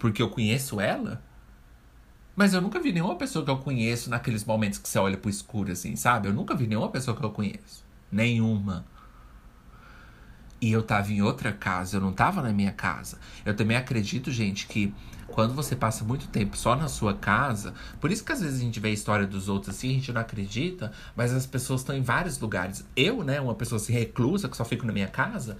Porque 0.00 0.20
eu 0.20 0.28
conheço 0.28 0.80
ela? 0.80 1.22
Mas 2.34 2.52
eu 2.52 2.60
nunca 2.60 2.80
vi 2.80 2.90
nenhuma 2.90 3.14
pessoa 3.14 3.44
que 3.44 3.50
eu 3.52 3.58
conheço 3.58 4.10
naqueles 4.10 4.44
momentos 4.44 4.80
que 4.80 4.88
você 4.88 4.98
olha 4.98 5.16
pro 5.16 5.30
escuro, 5.30 5.70
assim, 5.70 5.94
sabe? 5.94 6.26
Eu 6.26 6.34
nunca 6.34 6.56
vi 6.56 6.66
nenhuma 6.66 6.88
pessoa 6.88 7.16
que 7.16 7.24
eu 7.24 7.30
conheço. 7.30 7.84
Nenhuma. 8.10 8.84
E 10.60 10.72
eu 10.72 10.82
tava 10.82 11.12
em 11.12 11.22
outra 11.22 11.52
casa, 11.52 11.98
eu 11.98 12.00
não 12.00 12.12
tava 12.12 12.42
na 12.42 12.52
minha 12.52 12.72
casa. 12.72 13.20
Eu 13.44 13.54
também 13.54 13.76
acredito, 13.76 14.32
gente, 14.32 14.66
que 14.66 14.92
quando 15.30 15.54
você 15.54 15.74
passa 15.74 16.04
muito 16.04 16.28
tempo 16.28 16.56
só 16.56 16.76
na 16.76 16.88
sua 16.88 17.14
casa, 17.14 17.74
por 18.00 18.10
isso 18.10 18.24
que 18.24 18.32
às 18.32 18.40
vezes 18.40 18.60
a 18.60 18.62
gente 18.62 18.80
vê 18.80 18.88
a 18.88 18.92
história 18.92 19.26
dos 19.26 19.48
outros 19.48 19.76
assim, 19.76 19.90
a 19.90 19.92
gente 19.94 20.12
não 20.12 20.20
acredita, 20.20 20.92
mas 21.16 21.32
as 21.32 21.46
pessoas 21.46 21.80
estão 21.80 21.96
em 21.96 22.02
vários 22.02 22.38
lugares. 22.38 22.84
Eu, 22.96 23.24
né, 23.24 23.40
uma 23.40 23.54
pessoa 23.54 23.80
assim 23.80 23.92
reclusa, 23.92 24.48
que 24.48 24.56
só 24.56 24.64
fico 24.64 24.86
na 24.86 24.92
minha 24.92 25.08
casa, 25.08 25.56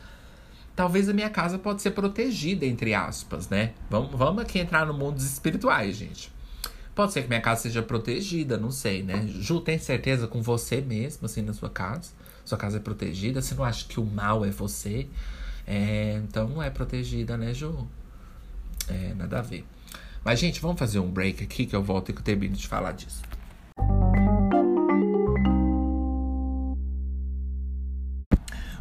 talvez 0.77 1.09
a 1.09 1.12
minha 1.12 1.31
casa 1.31 1.59
pode 1.59 1.83
ser 1.83 1.91
protegida, 1.93 2.66
entre 2.66 2.95
aspas, 2.95 3.49
né? 3.49 3.73
Vamos, 3.89 4.11
vamos 4.12 4.43
aqui 4.43 4.59
entrar 4.59 4.87
no 4.87 4.95
mundo 4.95 5.18
espirituais, 5.18 5.97
gente. 5.97 6.33
Pode 6.95 7.12
ser 7.12 7.23
que 7.23 7.29
minha 7.29 7.41
casa 7.41 7.62
seja 7.62 7.83
protegida, 7.83 8.59
não 8.59 8.71
sei, 8.71 9.03
né? 9.03 9.27
Ju, 9.27 9.61
tem 9.61 9.79
certeza 9.79 10.27
com 10.27 10.43
você 10.43 10.81
mesmo, 10.81 11.27
assim, 11.27 11.43
na 11.43 11.53
sua 11.53 11.71
casa? 11.71 12.11
Sua 12.45 12.59
casa 12.59 12.79
é 12.79 12.81
protegida? 12.81 13.41
Você 13.41 13.55
não 13.55 13.64
acha 13.64 13.87
que 13.87 14.01
o 14.01 14.05
mal 14.05 14.45
é 14.45 14.51
você? 14.51 15.07
É, 15.66 16.21
então 16.25 16.49
não 16.49 16.62
é 16.62 16.68
protegida, 16.68 17.37
né, 17.37 17.55
Ju? 17.55 17.87
É, 18.91 19.14
nada 19.14 19.38
a 19.38 19.43
ver. 19.43 19.64
Mas, 20.24 20.38
gente, 20.38 20.61
vamos 20.61 20.78
fazer 20.78 20.99
um 20.99 21.11
break 21.11 21.43
aqui 21.43 21.64
que 21.64 21.74
eu 21.74 21.82
volto 21.82 22.11
e 22.11 22.12
que 22.12 22.20
eu 22.20 22.24
termino 22.24 22.55
de 22.55 22.68
falar 22.68 22.93
disso. 22.93 23.22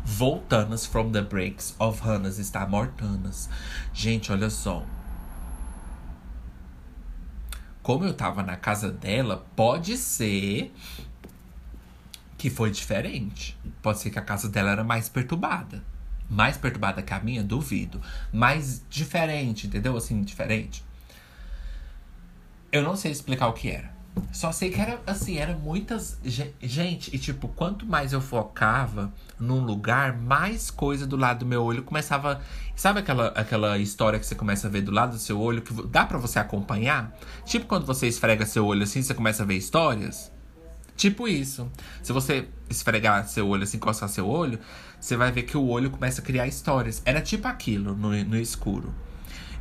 Voltanas 0.03 0.85
from 0.85 1.11
the 1.11 1.21
breaks 1.21 1.73
of 1.79 2.01
Hannah's 2.01 2.39
está 2.39 2.67
mortanas. 2.67 3.49
Gente, 3.93 4.31
olha 4.31 4.49
só. 4.49 4.83
Como 7.81 8.03
eu 8.03 8.13
tava 8.13 8.43
na 8.43 8.57
casa 8.57 8.91
dela, 8.91 9.45
pode 9.55 9.95
ser 9.97 10.73
que 12.37 12.49
foi 12.49 12.69
diferente. 12.71 13.57
Pode 13.81 13.99
ser 13.99 14.09
que 14.09 14.19
a 14.19 14.21
casa 14.21 14.49
dela 14.49 14.71
era 14.71 14.83
mais 14.83 15.07
perturbada. 15.07 15.81
Mais 16.29 16.57
perturbada 16.57 17.01
que 17.01 17.13
a 17.13 17.19
minha, 17.19 17.43
duvido. 17.43 18.01
Mais 18.31 18.83
diferente, 18.89 19.67
entendeu? 19.67 19.97
Assim, 19.97 20.21
diferente. 20.21 20.83
Eu 22.71 22.83
não 22.83 22.95
sei 22.95 23.11
explicar 23.11 23.47
o 23.47 23.53
que 23.53 23.69
era. 23.69 23.99
Só 24.31 24.51
sei 24.51 24.69
que 24.69 24.79
era 24.79 24.99
assim, 25.07 25.37
era 25.37 25.55
muitas. 25.55 26.19
Gente, 26.61 27.15
e 27.15 27.19
tipo, 27.19 27.47
quanto 27.47 27.85
mais 27.85 28.13
eu 28.13 28.21
focava 28.21 29.11
num 29.39 29.63
lugar, 29.63 30.17
mais 30.17 30.69
coisa 30.69 31.07
do 31.07 31.15
lado 31.15 31.39
do 31.39 31.45
meu 31.45 31.63
olho 31.63 31.83
começava. 31.83 32.41
Sabe 32.75 32.99
aquela, 32.99 33.27
aquela 33.29 33.77
história 33.77 34.19
que 34.19 34.25
você 34.25 34.35
começa 34.35 34.67
a 34.67 34.69
ver 34.69 34.81
do 34.81 34.91
lado 34.91 35.11
do 35.11 35.19
seu 35.19 35.39
olho 35.39 35.61
que 35.61 35.73
dá 35.87 36.05
para 36.05 36.17
você 36.17 36.39
acompanhar? 36.39 37.15
Tipo 37.45 37.65
quando 37.65 37.85
você 37.85 38.07
esfrega 38.07 38.45
seu 38.45 38.65
olho 38.65 38.83
assim, 38.83 39.01
você 39.01 39.13
começa 39.13 39.43
a 39.43 39.45
ver 39.45 39.55
histórias? 39.55 40.31
Tipo 40.95 41.27
isso. 41.27 41.71
Se 42.03 42.11
você 42.11 42.47
esfregar 42.69 43.27
seu 43.27 43.47
olho 43.47 43.63
assim, 43.63 43.77
encostar 43.77 44.09
seu 44.09 44.27
olho, 44.27 44.59
você 44.99 45.15
vai 45.15 45.31
ver 45.31 45.43
que 45.43 45.57
o 45.57 45.67
olho 45.67 45.89
começa 45.89 46.21
a 46.21 46.23
criar 46.23 46.47
histórias. 46.47 47.01
Era 47.05 47.21
tipo 47.21 47.47
aquilo 47.47 47.95
no, 47.95 48.11
no 48.23 48.37
escuro. 48.37 48.93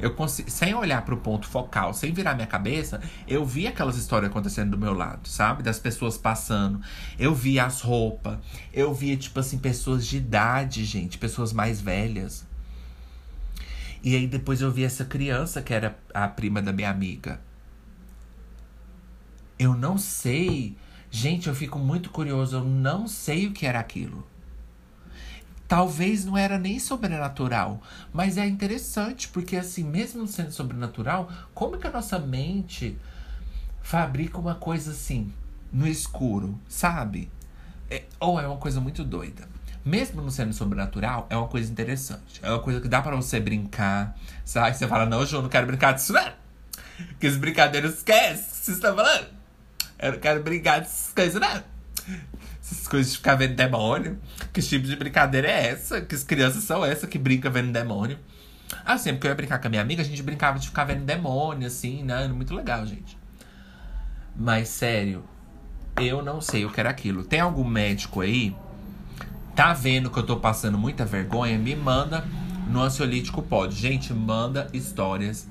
Eu 0.00 0.14
sem 0.28 0.74
olhar 0.74 1.04
para 1.04 1.14
o 1.14 1.18
ponto 1.18 1.46
focal, 1.46 1.92
sem 1.92 2.12
virar 2.12 2.34
minha 2.34 2.46
cabeça, 2.46 3.00
eu 3.26 3.44
vi 3.44 3.66
aquelas 3.66 3.96
histórias 3.96 4.30
acontecendo 4.30 4.70
do 4.70 4.78
meu 4.78 4.92
lado, 4.92 5.28
sabe? 5.28 5.62
Das 5.62 5.78
pessoas 5.78 6.16
passando. 6.16 6.80
Eu 7.18 7.34
via 7.34 7.64
as 7.64 7.80
roupas. 7.80 8.38
Eu 8.72 8.94
via, 8.94 9.16
tipo 9.16 9.40
assim, 9.40 9.58
pessoas 9.58 10.06
de 10.06 10.18
idade, 10.18 10.84
gente, 10.84 11.18
pessoas 11.18 11.52
mais 11.52 11.80
velhas. 11.80 12.46
E 14.02 14.14
aí 14.14 14.28
depois 14.28 14.60
eu 14.60 14.70
vi 14.70 14.84
essa 14.84 15.04
criança 15.04 15.60
que 15.60 15.74
era 15.74 15.98
a 16.14 16.28
prima 16.28 16.62
da 16.62 16.72
minha 16.72 16.90
amiga. 16.90 17.40
Eu 19.58 19.74
não 19.74 19.98
sei. 19.98 20.76
Gente, 21.10 21.48
eu 21.48 21.54
fico 21.54 21.78
muito 21.78 22.10
curioso. 22.10 22.56
Eu 22.56 22.64
não 22.64 23.08
sei 23.08 23.48
o 23.48 23.52
que 23.52 23.66
era 23.66 23.80
aquilo. 23.80 24.24
Talvez 25.68 26.24
não 26.24 26.34
era 26.34 26.58
nem 26.58 26.78
sobrenatural, 26.78 27.82
mas 28.10 28.38
é 28.38 28.46
interessante 28.46 29.28
porque 29.28 29.54
assim, 29.54 29.84
mesmo 29.84 30.26
sendo 30.26 30.50
sobrenatural, 30.50 31.30
como 31.52 31.76
que 31.76 31.86
a 31.86 31.90
nossa 31.90 32.18
mente 32.18 32.96
fabrica 33.82 34.38
uma 34.38 34.54
coisa 34.54 34.92
assim 34.92 35.30
no 35.70 35.86
escuro, 35.86 36.58
sabe? 36.66 37.30
É, 37.90 38.04
ou 38.18 38.40
é 38.40 38.46
uma 38.46 38.56
coisa 38.56 38.80
muito 38.80 39.04
doida. 39.04 39.46
Mesmo 39.84 40.22
não 40.22 40.30
sendo 40.30 40.54
sobrenatural, 40.54 41.26
é 41.28 41.36
uma 41.36 41.48
coisa 41.48 41.70
interessante. 41.70 42.40
É 42.42 42.50
uma 42.50 42.60
coisa 42.60 42.80
que 42.80 42.88
dá 42.88 43.02
para 43.02 43.14
você 43.14 43.38
brincar, 43.38 44.16
sabe? 44.46 44.74
Você 44.74 44.88
fala, 44.88 45.04
não, 45.04 45.24
João, 45.26 45.42
não 45.42 45.50
quero 45.50 45.66
brincar 45.66 45.92
disso, 45.92 46.14
não. 46.14 46.32
Que 47.20 47.26
os 47.26 47.36
brincadeiros 47.36 47.94
esquece, 47.94 48.60
que 48.60 48.64
você 48.64 48.72
está 48.72 48.94
falando. 48.94 49.28
Eu 49.98 50.12
não 50.12 50.18
quero 50.18 50.42
brincar 50.42 50.80
dessas 50.80 51.12
coisas, 51.12 51.38
não 51.40 51.62
essas 52.72 52.86
coisas 52.86 53.12
de 53.12 53.18
ficar 53.18 53.34
vendo 53.34 53.54
demônio. 53.54 54.18
Que 54.52 54.60
tipo 54.60 54.86
de 54.86 54.96
brincadeira 54.96 55.48
é 55.48 55.68
essa? 55.68 56.00
Que 56.00 56.14
as 56.14 56.22
crianças 56.22 56.64
são 56.64 56.84
essa 56.84 57.06
que 57.06 57.18
brinca 57.18 57.48
vendo 57.48 57.72
demônio? 57.72 58.18
Ah, 58.84 58.98
sempre 58.98 59.20
que 59.20 59.26
eu 59.26 59.30
ia 59.30 59.34
brincar 59.34 59.58
com 59.58 59.66
a 59.66 59.70
minha 59.70 59.82
amiga, 59.82 60.02
a 60.02 60.04
gente 60.04 60.22
brincava 60.22 60.58
de 60.58 60.68
ficar 60.68 60.84
vendo 60.84 61.04
demônio, 61.04 61.66
assim, 61.66 62.02
né? 62.02 62.28
Muito 62.28 62.54
legal, 62.54 62.84
gente. 62.86 63.16
Mas 64.36 64.68
sério, 64.68 65.24
eu 65.96 66.22
não 66.22 66.40
sei 66.40 66.64
o 66.64 66.70
que 66.70 66.78
era 66.78 66.90
aquilo. 66.90 67.24
Tem 67.24 67.40
algum 67.40 67.64
médico 67.64 68.20
aí? 68.20 68.54
Tá 69.56 69.72
vendo 69.72 70.10
que 70.10 70.18
eu 70.18 70.22
tô 70.22 70.36
passando 70.36 70.78
muita 70.78 71.04
vergonha? 71.04 71.58
Me 71.58 71.74
manda 71.74 72.24
no 72.68 72.82
Ansiolítico 72.82 73.42
Pode. 73.42 73.74
Gente, 73.74 74.12
manda 74.12 74.68
histórias 74.72 75.48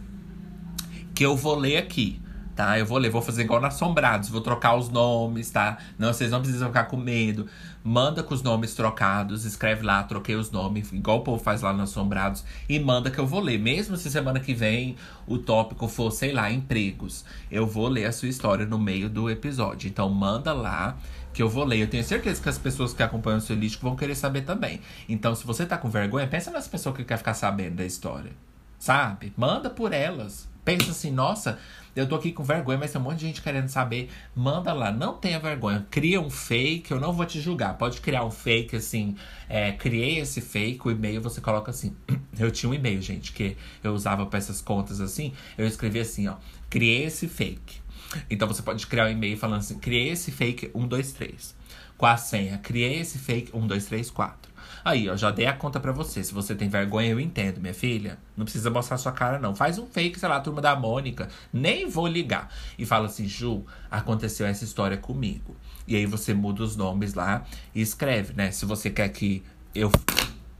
que 1.13 1.26
eu 1.26 1.36
vou 1.36 1.55
ler 1.55 1.78
aqui 1.78 2.22
tá? 2.57 2.77
Eu 2.77 2.85
vou 2.85 2.97
ler, 2.97 3.11
vou 3.11 3.21
fazer 3.21 3.43
igual 3.43 3.61
na 3.61 3.67
Assombrados, 3.67 4.29
vou 4.29 4.41
trocar 4.41 4.75
os 4.75 4.89
nomes, 4.89 5.51
tá? 5.51 5.77
Não, 5.97 6.11
vocês 6.11 6.31
não 6.31 6.41
precisam 6.41 6.67
ficar 6.67 6.85
com 6.85 6.97
medo. 6.97 7.47
Manda 7.83 8.23
com 8.23 8.33
os 8.33 8.41
nomes 8.41 8.73
trocados, 8.73 9.45
escreve 9.45 9.85
lá, 9.85 10.03
troquei 10.03 10.35
os 10.35 10.51
nomes, 10.51 10.91
igual 10.91 11.19
o 11.19 11.21
povo 11.21 11.41
faz 11.41 11.61
lá 11.61 11.71
no 11.71 11.83
Assombrados, 11.83 12.43
e 12.67 12.77
manda 12.79 13.09
que 13.09 13.19
eu 13.19 13.27
vou 13.27 13.39
ler. 13.39 13.59
Mesmo 13.59 13.95
se 13.95 14.09
semana 14.09 14.39
que 14.39 14.53
vem 14.53 14.97
o 15.25 15.37
tópico 15.37 15.87
for, 15.87 16.11
sei 16.11 16.33
lá, 16.33 16.51
empregos, 16.51 17.23
eu 17.49 17.65
vou 17.65 17.87
ler 17.87 18.05
a 18.05 18.11
sua 18.11 18.27
história 18.27 18.65
no 18.65 18.79
meio 18.79 19.07
do 19.09 19.29
episódio. 19.29 19.87
Então 19.87 20.09
manda 20.09 20.51
lá 20.51 20.97
que 21.31 21.43
eu 21.43 21.47
vou 21.47 21.63
ler. 21.63 21.83
Eu 21.83 21.87
tenho 21.87 22.03
certeza 22.03 22.41
que 22.41 22.49
as 22.49 22.57
pessoas 22.57 22.93
que 22.93 23.03
acompanham 23.03 23.37
o 23.37 23.41
seu 23.41 23.55
lixo 23.55 23.77
vão 23.79 23.95
querer 23.95 24.15
saber 24.15 24.41
também. 24.41 24.81
Então, 25.07 25.35
se 25.35 25.45
você 25.45 25.67
tá 25.67 25.77
com 25.77 25.87
vergonha, 25.87 26.25
pensa 26.25 26.49
nas 26.49 26.67
pessoas 26.67 26.95
que 26.95 27.03
quer 27.03 27.17
ficar 27.17 27.35
sabendo 27.35 27.75
da 27.75 27.85
história. 27.85 28.31
Sabe? 28.79 29.31
Manda 29.37 29.69
por 29.69 29.93
elas. 29.93 30.49
Pensa 30.65 30.91
assim, 30.91 31.11
nossa, 31.11 31.59
eu 31.97 32.07
tô 32.07 32.15
aqui 32.15 32.31
com 32.31 32.43
vergonha, 32.43 32.77
mas 32.77 32.91
tem 32.91 33.01
um 33.01 33.03
monte 33.03 33.17
de 33.17 33.25
gente 33.25 33.41
querendo 33.41 33.67
saber. 33.69 34.09
Manda 34.35 34.71
lá, 34.71 34.91
não 34.91 35.13
tenha 35.17 35.39
vergonha. 35.39 35.85
Cria 35.89 36.21
um 36.21 36.29
fake, 36.29 36.91
eu 36.91 36.99
não 36.99 37.11
vou 37.11 37.25
te 37.25 37.41
julgar. 37.41 37.75
Pode 37.75 37.99
criar 38.01 38.23
um 38.23 38.29
fake 38.29 38.75
assim. 38.75 39.15
É, 39.49 39.71
criei 39.71 40.19
esse 40.19 40.39
fake, 40.39 40.87
o 40.87 40.91
e-mail 40.91 41.19
você 41.21 41.41
coloca 41.41 41.71
assim. 41.71 41.95
Eu 42.37 42.51
tinha 42.51 42.69
um 42.69 42.73
e-mail, 42.73 43.01
gente, 43.01 43.33
que 43.33 43.57
eu 43.83 43.95
usava 43.95 44.27
para 44.27 44.37
essas 44.37 44.61
contas 44.61 45.01
assim. 45.01 45.33
Eu 45.57 45.65
escrevi 45.65 45.99
assim, 45.99 46.27
ó. 46.27 46.35
Criei 46.69 47.05
esse 47.05 47.27
fake. 47.27 47.81
Então 48.29 48.47
você 48.47 48.61
pode 48.61 48.85
criar 48.85 49.07
um 49.07 49.09
e-mail 49.09 49.35
falando 49.35 49.61
assim: 49.61 49.79
criei 49.79 50.09
esse 50.09 50.31
fake 50.31 50.67
123. 50.67 51.55
Com 51.97 52.05
a 52.05 52.15
senha, 52.15 52.59
criei 52.59 52.99
esse 52.99 53.17
fake 53.17 53.51
1234. 53.51 54.51
Aí, 54.88 55.09
ó, 55.09 55.17
já 55.17 55.31
dei 55.31 55.45
a 55.45 55.51
conta 55.51 55.81
para 55.81 55.91
você. 55.91 56.23
Se 56.23 56.33
você 56.33 56.55
tem 56.55 56.69
vergonha, 56.69 57.09
eu 57.09 57.19
entendo, 57.19 57.59
minha 57.59 57.73
filha. 57.73 58.17
Não 58.38 58.45
precisa 58.45 58.69
mostrar 58.69 58.97
sua 58.97 59.11
cara, 59.11 59.38
não. 59.38 59.53
Faz 59.53 59.77
um 59.77 59.85
fake, 59.85 60.17
sei 60.17 60.29
lá, 60.29 60.39
turma 60.39 60.61
da 60.61 60.77
Mônica. 60.77 61.27
Nem 61.51 61.89
vou 61.89 62.07
ligar. 62.07 62.49
E 62.79 62.85
fala 62.85 63.07
assim, 63.07 63.27
Ju, 63.27 63.65
aconteceu 63.91 64.47
essa 64.47 64.63
história 64.63 64.95
comigo. 64.95 65.57
E 65.85 65.93
aí 65.93 66.05
você 66.05 66.33
muda 66.33 66.63
os 66.63 66.77
nomes 66.77 67.15
lá 67.15 67.43
e 67.75 67.81
escreve, 67.81 68.33
né? 68.33 68.49
Se 68.51 68.65
você 68.65 68.89
quer 68.89 69.09
que 69.09 69.43
eu. 69.75 69.91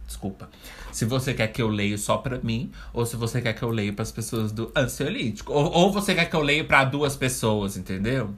Desculpa. 0.06 0.50
Se 0.92 1.06
você 1.06 1.34
quer 1.34 1.48
que 1.48 1.62
eu 1.62 1.70
leia 1.70 1.98
só 1.98 2.18
pra 2.18 2.38
mim, 2.38 2.70
ou 2.92 3.06
se 3.06 3.16
você 3.16 3.42
quer 3.42 3.54
que 3.54 3.64
eu 3.64 3.70
leia 3.70 3.94
para 3.94 4.04
as 4.04 4.12
pessoas 4.12 4.52
do 4.52 4.70
ansiolítico. 4.76 5.54
Ou, 5.54 5.72
ou 5.72 5.94
você 5.94 6.14
quer 6.14 6.26
que 6.26 6.36
eu 6.36 6.42
leia 6.42 6.66
para 6.66 6.84
duas 6.84 7.16
pessoas, 7.16 7.78
entendeu? 7.78 8.36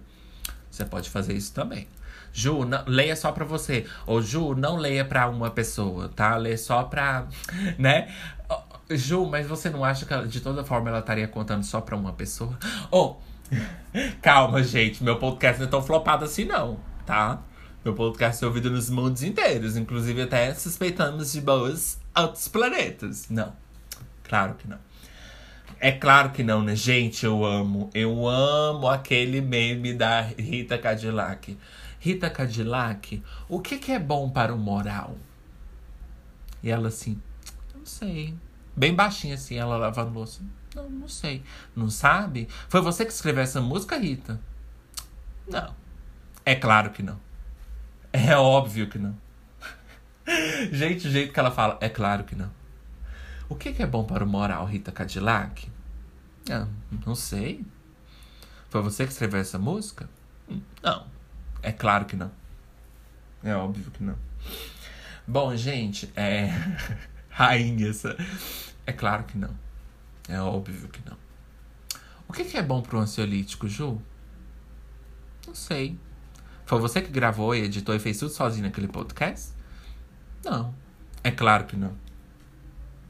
Você 0.69 0.85
pode 0.85 1.09
fazer 1.09 1.33
isso 1.33 1.51
também. 1.51 1.87
Ju, 2.39 2.63
não, 2.63 2.83
leia 2.87 3.15
só 3.15 3.31
pra 3.33 3.43
você. 3.43 3.85
Ou 4.05 4.21
Ju, 4.21 4.55
não 4.55 4.77
leia 4.77 5.03
pra 5.03 5.27
uma 5.27 5.51
pessoa, 5.51 6.07
tá? 6.07 6.37
Lê 6.37 6.55
só 6.55 6.83
pra. 6.83 7.27
né? 7.77 8.13
Ju, 8.89 9.25
mas 9.25 9.45
você 9.45 9.69
não 9.69 9.83
acha 9.83 10.05
que 10.05 10.27
de 10.27 10.39
toda 10.39 10.63
forma 10.63 10.89
ela 10.89 10.99
estaria 10.99 11.27
contando 11.27 11.63
só 11.63 11.81
pra 11.81 11.95
uma 11.95 12.13
pessoa? 12.13 12.57
Oh, 12.89 13.17
calma, 14.21 14.63
gente. 14.63 15.03
Meu 15.03 15.17
podcast 15.17 15.59
não 15.59 15.67
é 15.67 15.71
tão 15.71 15.81
flopado 15.81 16.23
assim, 16.23 16.45
não, 16.45 16.79
tá? 17.05 17.41
Meu 17.83 17.93
podcast 17.93 18.43
é 18.43 18.47
ouvido 18.47 18.69
nos 18.69 18.89
mundos 18.89 19.21
inteiros, 19.21 19.75
inclusive 19.75 20.21
até 20.21 20.53
suspeitamos 20.53 21.33
de 21.33 21.41
boas 21.41 21.99
outros 22.17 22.47
planetas. 22.47 23.29
Não, 23.29 23.53
claro 24.23 24.55
que 24.55 24.67
não. 24.67 24.77
É 25.79 25.91
claro 25.91 26.31
que 26.31 26.43
não, 26.43 26.61
né? 26.61 26.75
Gente, 26.75 27.25
eu 27.25 27.45
amo. 27.45 27.89
Eu 27.93 28.27
amo 28.27 28.87
aquele 28.87 29.39
meme 29.39 29.93
da 29.93 30.21
Rita 30.21 30.77
Cadillac. 30.77 31.57
Rita 31.99 32.29
Cadillac, 32.29 33.21
o 33.47 33.59
que, 33.59 33.77
que 33.77 33.91
é 33.91 33.99
bom 33.99 34.29
para 34.29 34.53
o 34.53 34.57
moral? 34.57 35.17
E 36.63 36.69
ela 36.69 36.87
assim, 36.87 37.21
não 37.75 37.85
sei. 37.85 38.35
Bem 38.75 38.95
baixinha 38.95 39.35
assim, 39.35 39.55
ela 39.55 39.77
lavando 39.77 40.13
louça. 40.13 40.41
Não, 40.75 40.89
não 40.89 41.07
sei. 41.07 41.43
Não 41.75 41.89
sabe? 41.89 42.47
Foi 42.67 42.81
você 42.81 43.05
que 43.05 43.11
escreveu 43.11 43.43
essa 43.43 43.59
música, 43.59 43.97
Rita? 43.97 44.39
Não. 45.47 45.75
É 46.45 46.55
claro 46.55 46.91
que 46.91 47.03
não. 47.03 47.19
É 48.13 48.35
óbvio 48.35 48.89
que 48.89 48.97
não. 48.97 49.15
Gente, 50.71 51.07
o 51.07 51.11
jeito 51.11 51.33
que 51.33 51.39
ela 51.39 51.51
fala, 51.51 51.77
é 51.81 51.89
claro 51.89 52.23
que 52.23 52.35
não. 52.35 52.51
O 53.49 53.55
que, 53.55 53.73
que 53.73 53.81
é 53.81 53.87
bom 53.87 54.03
para 54.03 54.23
o 54.23 54.27
moral, 54.27 54.65
Rita 54.65 54.91
Cadillac? 54.91 55.69
Ah, 56.49 56.67
não 57.05 57.15
sei. 57.15 57.65
Foi 58.69 58.81
você 58.81 59.05
que 59.05 59.11
escreveu 59.11 59.39
essa 59.39 59.57
música? 59.57 60.07
Hum, 60.47 60.61
não. 60.81 61.05
É 61.61 61.71
claro 61.71 62.05
que 62.05 62.15
não. 62.15 62.31
É 63.43 63.55
óbvio 63.55 63.91
que 63.91 64.03
não. 64.03 64.15
Bom, 65.27 65.55
gente, 65.55 66.11
é. 66.15 66.49
Rainha 67.29 67.89
essa. 67.89 68.15
É 68.85 68.91
claro 68.91 69.23
que 69.23 69.37
não. 69.37 69.55
É 70.27 70.39
óbvio 70.39 70.87
que 70.89 71.01
não. 71.07 71.17
O 72.27 72.33
que, 72.33 72.43
que 72.43 72.57
é 72.57 72.61
bom 72.61 72.81
pro 72.81 72.99
ansiolítico, 72.99 73.67
Ju? 73.67 74.01
Não 75.47 75.55
sei. 75.55 75.97
Foi 76.65 76.79
você 76.79 77.01
que 77.01 77.11
gravou 77.11 77.55
e 77.55 77.63
editou 77.63 77.95
e 77.95 77.99
fez 77.99 78.19
tudo 78.19 78.31
sozinho 78.31 78.65
naquele 78.65 78.87
podcast? 78.87 79.53
Não. 80.43 80.73
É 81.23 81.31
claro 81.31 81.65
que 81.65 81.75
não. 81.75 81.95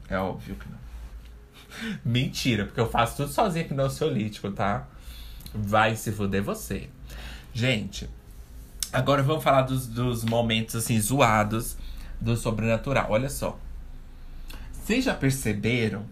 É 0.08 0.18
óbvio 0.18 0.56
que 0.56 0.68
não. 0.68 0.78
Mentira, 2.04 2.64
porque 2.64 2.80
eu 2.80 2.88
faço 2.90 3.18
tudo 3.18 3.32
sozinho 3.32 3.64
aqui 3.64 3.74
no 3.74 3.82
ansiolítico, 3.82 4.50
tá? 4.50 4.88
Vai 5.54 5.96
se 5.96 6.10
fuder 6.10 6.42
você. 6.42 6.88
Gente, 7.52 8.08
agora 8.92 9.22
vamos 9.22 9.42
falar 9.42 9.62
dos, 9.62 9.86
dos 9.86 10.24
momentos 10.24 10.74
assim 10.74 11.00
zoados 11.00 11.76
do 12.20 12.36
sobrenatural. 12.36 13.06
Olha 13.10 13.28
só. 13.28 13.58
Vocês 14.72 15.04
já 15.04 15.14
perceberam 15.14 16.04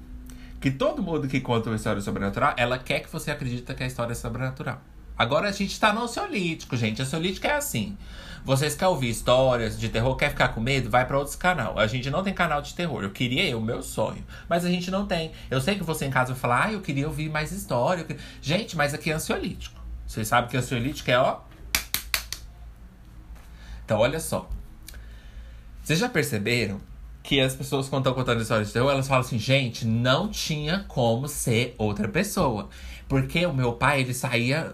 que 0.61 0.71
todo 0.71 1.03
mundo 1.03 1.29
que 1.29 1.41
conta 1.41 1.69
uma 1.69 1.77
história 1.77 2.01
sobrenatural, 2.01 2.55
ela 2.57 2.79
quer 2.79 3.01
que 3.01 3.11
você 3.11 3.31
acredite 3.31 3.75
que 3.75 3.83
a 3.83 3.87
história 3.87 4.13
é 4.13 4.15
sobrenatural. 4.15 4.81
Agora 5.17 5.49
a 5.49 5.53
gente 5.53 5.79
tá 5.79 5.93
no 5.93 6.03
ansiolítico, 6.03 6.77
gente. 6.77 7.03
Ansiolítico 7.03 7.47
é 7.47 7.55
assim. 7.55 7.97
Vocês 8.45 8.75
querem 8.77 8.95
ouvir 8.95 9.11
histórias 9.11 9.79
de 9.79 9.89
terror, 9.89 10.15
quer 10.15 10.31
ficar 10.31 10.49
com 10.49 10.61
medo? 10.61 10.89
Vai 10.89 11.05
para 11.05 11.19
outros 11.19 11.35
canal. 11.35 11.77
A 11.79 11.89
gente 11.89 12.09
não 12.09 12.23
tem 12.23 12.33
canal 12.33 12.63
de 12.63 12.73
terror. 12.73 13.03
Eu 13.03 13.11
queria 13.11 13.57
o 13.59 13.61
meu 13.61 13.83
sonho. 13.83 14.25
Mas 14.49 14.65
a 14.65 14.71
gente 14.71 14.91
não 14.91 15.07
tem. 15.07 15.33
Eu 15.51 15.61
sei 15.61 15.75
que 15.75 15.83
você 15.83 16.07
em 16.07 16.11
casa 16.11 16.33
vai 16.33 16.41
falar, 16.41 16.67
ah, 16.67 16.73
eu 16.73 16.81
queria 16.81 17.09
ouvir 17.09 17.29
mais 17.29 17.51
história. 17.51 18.07
Gente, 18.41 18.77
mas 18.77 18.95
aqui 18.95 19.11
é 19.11 19.15
ansiolítico. 19.15 19.81
Vocês 20.07 20.29
sabem 20.29 20.49
que 20.49 20.57
ansiolítico 20.57 21.11
é, 21.11 21.19
ó. 21.19 21.41
Então, 23.89 24.01
olha 24.01 24.21
só. 24.21 24.47
Vocês 25.83 25.99
já 25.99 26.11
perceberam 26.11 26.79
que 27.23 27.41
as 27.41 27.57
pessoas, 27.57 27.89
quando 27.89 28.03
estão 28.03 28.13
contando 28.13 28.43
histórias 28.43 28.67
de 28.67 28.75
terror, 28.75 28.91
elas 28.91 29.09
falam 29.09 29.23
assim, 29.23 29.39
gente, 29.39 29.87
não 29.87 30.29
tinha 30.29 30.85
como 30.87 31.27
ser 31.27 31.75
outra 31.79 32.07
pessoa. 32.07 32.69
Porque 33.09 33.47
o 33.47 33.55
meu 33.55 33.73
pai, 33.73 34.03
ele 34.03 34.13
saía 34.13 34.71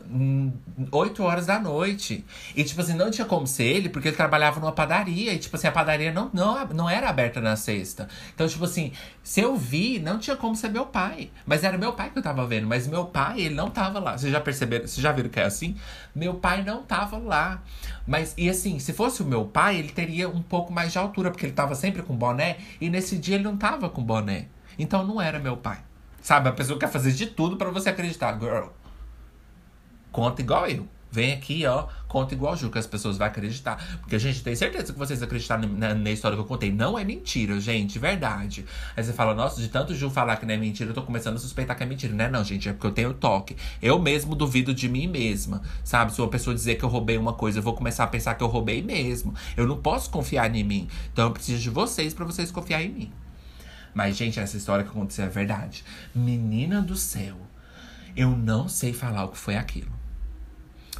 8 0.90 1.22
horas 1.22 1.46
da 1.46 1.60
noite. 1.60 2.24
E, 2.56 2.64
tipo 2.64 2.80
assim, 2.80 2.94
não 2.94 3.08
tinha 3.08 3.24
como 3.24 3.46
ser 3.46 3.62
ele, 3.62 3.88
porque 3.88 4.08
ele 4.08 4.16
trabalhava 4.16 4.58
numa 4.58 4.72
padaria. 4.72 5.32
E, 5.32 5.38
tipo 5.38 5.54
assim, 5.54 5.68
a 5.68 5.72
padaria 5.72 6.12
não, 6.12 6.30
não, 6.34 6.66
não 6.68 6.90
era 6.90 7.08
aberta 7.08 7.40
na 7.40 7.54
sexta. 7.54 8.08
Então, 8.34 8.48
tipo 8.48 8.64
assim, 8.64 8.90
se 9.22 9.40
eu 9.40 9.56
vi, 9.56 10.00
não 10.00 10.18
tinha 10.18 10.34
como 10.34 10.56
ser 10.56 10.68
meu 10.68 10.84
pai. 10.84 11.30
Mas 11.46 11.62
era 11.62 11.78
meu 11.78 11.92
pai 11.92 12.10
que 12.10 12.18
eu 12.18 12.22
tava 12.22 12.44
vendo. 12.44 12.66
Mas 12.66 12.88
meu 12.88 13.04
pai, 13.04 13.40
ele 13.40 13.54
não 13.54 13.70
tava 13.70 14.00
lá. 14.00 14.18
Vocês 14.18 14.32
já 14.32 14.40
perceberam? 14.40 14.84
Vocês 14.84 15.00
já 15.00 15.12
viram 15.12 15.30
que 15.30 15.38
é 15.38 15.44
assim? 15.44 15.76
Meu 16.12 16.34
pai 16.34 16.64
não 16.64 16.82
tava 16.82 17.16
lá. 17.18 17.62
Mas, 18.04 18.34
e 18.36 18.50
assim, 18.50 18.80
se 18.80 18.92
fosse 18.92 19.22
o 19.22 19.24
meu 19.24 19.44
pai, 19.44 19.76
ele 19.76 19.90
teria 19.90 20.28
um 20.28 20.42
pouco 20.42 20.72
mais 20.72 20.90
de 20.90 20.98
altura, 20.98 21.30
porque 21.30 21.46
ele 21.46 21.52
tava 21.52 21.76
sempre 21.76 22.02
com 22.02 22.16
boné. 22.16 22.56
E 22.80 22.90
nesse 22.90 23.16
dia 23.16 23.36
ele 23.36 23.44
não 23.44 23.56
tava 23.56 23.88
com 23.88 24.02
boné. 24.02 24.46
Então 24.76 25.06
não 25.06 25.22
era 25.22 25.38
meu 25.38 25.56
pai. 25.56 25.78
Sabe? 26.24 26.48
A 26.48 26.52
pessoa 26.52 26.78
quer 26.78 26.90
fazer 26.90 27.12
de 27.12 27.26
tudo 27.26 27.58
para 27.58 27.68
você 27.68 27.90
acreditar. 27.90 28.40
Girl, 28.40 28.68
conta 30.10 30.40
igual 30.40 30.66
eu. 30.66 30.88
Vem 31.12 31.34
aqui, 31.34 31.66
ó, 31.66 31.86
conta 32.08 32.32
igual 32.32 32.56
Ju, 32.56 32.70
que 32.70 32.78
as 32.78 32.86
pessoas 32.86 33.18
vão 33.18 33.26
acreditar. 33.26 33.76
Porque 34.00 34.16
a 34.16 34.18
gente 34.18 34.42
tem 34.42 34.56
certeza 34.56 34.90
que 34.90 34.98
vocês 34.98 35.22
acreditaram 35.22 35.68
na, 35.68 35.94
na, 35.94 36.10
história 36.10 36.34
que 36.34 36.42
eu 36.42 36.46
contei. 36.46 36.72
Não 36.72 36.98
é 36.98 37.04
mentira, 37.04 37.60
gente, 37.60 37.98
verdade. 37.98 38.64
Aí 38.96 39.04
você 39.04 39.12
fala, 39.12 39.34
nossa, 39.34 39.60
de 39.60 39.68
tanto 39.68 39.94
Ju 39.94 40.08
falar 40.08 40.38
que 40.38 40.46
não 40.46 40.54
é 40.54 40.56
mentira, 40.56 40.88
eu 40.88 40.94
tô 40.94 41.02
começando 41.02 41.36
a 41.36 41.38
suspeitar 41.38 41.76
que 41.76 41.82
é 41.82 41.86
mentira. 41.86 42.14
Não 42.14 42.24
é 42.24 42.30
não, 42.30 42.42
gente, 42.42 42.70
é 42.70 42.72
porque 42.72 42.86
eu 42.86 42.92
tenho 42.92 43.12
toque. 43.12 43.54
Eu 43.82 43.98
mesmo 43.98 44.34
duvido 44.34 44.72
de 44.72 44.88
mim 44.88 45.06
mesma, 45.06 45.60
sabe? 45.84 46.14
Se 46.14 46.22
uma 46.22 46.28
pessoa 46.28 46.54
dizer 46.54 46.76
que 46.76 46.84
eu 46.86 46.88
roubei 46.88 47.18
uma 47.18 47.34
coisa, 47.34 47.58
eu 47.58 47.62
vou 47.62 47.74
começar 47.74 48.04
a 48.04 48.06
pensar 48.06 48.34
que 48.34 48.42
eu 48.42 48.48
roubei 48.48 48.80
mesmo. 48.80 49.34
Eu 49.58 49.66
não 49.66 49.76
posso 49.76 50.08
confiar 50.08 50.52
em 50.56 50.64
mim. 50.64 50.88
Então 51.12 51.26
eu 51.26 51.32
preciso 51.32 51.60
de 51.60 51.68
vocês 51.68 52.14
para 52.14 52.24
vocês 52.24 52.50
confiarem 52.50 52.86
em 52.86 52.92
mim. 52.92 53.23
Mas, 53.94 54.16
gente, 54.16 54.40
essa 54.40 54.56
história 54.56 54.84
que 54.84 54.90
aconteceu 54.90 55.24
é 55.24 55.28
verdade. 55.28 55.84
Menina 56.14 56.82
do 56.82 56.96
céu, 56.96 57.36
eu 58.16 58.30
não 58.30 58.68
sei 58.68 58.92
falar 58.92 59.24
o 59.24 59.28
que 59.28 59.38
foi 59.38 59.56
aquilo. 59.56 59.92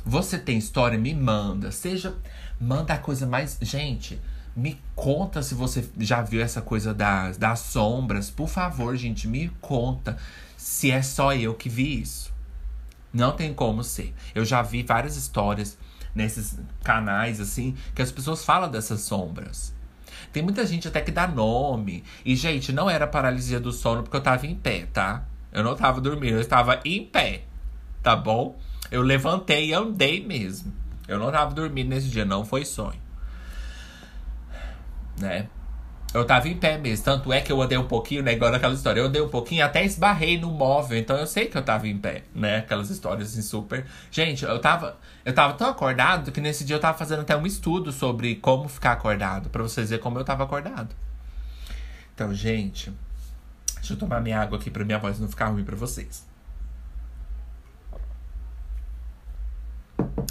Você 0.05 0.39
tem 0.39 0.57
história? 0.57 0.99
Me 0.99 1.13
manda. 1.15 1.73
Seja. 1.73 2.15
Manda 2.61 2.95
a 2.95 2.99
coisa 2.99 3.27
mais. 3.27 3.59
Gente, 3.61 4.21
me 4.55 4.81
conta 4.95 5.43
se 5.43 5.55
você 5.55 5.89
já 5.99 6.23
viu 6.23 6.41
essa 6.41 6.63
coisa 6.63 6.95
das, 6.95 7.37
das 7.37 7.59
sombras. 7.59 8.31
Por 8.31 8.49
favor, 8.49 8.97
gente, 8.97 9.27
me 9.27 9.49
conta 9.61 10.17
se 10.57 10.91
é 10.91 11.03
só 11.03 11.35
eu 11.35 11.55
que 11.55 11.69
vi 11.69 12.01
isso. 12.01 12.33
Não 13.13 13.33
tem 13.33 13.53
como 13.53 13.83
ser. 13.83 14.15
Eu 14.35 14.45
já 14.45 14.63
vi 14.63 14.83
várias 14.83 15.17
histórias 15.17 15.77
nesses 16.15 16.59
canais, 16.83 17.41
assim, 17.41 17.77
que 17.95 18.03
as 18.03 18.13
pessoas 18.13 18.45
falam 18.45 18.71
dessas 18.71 19.01
sombras. 19.01 19.74
Tem 20.35 20.43
muita 20.43 20.67
gente 20.67 20.89
até 20.89 21.01
que 21.01 21.13
dá 21.13 21.29
nome. 21.29 22.03
E, 22.25 22.35
gente, 22.35 22.73
não 22.73 22.91
era 22.91 23.07
paralisia 23.07 23.61
do 23.61 23.71
sono 23.71 24.03
porque 24.03 24.17
eu 24.17 24.21
tava 24.21 24.45
em 24.49 24.57
pé, 24.57 24.85
tá? 24.93 25.23
Eu 25.53 25.63
não 25.63 25.77
tava 25.77 26.01
dormindo, 26.01 26.35
eu 26.35 26.41
estava 26.41 26.81
em 26.85 27.07
pé. 27.07 27.45
Tá 28.03 28.17
bom? 28.17 28.59
Eu 28.91 29.01
levantei 29.01 29.69
e 29.69 29.73
andei 29.73 30.27
mesmo. 30.27 30.73
Eu 31.07 31.21
não 31.21 31.31
tava 31.31 31.55
dormindo 31.55 31.91
nesse 31.91 32.09
dia, 32.09 32.25
não 32.25 32.45
foi 32.45 32.65
sonho. 32.65 32.99
Né? 35.21 35.47
Eu 36.15 36.25
tava 36.25 36.49
em 36.49 36.57
pé 36.57 36.79
mesmo. 36.79 37.05
Tanto 37.05 37.33
é 37.33 37.41
que 37.41 37.51
eu 37.51 37.61
andei 37.61 37.77
um 37.77 37.89
pouquinho, 37.89 38.23
né? 38.23 38.35
Igual 38.35 38.53
naquela 38.53 38.73
história. 38.73 39.01
Eu 39.01 39.07
andei 39.07 39.21
um 39.21 39.29
pouquinho, 39.29 39.65
até 39.65 39.85
esbarrei 39.85 40.39
no 40.39 40.49
móvel. 40.49 40.97
Então 40.97 41.17
eu 41.17 41.27
sei 41.27 41.47
que 41.47 41.59
eu 41.59 41.63
tava 41.63 41.89
em 41.89 41.99
pé, 41.99 42.23
né? 42.33 42.59
Aquelas 42.59 42.89
histórias 42.89 43.33
assim 43.33 43.43
super. 43.43 43.85
Gente, 44.13 44.45
eu 44.45 44.61
tava. 44.61 44.97
Eu 45.25 45.35
tava 45.35 45.55
tão 45.55 45.69
acordado 45.69 46.31
que 46.31 46.41
nesse 46.41 46.65
dia 46.65 46.77
eu 46.77 46.81
tava 46.81 46.97
fazendo 46.97 47.23
até 47.23 47.37
um 47.37 47.45
estudo 47.45 47.91
sobre 47.91 48.37
como 48.37 48.69
ficar 48.69 48.93
acordado. 48.93 49.51
para 49.51 49.63
vocês 49.65 49.91
verem 49.91 50.01
como 50.01 50.17
eu 50.17 50.25
tava 50.25 50.45
acordado. 50.45 50.95
Então, 52.15 52.33
gente. 52.33 52.93
Deixa 53.75 53.95
eu 53.95 53.99
tomar 53.99 54.21
minha 54.21 54.41
água 54.41 54.57
aqui 54.57 54.71
pra 54.71 54.85
minha 54.85 54.99
voz 54.99 55.19
não 55.19 55.29
ficar 55.29 55.49
ruim 55.49 55.65
pra 55.65 55.75
vocês. 55.75 56.25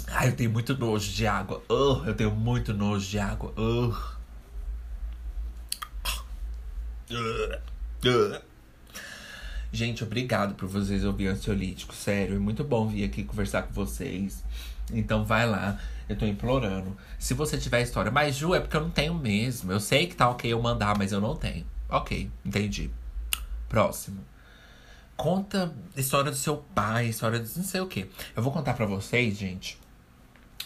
Ai, 0.08 0.28
eu 0.28 0.36
tenho 0.36 0.50
muito 0.50 0.76
nojo 0.78 1.12
de 1.12 1.26
água. 1.26 1.62
Uh, 1.70 2.06
eu 2.06 2.14
tenho 2.14 2.30
muito 2.30 2.72
nojo 2.72 3.06
de 3.06 3.18
água. 3.18 3.52
Uh. 3.58 4.13
Gente, 9.72 10.04
obrigado 10.04 10.54
por 10.54 10.68
vocês 10.68 11.04
ouvirem 11.04 11.32
ansiolítico. 11.32 11.94
Sério, 11.94 12.36
é 12.36 12.38
muito 12.38 12.62
bom 12.62 12.88
vir 12.88 13.04
aqui 13.04 13.24
conversar 13.24 13.62
com 13.62 13.72
vocês. 13.72 14.44
Então 14.92 15.24
vai 15.24 15.48
lá, 15.48 15.80
eu 16.08 16.16
tô 16.16 16.26
implorando. 16.26 16.96
Se 17.18 17.34
você 17.34 17.58
tiver 17.58 17.82
história, 17.82 18.10
mas 18.10 18.36
Ju, 18.36 18.54
é 18.54 18.60
porque 18.60 18.76
eu 18.76 18.82
não 18.82 18.90
tenho 18.90 19.14
mesmo. 19.14 19.72
Eu 19.72 19.80
sei 19.80 20.06
que 20.06 20.14
tá 20.14 20.28
ok 20.28 20.52
eu 20.52 20.60
mandar, 20.62 20.96
mas 20.96 21.12
eu 21.12 21.20
não 21.20 21.34
tenho. 21.34 21.66
Ok, 21.88 22.30
entendi. 22.44 22.90
Próximo. 23.68 24.24
Conta 25.16 25.72
história 25.96 26.30
do 26.30 26.36
seu 26.36 26.58
pai, 26.74 27.06
história 27.08 27.40
de 27.40 27.56
não 27.56 27.64
sei 27.64 27.80
o 27.80 27.86
que. 27.86 28.10
Eu 28.36 28.42
vou 28.42 28.52
contar 28.52 28.74
para 28.74 28.86
vocês, 28.86 29.36
gente, 29.36 29.78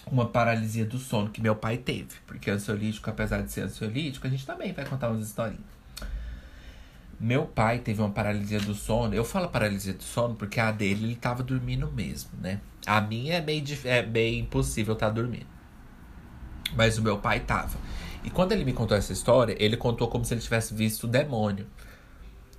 uma 0.06 0.26
paralisia 0.26 0.84
do 0.84 0.98
sono 0.98 1.30
que 1.30 1.40
meu 1.40 1.54
pai 1.54 1.78
teve. 1.78 2.16
Porque 2.26 2.50
ansiolítico, 2.50 3.08
apesar 3.08 3.42
de 3.42 3.52
ser 3.52 3.62
ansiolítico, 3.62 4.26
a 4.26 4.30
gente 4.30 4.44
também 4.44 4.72
vai 4.72 4.84
contar 4.84 5.08
umas 5.08 5.26
historinhas. 5.26 5.77
Meu 7.20 7.46
pai 7.46 7.80
teve 7.80 8.00
uma 8.00 8.10
paralisia 8.10 8.60
do 8.60 8.74
sono. 8.74 9.14
Eu 9.14 9.24
falo 9.24 9.48
paralisia 9.48 9.92
do 9.92 10.02
sono 10.02 10.36
porque 10.36 10.60
a 10.60 10.70
dele 10.70 11.04
ele 11.04 11.16
tava 11.16 11.42
dormindo 11.42 11.90
mesmo, 11.90 12.30
né? 12.40 12.60
A 12.86 13.00
minha 13.00 13.34
é 13.34 13.40
meio, 13.40 13.64
é 13.84 14.02
meio 14.06 14.40
impossível 14.40 14.94
estar 14.94 15.08
tá 15.08 15.12
dormindo. 15.12 15.46
Mas 16.76 16.96
o 16.96 17.02
meu 17.02 17.18
pai 17.18 17.40
tava. 17.40 17.76
E 18.22 18.30
quando 18.30 18.52
ele 18.52 18.64
me 18.64 18.72
contou 18.72 18.96
essa 18.96 19.12
história, 19.12 19.56
ele 19.58 19.76
contou 19.76 20.08
como 20.08 20.24
se 20.24 20.34
ele 20.34 20.40
tivesse 20.40 20.74
visto 20.74 21.04
o 21.04 21.08
demônio. 21.08 21.66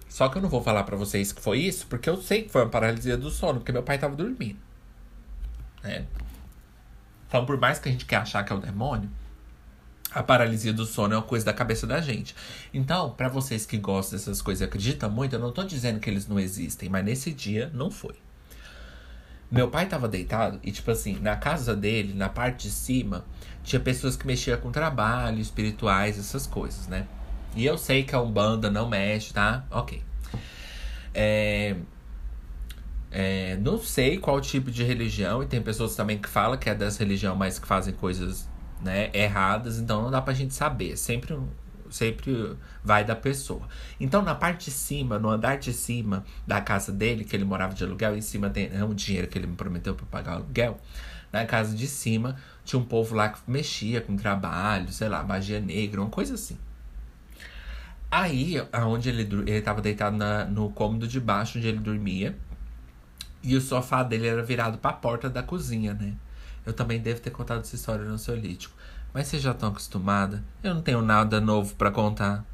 Só 0.10 0.28
que 0.28 0.38
eu 0.38 0.42
não 0.42 0.50
vou 0.50 0.62
falar 0.62 0.84
para 0.84 0.98
vocês 0.98 1.32
que 1.32 1.42
foi 1.42 1.60
isso, 1.60 1.86
porque 1.88 2.10
eu 2.10 2.18
sei 2.22 2.44
que 2.44 2.50
foi 2.50 2.64
uma 2.64 2.70
paralisia 2.70 3.16
do 3.16 3.30
sono, 3.30 3.60
porque 3.60 3.72
meu 3.72 3.84
pai 3.84 3.98
tava 3.98 4.16
dormindo. 4.16 4.60
Né? 5.84 6.06
Então, 7.28 7.46
por 7.46 7.58
mais 7.58 7.78
que 7.80 7.88
a 7.88 7.92
gente 7.92 8.06
quer 8.06 8.18
achar 8.18 8.44
que 8.44 8.52
é 8.52 8.56
o 8.56 8.60
demônio, 8.60 9.10
a 10.12 10.24
paralisia 10.24 10.74
do 10.74 10.86
sono 10.86 11.14
é 11.14 11.18
uma 11.18 11.24
coisa 11.24 11.46
da 11.46 11.54
cabeça 11.54 11.86
da 11.86 12.02
gente. 12.02 12.36
Então, 12.74 13.12
para 13.12 13.30
vocês 13.30 13.66
que 13.66 13.78
gostam 13.78 14.18
dessas 14.18 14.42
coisas 14.42 14.62
e 14.62 14.64
acreditam 14.64 15.10
muito, 15.10 15.36
eu 15.36 15.40
não 15.40 15.52
tô 15.52 15.64
dizendo 15.64 16.00
que 16.00 16.10
eles 16.10 16.28
não 16.28 16.40
existem, 16.40 16.90
mas 16.90 17.06
nesse 17.06 17.32
dia 17.32 17.70
não 17.74 17.92
foi. 17.92 18.16
Meu 19.52 19.68
pai 19.68 19.88
tava 19.88 20.08
deitado 20.08 20.60
e, 20.64 20.72
tipo 20.72 20.90
assim, 20.92 21.18
na 21.20 21.36
casa 21.36 21.76
dele, 21.76 22.14
na 22.14 22.30
parte 22.30 22.68
de 22.68 22.74
cima, 22.74 23.26
tinha 23.64 23.80
pessoas 23.80 24.16
que 24.16 24.26
mexiam 24.26 24.60
com 24.60 24.72
trabalho, 24.72 25.40
espirituais, 25.40 26.20
essas 26.20 26.46
coisas, 26.46 26.88
né? 26.88 27.08
E 27.56 27.66
eu 27.66 27.78
sei 27.78 28.04
que 28.04 28.14
a 28.14 28.22
Umbanda 28.22 28.70
não 28.70 28.88
mexe, 28.88 29.34
tá? 29.34 29.66
Ok. 29.72 30.04
É, 31.14 31.76
é, 33.12 33.58
não 33.58 33.80
sei 33.80 34.18
qual 34.20 34.40
tipo 34.40 34.70
de 34.70 34.84
religião, 34.84 35.42
e 35.42 35.48
tem 35.48 35.62
pessoas 35.62 35.96
também 35.96 36.18
que 36.20 36.30
falam 36.30 36.58
que 36.58 36.70
é 36.70 36.76
dessa 36.76 37.00
religião, 37.04 37.36
mas 37.36 37.58
que 37.58 37.68
fazem 37.68 37.94
coisas 37.94 38.48
né, 38.82 39.10
erradas, 39.14 39.80
então 39.80 40.04
não 40.04 40.12
dá 40.12 40.22
pra 40.22 40.34
gente 40.34 40.54
saber. 40.54 40.98
Sempre, 40.98 41.38
sempre 41.90 42.56
vai 42.84 43.04
da 43.04 43.16
pessoa. 43.16 43.68
Então, 44.00 44.22
na 44.22 44.36
parte 44.36 44.66
de 44.66 44.72
cima, 44.72 45.20
no 45.20 45.30
andar 45.30 45.58
de 45.58 45.74
cima 45.74 46.24
da 46.48 46.62
casa 46.62 46.92
dele, 46.92 47.24
que 47.24 47.36
ele 47.36 47.46
morava 47.46 47.74
de 47.74 47.84
aluguel, 47.84 48.16
em 48.16 48.22
cima 48.22 48.50
tem 48.50 48.70
é 48.74 48.84
um 48.84 48.94
dinheiro 48.94 49.28
que 49.28 49.38
ele 49.38 49.48
me 49.48 49.56
prometeu 49.56 49.96
para 49.96 50.06
pagar 50.06 50.34
aluguel. 50.34 50.80
Na 51.32 51.46
casa 51.46 51.76
de 51.76 51.88
cima 51.88 52.36
tinha 52.66 52.80
um 52.80 52.86
povo 52.86 53.16
lá 53.16 53.30
que 53.30 53.40
mexia 53.48 54.02
com 54.02 54.16
trabalho, 54.16 54.92
sei 54.92 55.10
lá, 55.10 55.24
magia 55.24 55.60
negra, 55.60 56.02
uma 56.02 56.10
coisa 56.10 56.34
assim. 56.36 56.58
Aí, 58.12 58.56
aonde 58.72 59.10
ele 59.10 59.22
ele 59.22 59.52
estava 59.52 59.82
deitado 59.82 60.18
na, 60.18 60.46
no 60.46 60.72
cômodo 60.72 61.08
de 61.08 61.20
baixo 61.20 61.58
onde 61.60 61.68
ele 61.68 61.78
dormia, 61.80 62.36
E 63.44 63.56
o 63.56 63.62
sofá 63.62 64.04
dele 64.04 64.28
era 64.28 64.44
virado 64.44 64.78
para 64.80 64.92
a 64.92 64.94
porta 64.94 65.30
da 65.30 65.42
cozinha, 65.44 65.94
né? 65.94 66.14
Eu 66.70 66.74
também 66.74 67.00
devo 67.00 67.20
ter 67.20 67.32
contado 67.32 67.62
essa 67.62 67.76
história 67.76 68.06
no 68.06 68.14
Ansiolítico. 68.14 68.76
Mas 69.14 69.28
vocês 69.28 69.42
já 69.42 69.52
estão 69.52 69.70
acostumadas? 69.70 70.40
Eu 70.64 70.76
não 70.76 70.82
tenho 70.82 71.02
nada 71.02 71.42
novo 71.42 71.76
para 71.76 71.90
contar. 71.90 72.46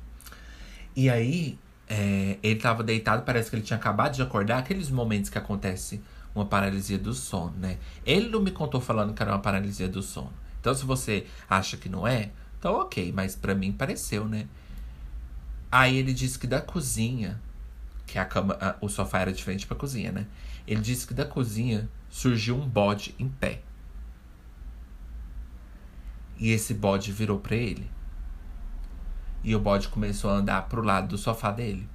E 0.95 1.09
aí, 1.09 1.59
é, 1.88 2.38
ele 2.41 2.59
tava 2.59 2.82
deitado, 2.82 3.24
parece 3.24 3.49
que 3.49 3.57
ele 3.57 3.63
tinha 3.63 3.78
acabado 3.78 4.16
de 4.16 4.22
acordar. 4.22 4.59
Aqueles 4.59 4.89
momentos 4.89 5.30
que 5.30 5.38
acontece 5.38 6.01
uma 6.34 6.45
paralisia 6.45 6.97
do 6.97 7.13
sono, 7.13 7.53
né? 7.57 7.78
Ele 8.05 8.30
não 8.30 8.41
me 8.41 8.51
contou 8.51 8.80
falando 8.80 9.13
que 9.13 9.22
era 9.22 9.32
uma 9.32 9.39
paralisia 9.39 9.88
do 9.88 10.01
sono. 10.01 10.34
Então, 10.61 10.74
se 10.74 10.86
você 10.86 11.28
acha 11.49 11.76
que 11.76 11.89
não 11.89 12.07
é, 12.07 12.32
então 12.57 12.74
ok. 12.74 13.11
Mas 13.11 13.36
para 13.36 13.53
mim 13.53 13.72
pareceu, 13.72 14.26
né? 14.26 14.47
Aí 15.72 15.97
ele 15.97 16.13
disse 16.13 16.39
que 16.39 16.47
da 16.47 16.61
cozinha, 16.61 17.39
que 18.07 18.18
a 18.18 18.24
cama, 18.24 18.57
a, 18.61 18.76
o 18.80 18.88
sofá 18.88 19.20
era 19.20 19.34
diferente 19.34 19.68
pra 19.68 19.76
cozinha, 19.76 20.11
né? 20.11 20.26
Ele 20.66 20.80
disse 20.80 21.05
que 21.05 21.13
da 21.13 21.26
cozinha 21.26 21.89
surgiu 22.09 22.55
um 22.55 22.68
bode 22.68 23.13
em 23.20 23.28
pé. 23.28 23.61
E 26.38 26.51
esse 26.51 26.73
bode 26.73 27.11
virou 27.11 27.39
para 27.39 27.55
ele. 27.55 27.89
E 29.43 29.55
o 29.55 29.59
bode 29.59 29.88
começou 29.88 30.29
a 30.29 30.36
andar 30.36 30.63
pro 30.63 30.81
lado 30.81 31.09
do 31.09 31.17
sofá 31.17 31.51
dele. 31.51 31.88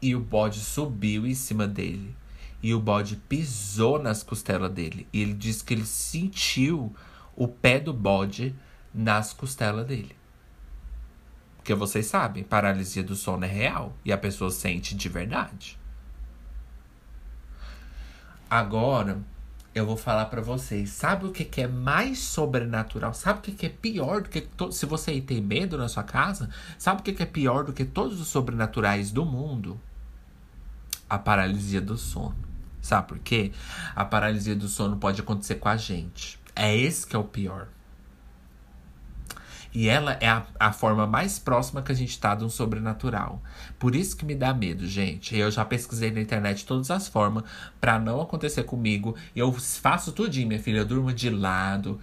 E 0.00 0.14
o 0.14 0.20
bode 0.20 0.60
subiu 0.60 1.26
em 1.26 1.34
cima 1.34 1.66
dele. 1.66 2.16
E 2.62 2.72
o 2.72 2.80
bode 2.80 3.16
pisou 3.16 4.02
nas 4.02 4.22
costelas 4.22 4.72
dele. 4.72 5.06
E 5.12 5.20
ele 5.20 5.34
disse 5.34 5.62
que 5.62 5.74
ele 5.74 5.84
sentiu 5.84 6.94
o 7.36 7.46
pé 7.46 7.78
do 7.78 7.92
bode 7.92 8.54
nas 8.92 9.32
costelas 9.32 9.86
dele. 9.86 10.16
Porque 11.56 11.74
vocês 11.74 12.06
sabem, 12.06 12.44
paralisia 12.44 13.02
do 13.02 13.14
sono 13.14 13.44
é 13.44 13.48
real. 13.48 13.96
E 14.04 14.12
a 14.12 14.18
pessoa 14.18 14.50
sente 14.50 14.94
de 14.94 15.08
verdade. 15.08 15.78
Agora, 18.48 19.18
eu 19.74 19.84
vou 19.84 19.96
falar 19.96 20.26
para 20.26 20.40
vocês. 20.40 20.90
Sabe 20.90 21.26
o 21.26 21.32
que, 21.32 21.44
que 21.44 21.60
é 21.60 21.66
mais 21.66 22.20
sobrenatural? 22.20 23.12
Sabe 23.12 23.40
o 23.40 23.42
que, 23.42 23.52
que 23.52 23.66
é 23.66 23.68
pior 23.68 24.22
do 24.22 24.28
que. 24.28 24.40
To... 24.42 24.70
Se 24.70 24.86
você 24.86 25.20
tem 25.20 25.40
medo 25.40 25.76
na 25.76 25.88
sua 25.88 26.04
casa, 26.04 26.48
sabe 26.78 27.00
o 27.00 27.04
que, 27.04 27.12
que 27.12 27.22
é 27.22 27.26
pior 27.26 27.64
do 27.64 27.72
que 27.72 27.84
todos 27.84 28.20
os 28.20 28.28
sobrenaturais 28.28 29.10
do 29.10 29.24
mundo? 29.24 29.80
A 31.10 31.18
paralisia 31.18 31.80
do 31.80 31.98
sono. 31.98 32.36
Sabe 32.80 33.08
por 33.08 33.18
quê? 33.18 33.50
A 33.96 34.04
paralisia 34.04 34.54
do 34.54 34.68
sono 34.68 34.96
pode 34.96 35.20
acontecer 35.20 35.56
com 35.56 35.68
a 35.68 35.76
gente. 35.76 36.38
É 36.54 36.76
esse 36.76 37.06
que 37.06 37.16
é 37.16 37.18
o 37.18 37.24
pior. 37.24 37.68
E 39.74 39.88
ela 39.88 40.16
é 40.20 40.28
a, 40.28 40.46
a 40.58 40.72
forma 40.72 41.04
mais 41.04 41.36
próxima 41.36 41.82
que 41.82 41.90
a 41.90 41.94
gente 41.94 42.16
tá 42.20 42.36
de 42.36 42.44
um 42.44 42.48
sobrenatural. 42.48 43.42
Por 43.76 43.96
isso 43.96 44.16
que 44.16 44.24
me 44.24 44.36
dá 44.36 44.54
medo, 44.54 44.86
gente. 44.86 45.36
Eu 45.36 45.50
já 45.50 45.64
pesquisei 45.64 46.12
na 46.12 46.20
internet 46.20 46.64
todas 46.64 46.92
as 46.92 47.08
formas 47.08 47.42
para 47.80 47.98
não 47.98 48.20
acontecer 48.20 48.62
comigo. 48.62 49.16
Eu 49.34 49.52
faço 49.52 50.12
tudinho, 50.12 50.46
minha 50.46 50.60
filha. 50.60 50.78
Eu 50.78 50.84
durmo 50.84 51.12
de 51.12 51.28
lado. 51.28 52.00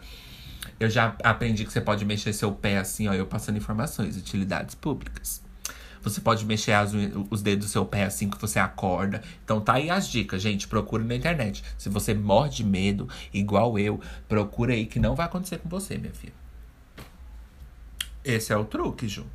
Eu 0.78 0.90
já 0.90 1.16
aprendi 1.24 1.64
que 1.64 1.72
você 1.72 1.80
pode 1.80 2.04
mexer 2.04 2.34
seu 2.34 2.52
pé 2.52 2.78
assim, 2.78 3.08
ó. 3.08 3.14
Eu 3.14 3.26
passando 3.26 3.58
informações, 3.58 4.18
utilidades 4.18 4.76
públicas. 4.76 5.42
Você 6.02 6.20
pode 6.20 6.46
mexer 6.46 6.74
as, 6.74 6.92
os 7.30 7.42
dedos 7.42 7.68
do 7.68 7.72
seu 7.72 7.86
pé 7.86 8.04
assim 8.04 8.30
que 8.30 8.42
você 8.42 8.60
acorda. 8.60 9.22
Então 9.46 9.62
tá 9.62 9.74
aí 9.74 9.90
as 9.90 10.10
dicas, 10.10 10.42
gente. 10.42 10.68
Procure 10.68 11.06
na 11.06 11.16
internet. 11.16 11.64
Se 11.78 11.88
você 11.88 12.14
morre 12.14 12.50
de 12.50 12.66
medo, 12.66 13.08
igual 13.34 13.80
eu, 13.80 14.02
procura 14.28 14.74
aí 14.74 14.86
que 14.86 15.00
não 15.00 15.16
vai 15.16 15.26
acontecer 15.26 15.60
com 15.60 15.70
você, 15.70 15.98
minha 15.98 16.14
filha. 16.14 16.41
Esse 18.24 18.54
é 18.54 18.58
o 18.58 18.66
truque, 18.66 19.08
Ju. 19.08 19.26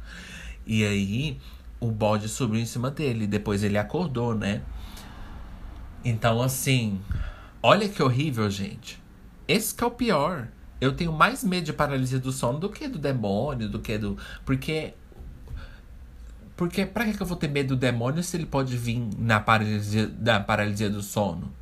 E 0.66 0.84
aí, 0.84 1.38
o 1.80 1.90
bode 1.90 2.28
subiu 2.28 2.60
em 2.60 2.66
cima 2.66 2.90
dele. 2.90 3.26
Depois 3.26 3.62
ele 3.62 3.78
acordou, 3.78 4.34
né? 4.34 4.62
Então, 6.04 6.40
assim, 6.40 7.00
olha 7.62 7.88
que 7.88 8.02
horrível, 8.02 8.48
gente. 8.50 9.02
Esse 9.48 9.74
que 9.74 9.82
é 9.82 9.86
o 9.86 9.90
pior. 9.90 10.48
Eu 10.80 10.94
tenho 10.94 11.12
mais 11.12 11.42
medo 11.42 11.64
de 11.64 11.72
paralisia 11.72 12.18
do 12.18 12.30
sono 12.30 12.58
do 12.58 12.68
que 12.68 12.86
do 12.86 12.98
demônio, 12.98 13.68
do 13.68 13.80
que 13.80 13.96
do. 13.96 14.16
Porque. 14.44 14.94
Porque 16.56 16.86
pra 16.86 17.04
que 17.04 17.20
eu 17.20 17.26
vou 17.26 17.36
ter 17.36 17.48
medo 17.48 17.74
do 17.74 17.76
demônio 17.76 18.22
se 18.22 18.36
ele 18.36 18.46
pode 18.46 18.76
vir 18.76 18.98
na 19.18 19.40
paralisia, 19.40 20.10
na 20.18 20.40
paralisia 20.40 20.88
do 20.88 21.02
sono? 21.02 21.52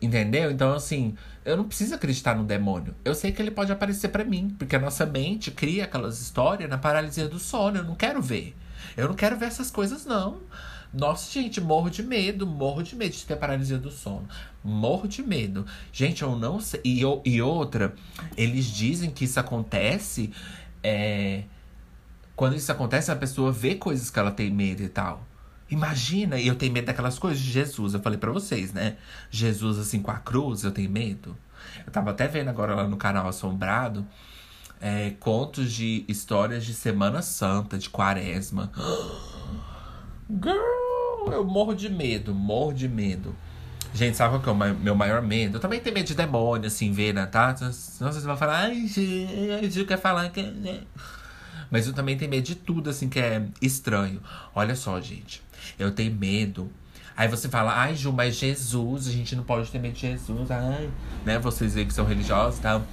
Entendeu? 0.00 0.50
Então, 0.50 0.72
assim, 0.72 1.16
eu 1.48 1.56
não 1.56 1.64
preciso 1.64 1.94
acreditar 1.94 2.34
no 2.36 2.44
demônio. 2.44 2.94
Eu 3.02 3.14
sei 3.14 3.32
que 3.32 3.40
ele 3.40 3.50
pode 3.50 3.72
aparecer 3.72 4.08
para 4.08 4.22
mim, 4.22 4.54
porque 4.58 4.76
a 4.76 4.78
nossa 4.78 5.06
mente 5.06 5.50
cria 5.50 5.84
aquelas 5.84 6.20
histórias 6.20 6.68
na 6.68 6.76
paralisia 6.76 7.26
do 7.26 7.38
sono. 7.38 7.78
Eu 7.78 7.84
não 7.84 7.94
quero 7.94 8.20
ver. 8.20 8.54
Eu 8.94 9.08
não 9.08 9.14
quero 9.14 9.34
ver 9.34 9.46
essas 9.46 9.70
coisas, 9.70 10.04
não. 10.04 10.42
Nossa, 10.92 11.32
gente, 11.32 11.58
morro 11.58 11.88
de 11.88 12.02
medo, 12.02 12.46
morro 12.46 12.82
de 12.82 12.94
medo 12.94 13.12
de 13.12 13.24
ter 13.24 13.36
paralisia 13.36 13.78
do 13.78 13.90
sono. 13.90 14.28
Morro 14.62 15.08
de 15.08 15.22
medo. 15.22 15.64
Gente, 15.90 16.22
eu 16.22 16.36
não 16.36 16.60
sei. 16.60 16.82
E, 16.84 17.00
e 17.24 17.40
outra, 17.40 17.94
eles 18.36 18.66
dizem 18.66 19.10
que 19.10 19.24
isso 19.24 19.40
acontece. 19.40 20.30
É... 20.82 21.44
Quando 22.36 22.56
isso 22.56 22.70
acontece, 22.70 23.10
a 23.10 23.16
pessoa 23.16 23.50
vê 23.50 23.74
coisas 23.74 24.10
que 24.10 24.18
ela 24.18 24.30
tem 24.30 24.50
medo 24.50 24.82
e 24.82 24.88
tal. 24.90 25.26
Imagina, 25.70 26.38
e 26.38 26.46
eu 26.46 26.54
tenho 26.54 26.72
medo 26.72 26.86
daquelas 26.86 27.18
coisas 27.18 27.40
de 27.40 27.50
Jesus. 27.50 27.94
Eu 27.94 28.00
falei 28.00 28.18
para 28.18 28.32
vocês, 28.32 28.72
né? 28.72 28.96
Jesus 29.30 29.78
assim 29.78 30.00
com 30.00 30.10
a 30.10 30.16
cruz, 30.16 30.64
eu 30.64 30.72
tenho 30.72 30.90
medo. 30.90 31.36
Eu 31.86 31.92
tava 31.92 32.10
até 32.10 32.26
vendo 32.26 32.48
agora 32.48 32.74
lá 32.74 32.86
no 32.86 32.96
canal 32.96 33.28
Assombrado 33.28 34.06
é, 34.80 35.10
contos 35.18 35.72
de 35.72 36.04
histórias 36.08 36.64
de 36.64 36.74
Semana 36.74 37.22
Santa, 37.22 37.78
de 37.78 37.90
Quaresma. 37.90 38.70
Girl, 40.30 41.32
eu 41.32 41.44
morro 41.44 41.74
de 41.74 41.88
medo, 41.88 42.34
morro 42.34 42.72
de 42.72 42.88
medo. 42.88 43.34
Gente, 43.94 44.16
sabe 44.16 44.34
qual 44.34 44.42
que 44.42 44.48
é 44.48 44.52
o 44.52 44.76
meu 44.76 44.94
maior 44.94 45.22
medo? 45.22 45.56
Eu 45.56 45.60
também 45.60 45.80
tenho 45.80 45.94
medo 45.94 46.06
de 46.06 46.14
demônio, 46.14 46.66
assim, 46.66 46.92
ver, 46.92 47.14
né, 47.14 47.24
tá? 47.26 47.56
Senão 47.56 48.12
vocês 48.12 48.24
vão 48.24 48.36
falar, 48.36 48.64
ai, 48.64 48.86
gente, 48.86 49.84
quer 49.84 49.98
falar 49.98 50.28
que. 50.28 50.42
Né? 50.42 50.82
Mas 51.70 51.86
eu 51.86 51.92
também 51.92 52.16
tenho 52.16 52.30
medo 52.30 52.44
de 52.44 52.54
tudo, 52.54 52.90
assim, 52.90 53.08
que 53.08 53.18
é 53.18 53.46
estranho. 53.62 54.22
Olha 54.54 54.76
só, 54.76 55.00
gente. 55.00 55.42
Eu 55.78 55.90
tenho 55.90 56.14
medo. 56.14 56.70
Aí 57.16 57.26
você 57.26 57.48
fala, 57.48 57.74
ai, 57.74 57.96
Ju, 57.96 58.12
mas 58.12 58.36
Jesus, 58.36 59.08
a 59.08 59.10
gente 59.10 59.34
não 59.34 59.42
pode 59.42 59.70
ter 59.70 59.80
medo 59.80 59.94
de 59.94 60.02
Jesus. 60.02 60.50
Ai, 60.50 60.88
né? 61.24 61.38
Vocês 61.38 61.74
veem 61.74 61.86
que 61.86 61.92
são 61.92 62.04
religiosos 62.04 62.60
e 62.60 62.62
tal. 62.62 62.84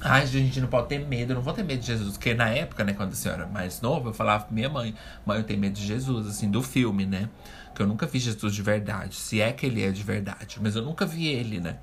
Ai, 0.00 0.22
a 0.22 0.26
gente 0.26 0.60
não 0.60 0.68
pode 0.68 0.88
ter 0.88 0.98
medo, 0.98 1.32
eu 1.32 1.36
não 1.36 1.42
vou 1.42 1.52
ter 1.52 1.64
medo 1.64 1.80
de 1.80 1.86
Jesus. 1.86 2.12
Porque 2.12 2.34
na 2.34 2.48
época, 2.50 2.84
né, 2.84 2.92
quando 2.92 3.12
a 3.12 3.14
senhora 3.16 3.42
era 3.42 3.50
mais 3.50 3.80
nova, 3.80 4.10
eu 4.10 4.14
falava 4.14 4.44
pra 4.44 4.54
minha 4.54 4.68
mãe, 4.68 4.94
mãe, 5.24 5.38
eu 5.38 5.44
tenho 5.44 5.58
medo 5.58 5.74
de 5.74 5.84
Jesus, 5.84 6.26
assim, 6.26 6.50
do 6.50 6.62
filme, 6.62 7.06
né? 7.06 7.28
Que 7.74 7.82
eu 7.82 7.86
nunca 7.86 8.06
vi 8.06 8.18
Jesus 8.18 8.54
de 8.54 8.62
verdade. 8.62 9.16
Se 9.16 9.40
é 9.40 9.50
que 9.50 9.66
ele 9.66 9.82
é 9.82 9.90
de 9.90 10.02
verdade. 10.02 10.58
Mas 10.60 10.76
eu 10.76 10.82
nunca 10.82 11.04
vi 11.04 11.26
ele, 11.26 11.58
né? 11.58 11.78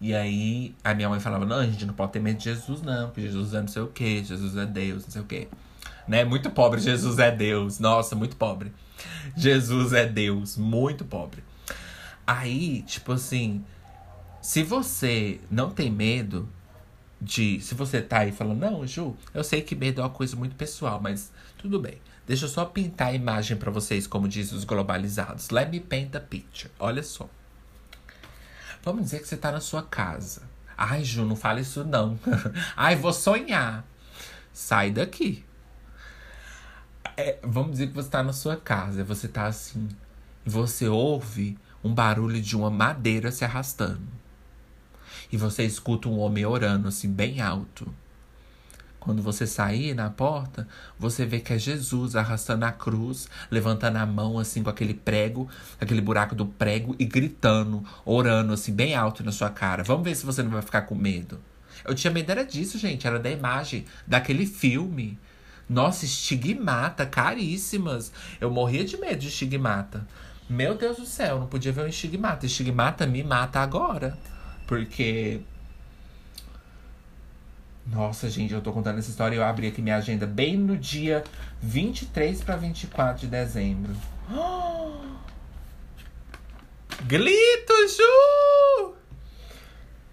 E 0.00 0.14
aí 0.14 0.74
a 0.84 0.94
minha 0.94 1.08
mãe 1.08 1.20
falava, 1.20 1.44
não, 1.44 1.56
a 1.56 1.66
gente 1.66 1.84
não 1.84 1.94
pode 1.94 2.12
ter 2.12 2.20
medo 2.20 2.38
de 2.38 2.44
Jesus, 2.44 2.82
não, 2.82 3.06
porque 3.06 3.22
Jesus 3.22 3.52
é 3.52 3.60
não 3.60 3.68
sei 3.68 3.82
o 3.82 3.88
que, 3.88 4.24
Jesus 4.24 4.56
é 4.56 4.64
Deus, 4.64 5.04
não 5.04 5.10
sei 5.10 5.22
o 5.22 5.24
que. 5.24 5.48
Né? 6.06 6.24
Muito 6.24 6.50
pobre, 6.50 6.80
Jesus 6.80 7.18
é 7.18 7.30
Deus. 7.30 7.78
Nossa, 7.78 8.14
muito 8.14 8.36
pobre. 8.36 8.72
Jesus 9.36 9.92
é 9.92 10.06
Deus, 10.06 10.56
muito 10.56 11.04
pobre. 11.04 11.42
Aí, 12.26 12.82
tipo 12.82 13.12
assim, 13.12 13.64
se 14.40 14.62
você 14.62 15.40
não 15.50 15.70
tem 15.70 15.90
medo 15.90 16.48
de. 17.20 17.60
Se 17.60 17.74
você 17.74 18.00
tá 18.00 18.20
aí 18.20 18.32
falando, 18.32 18.60
não, 18.60 18.86
Ju, 18.86 19.16
eu 19.32 19.42
sei 19.42 19.62
que 19.62 19.74
medo 19.74 20.00
é 20.00 20.04
uma 20.04 20.10
coisa 20.10 20.36
muito 20.36 20.54
pessoal, 20.54 21.00
mas 21.00 21.32
tudo 21.58 21.80
bem. 21.80 21.98
Deixa 22.26 22.46
eu 22.46 22.48
só 22.48 22.64
pintar 22.64 23.08
a 23.08 23.14
imagem 23.14 23.56
para 23.56 23.70
vocês, 23.70 24.06
como 24.06 24.28
diz 24.28 24.52
os 24.52 24.64
globalizados. 24.64 25.50
Let 25.50 25.70
me 25.70 25.80
paint 25.80 26.14
a 26.14 26.20
picture. 26.20 26.70
Olha 26.78 27.02
só. 27.02 27.28
Vamos 28.82 29.04
dizer 29.04 29.20
que 29.20 29.28
você 29.28 29.36
tá 29.36 29.52
na 29.52 29.60
sua 29.60 29.82
casa. 29.82 30.42
Ai, 30.76 31.04
Ju, 31.04 31.24
não 31.24 31.36
fala 31.36 31.60
isso 31.60 31.84
não. 31.84 32.18
Ai, 32.76 32.96
vou 32.96 33.12
sonhar. 33.12 33.84
Sai 34.52 34.90
daqui. 34.90 35.44
É, 37.16 37.38
vamos 37.42 37.72
dizer 37.72 37.88
que 37.88 37.94
você 37.94 38.08
tá 38.08 38.22
na 38.22 38.32
sua 38.32 38.56
casa, 38.56 39.04
você 39.04 39.28
tá 39.28 39.46
assim, 39.46 39.88
e 40.44 40.50
você 40.50 40.88
ouve 40.88 41.56
um 41.82 41.94
barulho 41.94 42.40
de 42.40 42.56
uma 42.56 42.70
madeira 42.70 43.30
se 43.30 43.44
arrastando. 43.44 44.02
E 45.30 45.36
você 45.36 45.64
escuta 45.64 46.08
um 46.08 46.18
homem 46.18 46.44
orando 46.44 46.88
assim, 46.88 47.10
bem 47.10 47.40
alto. 47.40 47.92
Quando 48.98 49.22
você 49.22 49.46
sair 49.46 49.94
na 49.94 50.08
porta, 50.10 50.66
você 50.98 51.26
vê 51.26 51.38
que 51.38 51.52
é 51.52 51.58
Jesus 51.58 52.16
arrastando 52.16 52.64
a 52.64 52.72
cruz, 52.72 53.28
levantando 53.50 53.98
a 53.98 54.06
mão 54.06 54.38
assim 54.38 54.62
com 54.62 54.70
aquele 54.70 54.94
prego, 54.94 55.48
aquele 55.80 56.00
buraco 56.00 56.34
do 56.34 56.46
prego 56.46 56.96
e 56.98 57.04
gritando, 57.04 57.84
orando 58.04 58.54
assim 58.54 58.72
bem 58.72 58.94
alto 58.94 59.22
na 59.22 59.30
sua 59.30 59.50
cara. 59.50 59.84
Vamos 59.84 60.04
ver 60.04 60.16
se 60.16 60.24
você 60.24 60.42
não 60.42 60.50
vai 60.50 60.62
ficar 60.62 60.82
com 60.82 60.94
medo. 60.94 61.38
Eu 61.84 61.94
tinha 61.94 62.10
medo 62.10 62.30
era 62.30 62.44
disso, 62.44 62.78
gente, 62.78 63.06
era 63.06 63.18
da 63.18 63.30
imagem 63.30 63.84
daquele 64.06 64.46
filme 64.46 65.18
nossa, 65.68 66.04
estigmata, 66.04 67.06
caríssimas. 67.06 68.12
Eu 68.40 68.50
morria 68.50 68.84
de 68.84 68.96
medo 68.96 69.18
de 69.18 69.28
estigmata. 69.28 70.06
Meu 70.48 70.76
Deus 70.76 70.98
do 70.98 71.06
céu, 71.06 71.40
não 71.40 71.46
podia 71.46 71.72
ver 71.72 71.84
um 71.84 71.88
estigmata. 71.88 72.44
Estigmata 72.46 73.06
me 73.06 73.22
mata 73.22 73.60
agora. 73.60 74.18
Porque. 74.66 75.40
Nossa, 77.86 78.28
gente, 78.30 78.52
eu 78.52 78.60
tô 78.60 78.72
contando 78.72 78.98
essa 78.98 79.10
história. 79.10 79.36
Eu 79.36 79.44
abri 79.44 79.68
aqui 79.68 79.80
minha 79.80 79.96
agenda 79.96 80.26
bem 80.26 80.56
no 80.56 80.76
dia 80.76 81.24
23 81.62 82.42
para 82.42 82.56
24 82.56 83.20
de 83.22 83.26
dezembro. 83.26 83.94
Glito, 87.06 87.74
Ju! 87.88 88.94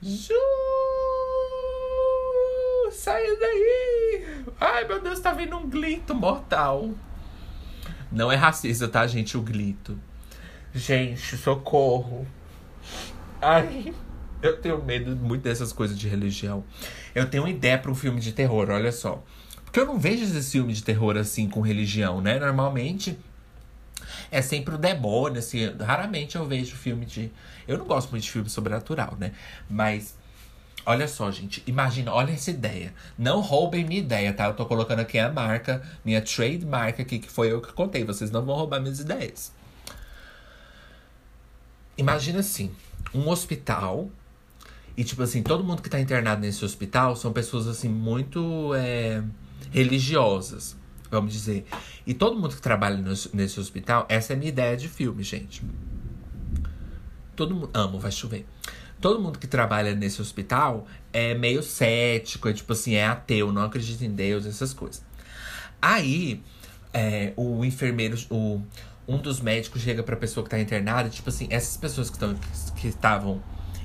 Ju! 0.02 0.34
Saia 2.92 3.38
daí! 3.40 4.01
Ai, 4.60 4.88
meu 4.88 5.02
Deus, 5.02 5.20
tá 5.20 5.34
vindo 5.34 5.58
um 5.58 5.70
glito 5.70 6.14
mortal. 6.14 6.92
Não 8.12 8.32
é 8.32 8.36
racista, 8.36 8.88
tá, 8.88 9.06
gente? 9.08 9.38
O 9.38 9.42
glito. 9.42 9.98
Gente, 10.74 11.38
socorro. 11.38 12.28
Ai, 13.42 13.94
eu 14.42 14.58
tenho 14.62 14.84
medo 14.84 15.16
muito 15.16 15.44
dessas 15.44 15.72
coisas 15.72 15.98
de 15.98 16.08
religião. 16.08 16.64
Eu 17.14 17.30
tenho 17.30 17.44
uma 17.44 17.50
ideia 17.50 17.78
para 17.78 17.92
um 17.92 17.96
filme 17.96 18.20
de 18.20 18.32
terror, 18.32 18.70
olha 18.70 18.92
só. 18.92 19.24
Porque 19.64 19.80
eu 19.80 19.86
não 19.86 19.98
vejo 19.98 20.24
esses 20.24 20.52
filmes 20.52 20.78
de 20.78 20.84
terror 20.84 21.16
assim 21.16 21.50
com 21.50 21.62
religião, 21.62 22.22
né? 22.22 22.40
Normalmente 22.40 23.18
é 24.30 24.42
sempre 24.42 24.76
o 24.76 24.78
demônio, 24.78 25.40
assim. 25.40 25.74
Raramente 25.80 26.36
eu 26.36 26.46
vejo 26.46 26.76
filme 26.76 27.06
de. 27.06 27.32
Eu 27.68 27.78
não 27.78 27.86
gosto 27.86 28.12
muito 28.12 28.24
de 28.24 28.32
filme 28.32 28.50
sobrenatural, 28.50 29.16
né? 29.20 29.32
Mas. 29.70 30.20
Olha 30.86 31.08
só, 31.08 31.30
gente. 31.32 31.64
Imagina, 31.68 32.12
olha 32.14 32.32
essa 32.32 32.50
ideia. 32.50 32.94
Não 33.18 33.40
roubem 33.40 33.86
minha 33.86 34.00
ideia, 34.00 34.34
tá? 34.34 34.48
Eu 34.48 34.54
tô 34.54 34.66
colocando 34.66 35.00
aqui 35.00 35.20
a 35.20 35.32
marca, 35.32 35.82
minha 36.04 36.22
trademark 36.22 37.00
aqui, 37.00 37.20
que 37.20 37.30
foi 37.30 37.52
eu 37.52 37.62
que 37.62 37.72
contei. 37.74 38.04
Vocês 38.04 38.32
não 38.32 38.44
vão 38.44 38.56
roubar 38.56 38.82
minhas 38.82 39.00
ideias. 39.00 39.54
Imagina 41.98 42.40
assim: 42.40 42.72
um 43.14 43.30
hospital 43.30 44.10
e, 44.96 45.04
tipo 45.04 45.22
assim, 45.24 45.42
todo 45.42 45.64
mundo 45.64 45.82
que 45.82 45.90
tá 45.90 46.00
internado 46.00 46.42
nesse 46.42 46.64
hospital 46.66 47.16
são 47.16 47.32
pessoas, 47.32 47.68
assim, 47.68 47.88
muito 47.88 48.74
é, 48.76 49.24
religiosas, 49.72 50.76
vamos 51.10 51.32
dizer. 51.32 51.66
E 52.06 52.14
todo 52.14 52.36
mundo 52.36 52.56
que 52.56 52.62
trabalha 52.62 52.98
nesse, 53.34 53.60
hospital, 53.60 54.06
essa 54.10 54.34
é 54.34 54.36
a 54.36 54.38
minha 54.38 54.50
ideia 54.50 54.76
de 54.76 54.88
filme, 54.88 55.24
gente. 55.24 55.64
Todo 57.36 57.56
mundo. 57.56 57.70
Amo, 57.74 58.00
vai 58.00 58.12
chover. 58.12 58.46
Todo 59.02 59.20
mundo 59.20 59.40
que 59.40 59.48
trabalha 59.48 59.96
nesse 59.96 60.22
hospital 60.22 60.88
é 61.12 61.34
meio 61.34 61.64
cético, 61.64 62.48
é 62.48 62.54
tipo 62.54 62.72
assim, 62.72 62.94
é 62.94 63.06
ateu, 63.06 63.52
não 63.52 63.64
acredita 63.64 64.06
em 64.06 64.12
Deus, 64.12 64.46
essas 64.46 64.74
coisas. 64.74 65.04
Aí, 65.82 66.44
é, 66.94 67.34
o 67.36 67.66
enfermeiro, 67.66 68.16
o, 68.30 68.62
um 69.08 69.18
dos 69.18 69.42
médicos 69.42 69.82
chega 69.82 70.04
pra 70.04 70.16
pessoa 70.16 70.44
que 70.44 70.52
tá 70.52 70.60
internada, 70.60 71.10
tipo 71.10 71.30
assim, 71.30 71.48
essas 71.50 71.76
pessoas 71.78 72.10
que 72.10 72.16
estavam 72.16 72.40
que 72.76 72.88
estavam 72.88 73.44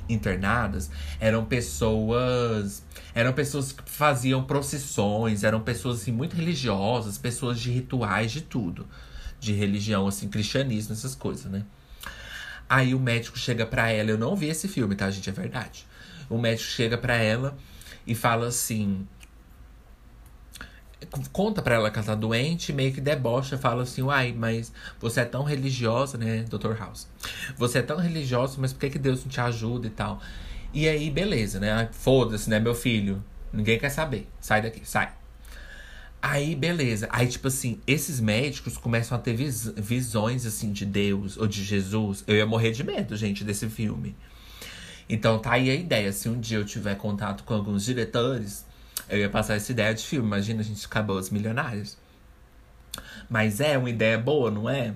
internadas 0.09 0.89
eram 1.19 1.45
pessoas 1.45 2.85
eram 3.15 3.33
pessoas 3.33 3.73
que 3.73 3.91
faziam 3.91 4.45
procissões, 4.45 5.43
eram 5.43 5.61
pessoas 5.63 6.03
assim 6.03 6.13
muito 6.13 6.37
religiosas, 6.37 7.17
pessoas 7.17 7.59
de 7.59 7.71
rituais 7.71 8.31
de 8.31 8.43
tudo, 8.43 8.87
de 9.41 9.53
religião 9.53 10.07
assim, 10.07 10.29
cristianismo, 10.29 10.93
essas 10.93 11.15
coisas, 11.15 11.51
né? 11.51 11.65
Aí 12.69 12.95
o 12.95 13.01
médico 13.01 13.39
chega 13.39 13.65
para 13.65 13.91
ela, 13.91 14.11
eu 14.11 14.19
não 14.19 14.35
vi 14.35 14.49
esse 14.49 14.67
filme, 14.67 14.95
tá, 14.95 15.11
gente, 15.11 15.31
é 15.31 15.33
verdade. 15.33 15.87
O 16.29 16.39
médico 16.39 16.69
chega 16.69 16.99
para 16.99 17.15
ela 17.15 17.57
e 18.07 18.15
fala 18.15 18.49
assim: 18.49 19.07
conta 21.33 21.63
pra 21.63 21.77
ela 21.77 21.91
que 21.91 21.99
ela 21.99 22.07
tá 22.07 22.15
doente, 22.15 22.73
meio 22.73 22.93
que 22.93 23.01
debocha, 23.01 23.57
fala 23.59 23.83
assim, 23.83 24.03
uai, 24.03 24.35
mas 24.37 24.73
você 24.99 25.21
é 25.21 25.25
tão 25.25 25.45
religiosa, 25.45 26.19
né, 26.19 26.45
Dr. 26.49 26.75
House? 26.79 27.07
Você 27.57 27.79
é 27.79 27.83
tão 27.83 27.99
religiosa, 27.99 28.57
mas 28.59 28.73
por 28.73 28.81
que, 28.81 28.91
que 28.91 28.99
Deus 28.99 29.25
não 29.25 29.31
te 29.31 29.41
ajuda 29.41 29.87
e 29.87 29.91
tal? 29.91 30.21
E 30.73 30.89
aí, 30.89 31.11
beleza, 31.11 31.61
né? 31.61 31.89
Foda-se, 31.93 32.51
né, 32.51 32.59
meu 32.59 32.75
filho? 32.75 33.23
Ninguém 33.53 33.79
quer 33.79 33.91
saber. 33.91 34.29
Sai 34.41 34.61
daqui, 34.61 34.81
sai. 34.85 35.13
Aí, 36.29 36.55
beleza. 36.55 37.09
Aí, 37.11 37.29
tipo 37.29 37.49
assim, 37.49 37.81
esses 37.87 38.19
médicos 38.21 38.77
começam 38.77 39.17
a 39.17 39.21
ter 39.21 39.35
vis 39.35 39.73
visões, 39.77 40.45
assim, 40.45 40.73
de 40.73 40.85
Deus 40.85 41.37
ou 41.37 41.47
de 41.47 41.63
Jesus. 41.63 42.25
Eu 42.27 42.37
ia 42.37 42.47
morrer 42.47 42.73
de 42.73 42.83
medo, 42.83 43.17
gente, 43.17 43.45
desse 43.45 43.69
filme. 43.69 44.17
Então, 45.09 45.39
tá 45.39 45.53
aí 45.53 45.71
a 45.71 45.75
ideia. 45.75 46.13
Se 46.13 46.29
um 46.29 46.41
dia 46.41 46.59
eu 46.59 46.65
tiver 46.65 46.97
contato 46.97 47.45
com 47.45 47.55
alguns 47.55 47.85
diretores 47.85 48.65
eu 49.09 49.19
ia 49.19 49.31
passar 49.31 49.55
essa 49.55 49.71
ideia 49.71 49.95
de 49.95 50.05
filme. 50.05 50.27
Imagina 50.27 50.61
a 50.61 50.65
gente 50.65 50.85
acabou 50.85 51.17
os 51.19 51.31
milionários. 51.31 51.97
Mas 53.29 53.61
é 53.61 53.77
uma 53.79 53.91
ideia 53.91 54.19
boa, 54.19 54.51
não 54.51 54.69
é? 54.69 54.95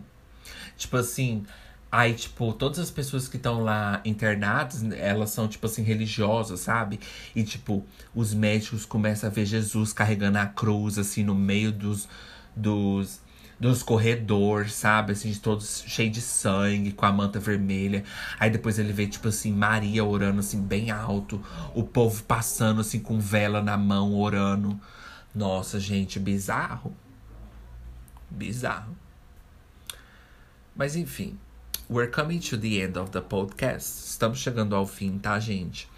Tipo 0.76 0.96
assim, 0.96 1.44
aí, 1.90 2.14
tipo, 2.14 2.52
todas 2.52 2.78
as 2.78 2.90
pessoas 2.90 3.28
que 3.28 3.36
estão 3.36 3.62
lá 3.62 4.00
internadas, 4.04 4.82
elas 4.92 5.30
são, 5.30 5.48
tipo 5.48 5.66
assim, 5.66 5.82
religiosas, 5.82 6.60
sabe? 6.60 7.00
E, 7.34 7.42
tipo, 7.42 7.84
os 8.14 8.32
médicos 8.34 8.84
começam 8.86 9.28
a 9.28 9.32
ver 9.32 9.46
Jesus 9.46 9.92
carregando 9.92 10.38
a 10.38 10.46
cruz, 10.46 10.98
assim, 10.98 11.24
no 11.24 11.34
meio 11.34 11.72
dos. 11.72 12.08
dos 12.54 13.20
dos 13.60 13.82
corredores, 13.82 14.72
sabe? 14.72 15.12
Assim, 15.12 15.34
todos 15.34 15.84
cheios 15.86 16.12
de 16.14 16.20
sangue, 16.22 16.92
com 16.92 17.04
a 17.04 17.12
manta 17.12 17.38
vermelha. 17.38 18.04
Aí 18.38 18.48
depois 18.48 18.78
ele 18.78 18.90
vê, 18.90 19.06
tipo 19.06 19.28
assim, 19.28 19.52
Maria 19.52 20.02
orando, 20.02 20.40
assim, 20.40 20.62
bem 20.62 20.90
alto. 20.90 21.44
O 21.74 21.84
povo 21.84 22.22
passando, 22.24 22.80
assim, 22.80 23.00
com 23.00 23.20
vela 23.20 23.60
na 23.60 23.76
mão, 23.76 24.14
orando. 24.14 24.80
Nossa, 25.34 25.78
gente, 25.78 26.18
bizarro. 26.18 26.96
Bizarro. 28.30 28.96
Mas 30.74 30.96
enfim, 30.96 31.38
we're 31.90 32.08
coming 32.08 32.38
to 32.38 32.56
the 32.56 32.80
end 32.80 32.96
of 32.96 33.10
the 33.10 33.20
podcast. 33.20 34.06
Estamos 34.06 34.38
chegando 34.38 34.76
ao 34.76 34.86
fim, 34.86 35.18
tá, 35.18 35.40
gente? 35.40 35.88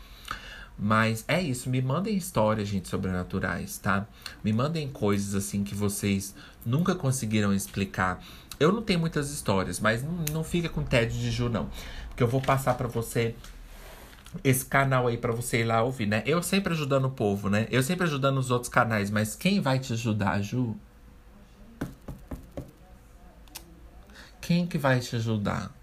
Mas 0.79 1.23
é 1.29 1.41
isso, 1.41 1.69
me 1.69 1.83
mandem 1.83 2.17
histórias, 2.17 2.67
gente, 2.67 2.89
sobrenaturais, 2.89 3.77
tá? 3.77 4.07
Me 4.43 4.55
mandem 4.55 4.89
coisas 4.89 5.35
assim 5.35 5.63
que 5.63 5.75
vocês 5.75 6.35
nunca 6.65 6.95
conseguiram 6.95 7.53
explicar. 7.53 8.25
Eu 8.59 8.73
não 8.73 8.81
tenho 8.81 8.99
muitas 8.99 9.31
histórias, 9.31 9.79
mas 9.79 10.03
não, 10.33 10.43
fica 10.43 10.71
com 10.71 10.83
tédio 10.83 11.19
de 11.19 11.31
Ju, 11.31 11.51
não. 11.51 11.69
Porque 12.09 12.23
eu 12.23 12.29
vou 12.29 12.41
passar 12.41 12.75
para 12.75 12.89
você 12.89 13.35
esse 14.43 14.65
canal 14.65 15.07
aí 15.07 15.19
para 15.19 15.31
você 15.31 15.61
ir 15.61 15.65
lá 15.65 15.83
ouvir, 15.83 16.07
né? 16.07 16.23
Eu 16.25 16.43
sempre 16.43 16.73
ajudando 16.73 17.05
o 17.05 17.11
povo, 17.11 17.51
né? 17.51 17.69
Eu 17.71 17.83
sempre 17.83 18.05
ajudando 18.05 18.39
os 18.39 18.51
outros 18.51 18.71
canais, 18.71 19.11
mas 19.11 19.37
quem 19.37 19.61
vai 19.61 19.79
te 19.79 19.93
ajudar, 19.93 20.41
Ju? 20.41 20.75
Quem 24.41 24.67
que 24.67 24.79
vai 24.79 24.99
te 24.99 25.17
ajudar? 25.17 25.82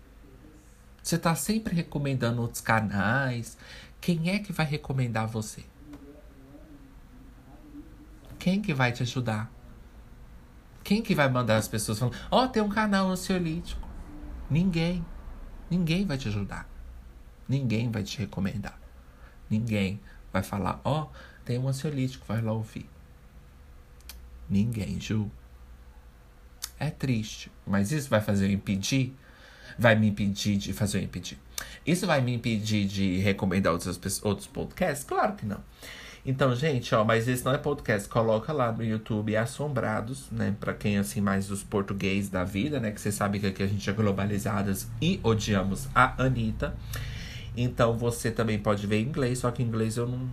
Você 1.10 1.18
tá 1.18 1.34
sempre 1.34 1.74
recomendando 1.74 2.39
outros 2.39 2.62
canais. 2.62 3.57
Quem 3.99 4.30
é 4.30 4.38
que 4.38 4.53
vai 4.53 4.64
recomendar 4.64 5.28
você? 5.28 5.64
Quem 8.38 8.62
que 8.62 8.76
vai 8.76 8.91
te 8.91 9.01
ajudar? 9.01 9.51
Quem 10.84 11.01
que 11.01 11.16
vai 11.16 11.28
mandar 11.28 11.57
as 11.57 11.68
pessoas 11.68 11.97
falando, 11.97 12.16
ó, 12.30 12.43
oh, 12.43 12.47
tem 12.47 12.62
um 12.62 12.70
canal 12.70 13.10
ansiolítico? 13.10 13.89
Ninguém. 14.51 15.03
Ninguém 15.68 16.05
vai 16.05 16.16
te 16.16 16.28
ajudar. 16.28 16.70
Ninguém 17.47 17.89
vai 17.89 18.03
te 18.03 18.20
recomendar. 18.20 18.80
Ninguém 19.49 19.99
vai 20.32 20.43
falar, 20.43 20.80
ó, 20.84 21.05
oh, 21.05 21.07
tem 21.43 21.57
um 21.57 21.68
ansiolítico, 21.68 22.24
vai 22.28 22.39
lá 22.39 22.51
ouvir. 22.51 22.88
Ninguém, 24.47 25.01
Ju. 25.01 25.32
É 26.78 26.91
triste. 26.91 27.51
Mas 27.66 27.91
isso 27.91 28.12
vai 28.12 28.22
fazer 28.22 28.45
eu 28.45 28.51
impedir? 28.51 29.18
Vai 29.80 29.96
me 29.96 30.08
impedir 30.08 30.58
de 30.58 30.74
fazer 30.74 31.00
eu 31.00 31.04
impedir. 31.04 31.38
Isso 31.86 32.06
vai 32.06 32.22
me 32.22 32.34
impedir 32.34 32.86
de 32.86 33.18
recomendar 33.18 33.72
outros, 33.72 34.22
outros 34.24 34.46
podcasts? 34.46 35.06
Claro 35.06 35.34
que 35.34 35.46
não. 35.46 35.60
Então, 36.26 36.54
gente, 36.54 36.94
ó, 36.94 37.06
mas 37.06 37.28
esse 37.28 37.46
não 37.46 37.54
é 37.54 37.58
podcast. 37.58 38.10
Coloca 38.10 38.52
lá 38.52 38.72
no 38.72 38.84
YouTube 38.84 39.36
Assombrados, 39.38 40.30
né? 40.32 40.54
Pra 40.60 40.74
quem, 40.74 40.98
assim, 40.98 41.22
mais 41.22 41.48
dos 41.48 41.64
português 41.64 42.28
da 42.30 42.44
vida, 42.44 42.80
né? 42.80 42.92
Que 42.92 43.00
você 43.00 43.12
sabe 43.12 43.40
que 43.40 43.48
aqui 43.48 43.64
a 43.64 43.68
gente 43.68 43.90
é 43.90 43.94
globalizadas 43.94 44.88
e 45.02 45.20
odiamos 45.24 45.88
a 45.96 46.22
Anitta. 46.22 46.76
Então, 47.56 47.98
você 47.98 48.30
também 48.30 48.60
pode 48.60 48.86
ver 48.86 48.98
em 48.98 49.06
inglês, 49.06 49.40
só 49.40 49.50
que 49.50 49.64
em 49.64 49.66
inglês 49.66 49.96
eu 49.96 50.08
não. 50.08 50.30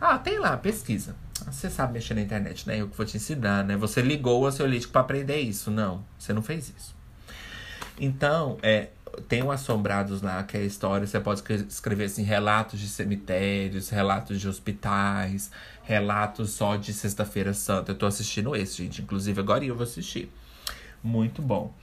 Ah, 0.00 0.16
tem 0.16 0.38
lá, 0.38 0.56
pesquisa. 0.56 1.16
Você 1.50 1.68
sabe 1.68 1.94
mexer 1.94 2.14
na 2.14 2.22
internet, 2.22 2.66
né? 2.66 2.80
Eu 2.80 2.88
que 2.88 2.96
vou 2.96 3.04
te 3.04 3.16
ensinar, 3.16 3.64
né? 3.64 3.76
Você 3.76 4.00
ligou 4.00 4.42
o 4.42 4.46
ansiolítico 4.46 4.92
para 4.92 5.00
aprender 5.00 5.40
isso. 5.40 5.70
Não, 5.70 6.04
você 6.18 6.32
não 6.32 6.42
fez 6.42 6.72
isso. 6.76 6.99
Então, 8.00 8.56
é, 8.62 8.88
tem 9.28 9.42
um 9.42 9.50
Assombrados 9.50 10.22
lá, 10.22 10.42
que 10.42 10.56
é 10.56 10.60
a 10.60 10.64
história. 10.64 11.06
Você 11.06 11.20
pode 11.20 11.42
escrever 11.68 12.04
assim, 12.04 12.22
relatos 12.22 12.80
de 12.80 12.88
cemitérios, 12.88 13.90
relatos 13.90 14.40
de 14.40 14.48
hospitais, 14.48 15.50
relatos 15.82 16.50
só 16.50 16.76
de 16.76 16.94
Sexta-feira 16.94 17.52
Santa. 17.52 17.92
Eu 17.92 17.96
tô 17.96 18.06
assistindo 18.06 18.56
esse, 18.56 18.78
gente. 18.78 19.02
Inclusive, 19.02 19.38
agora 19.38 19.64
eu 19.64 19.74
vou 19.74 19.84
assistir. 19.84 20.32
Muito 21.02 21.42
bom. 21.42 21.74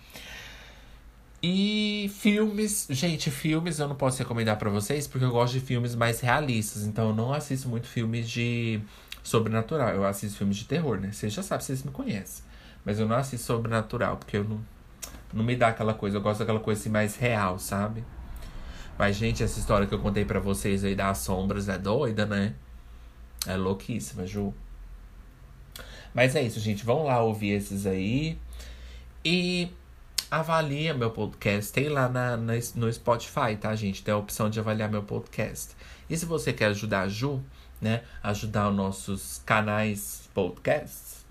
E 1.41 2.11
filmes, 2.15 2.87
gente, 2.89 3.29
filmes 3.29 3.77
eu 3.77 3.87
não 3.87 3.95
posso 3.95 4.17
recomendar 4.17 4.57
para 4.57 4.71
vocês 4.71 5.05
porque 5.05 5.23
eu 5.23 5.31
gosto 5.31 5.53
de 5.53 5.59
filmes 5.59 5.93
mais 5.93 6.19
realistas, 6.19 6.81
então 6.83 7.09
eu 7.09 7.15
não 7.15 7.31
assisto 7.31 7.69
muito 7.69 7.85
filmes 7.87 8.27
de 8.27 8.81
sobrenatural. 9.21 9.89
Eu 9.89 10.03
assisto 10.03 10.35
filmes 10.39 10.57
de 10.57 10.65
terror, 10.65 10.99
né? 10.99 11.11
Vocês 11.11 11.31
já 11.31 11.43
sabem, 11.43 11.63
vocês 11.63 11.83
me 11.83 11.91
conhecem. 11.91 12.43
Mas 12.83 12.99
eu 12.99 13.07
não 13.07 13.15
assisto 13.15 13.45
sobrenatural 13.45 14.17
porque 14.17 14.37
eu 14.37 14.43
não 14.43 14.59
não 15.33 15.43
me 15.43 15.55
dá 15.55 15.69
aquela 15.69 15.93
coisa. 15.93 16.17
Eu 16.17 16.21
gosto 16.21 16.39
daquela 16.39 16.59
coisa 16.59 16.81
assim 16.81 16.89
mais 16.89 17.15
real, 17.15 17.59
sabe? 17.59 18.03
Mas, 18.97 19.15
gente, 19.15 19.43
essa 19.43 19.59
história 19.59 19.85
que 19.85 19.93
eu 19.93 19.99
contei 19.99 20.25
para 20.25 20.39
vocês 20.39 20.83
aí 20.83 20.95
das 20.95 21.19
sombras 21.19 21.69
é 21.69 21.77
doida, 21.77 22.25
né? 22.25 22.53
É 23.45 23.55
louquíssima, 23.55 24.25
Ju. 24.25 24.53
Mas 26.13 26.35
é 26.35 26.41
isso, 26.41 26.59
gente. 26.59 26.83
Vão 26.83 27.03
lá 27.03 27.21
ouvir 27.21 27.51
esses 27.51 27.85
aí. 27.85 28.39
E 29.23 29.71
avalia 30.31 30.93
meu 30.93 31.11
podcast. 31.11 31.71
Tem 31.71 31.89
lá 31.89 32.09
na, 32.09 32.35
na, 32.35 32.53
no 32.75 32.91
Spotify, 32.91 33.55
tá, 33.59 33.75
gente? 33.75 34.03
Tem 34.03 34.13
a 34.13 34.17
opção 34.17 34.49
de 34.49 34.59
avaliar 34.59 34.89
meu 34.89 35.03
podcast. 35.03 35.75
E 36.09 36.17
se 36.17 36.25
você 36.25 36.51
quer 36.51 36.67
ajudar 36.67 37.01
a 37.01 37.07
Ju, 37.07 37.43
né? 37.79 38.01
Ajudar 38.23 38.69
os 38.69 38.75
nossos 38.75 39.41
canais 39.45 40.27
podcasts, 40.33 41.25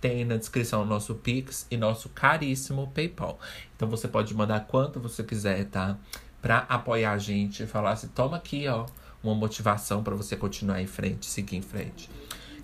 tem 0.00 0.24
na 0.24 0.36
descrição 0.36 0.82
o 0.82 0.86
nosso 0.86 1.14
Pix 1.14 1.66
e 1.70 1.76
nosso 1.76 2.08
caríssimo 2.10 2.90
PayPal. 2.94 3.38
Então 3.74 3.88
você 3.88 4.06
pode 4.06 4.34
mandar 4.34 4.60
quanto 4.66 5.00
você 5.00 5.22
quiser, 5.22 5.64
tá? 5.66 5.96
Pra 6.40 6.58
apoiar 6.68 7.12
a 7.12 7.18
gente 7.18 7.62
e 7.62 7.66
falar 7.66 7.92
assim: 7.92 8.08
toma 8.08 8.36
aqui, 8.36 8.68
ó, 8.68 8.86
uma 9.22 9.34
motivação 9.34 10.02
para 10.02 10.14
você 10.14 10.36
continuar 10.36 10.80
em 10.80 10.86
frente, 10.86 11.26
seguir 11.26 11.56
em 11.56 11.62
frente. 11.62 12.10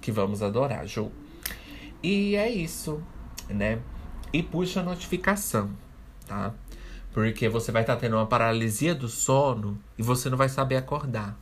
Que 0.01 0.13
vamos 0.13 0.43
adorar, 0.43 0.87
Ju. 0.87 1.11
E 2.03 2.35
é 2.37 2.51
isso, 2.51 3.03
né? 3.49 3.81
E 4.33 4.43
puxa 4.43 4.81
a 4.81 4.83
notificação, 4.83 5.71
tá? 6.27 6.53
Porque 7.13 7.49
você 7.49 7.71
vai 7.71 7.83
estar 7.83 7.95
tá 7.95 8.01
tendo 8.01 8.17
uma 8.17 8.27
paralisia 8.27 8.95
do 8.95 9.09
sono 9.09 9.79
e 9.99 10.03
você 10.03 10.31
não 10.31 10.37
vai 10.37 10.49
saber 10.49 10.77
acordar. 10.77 11.39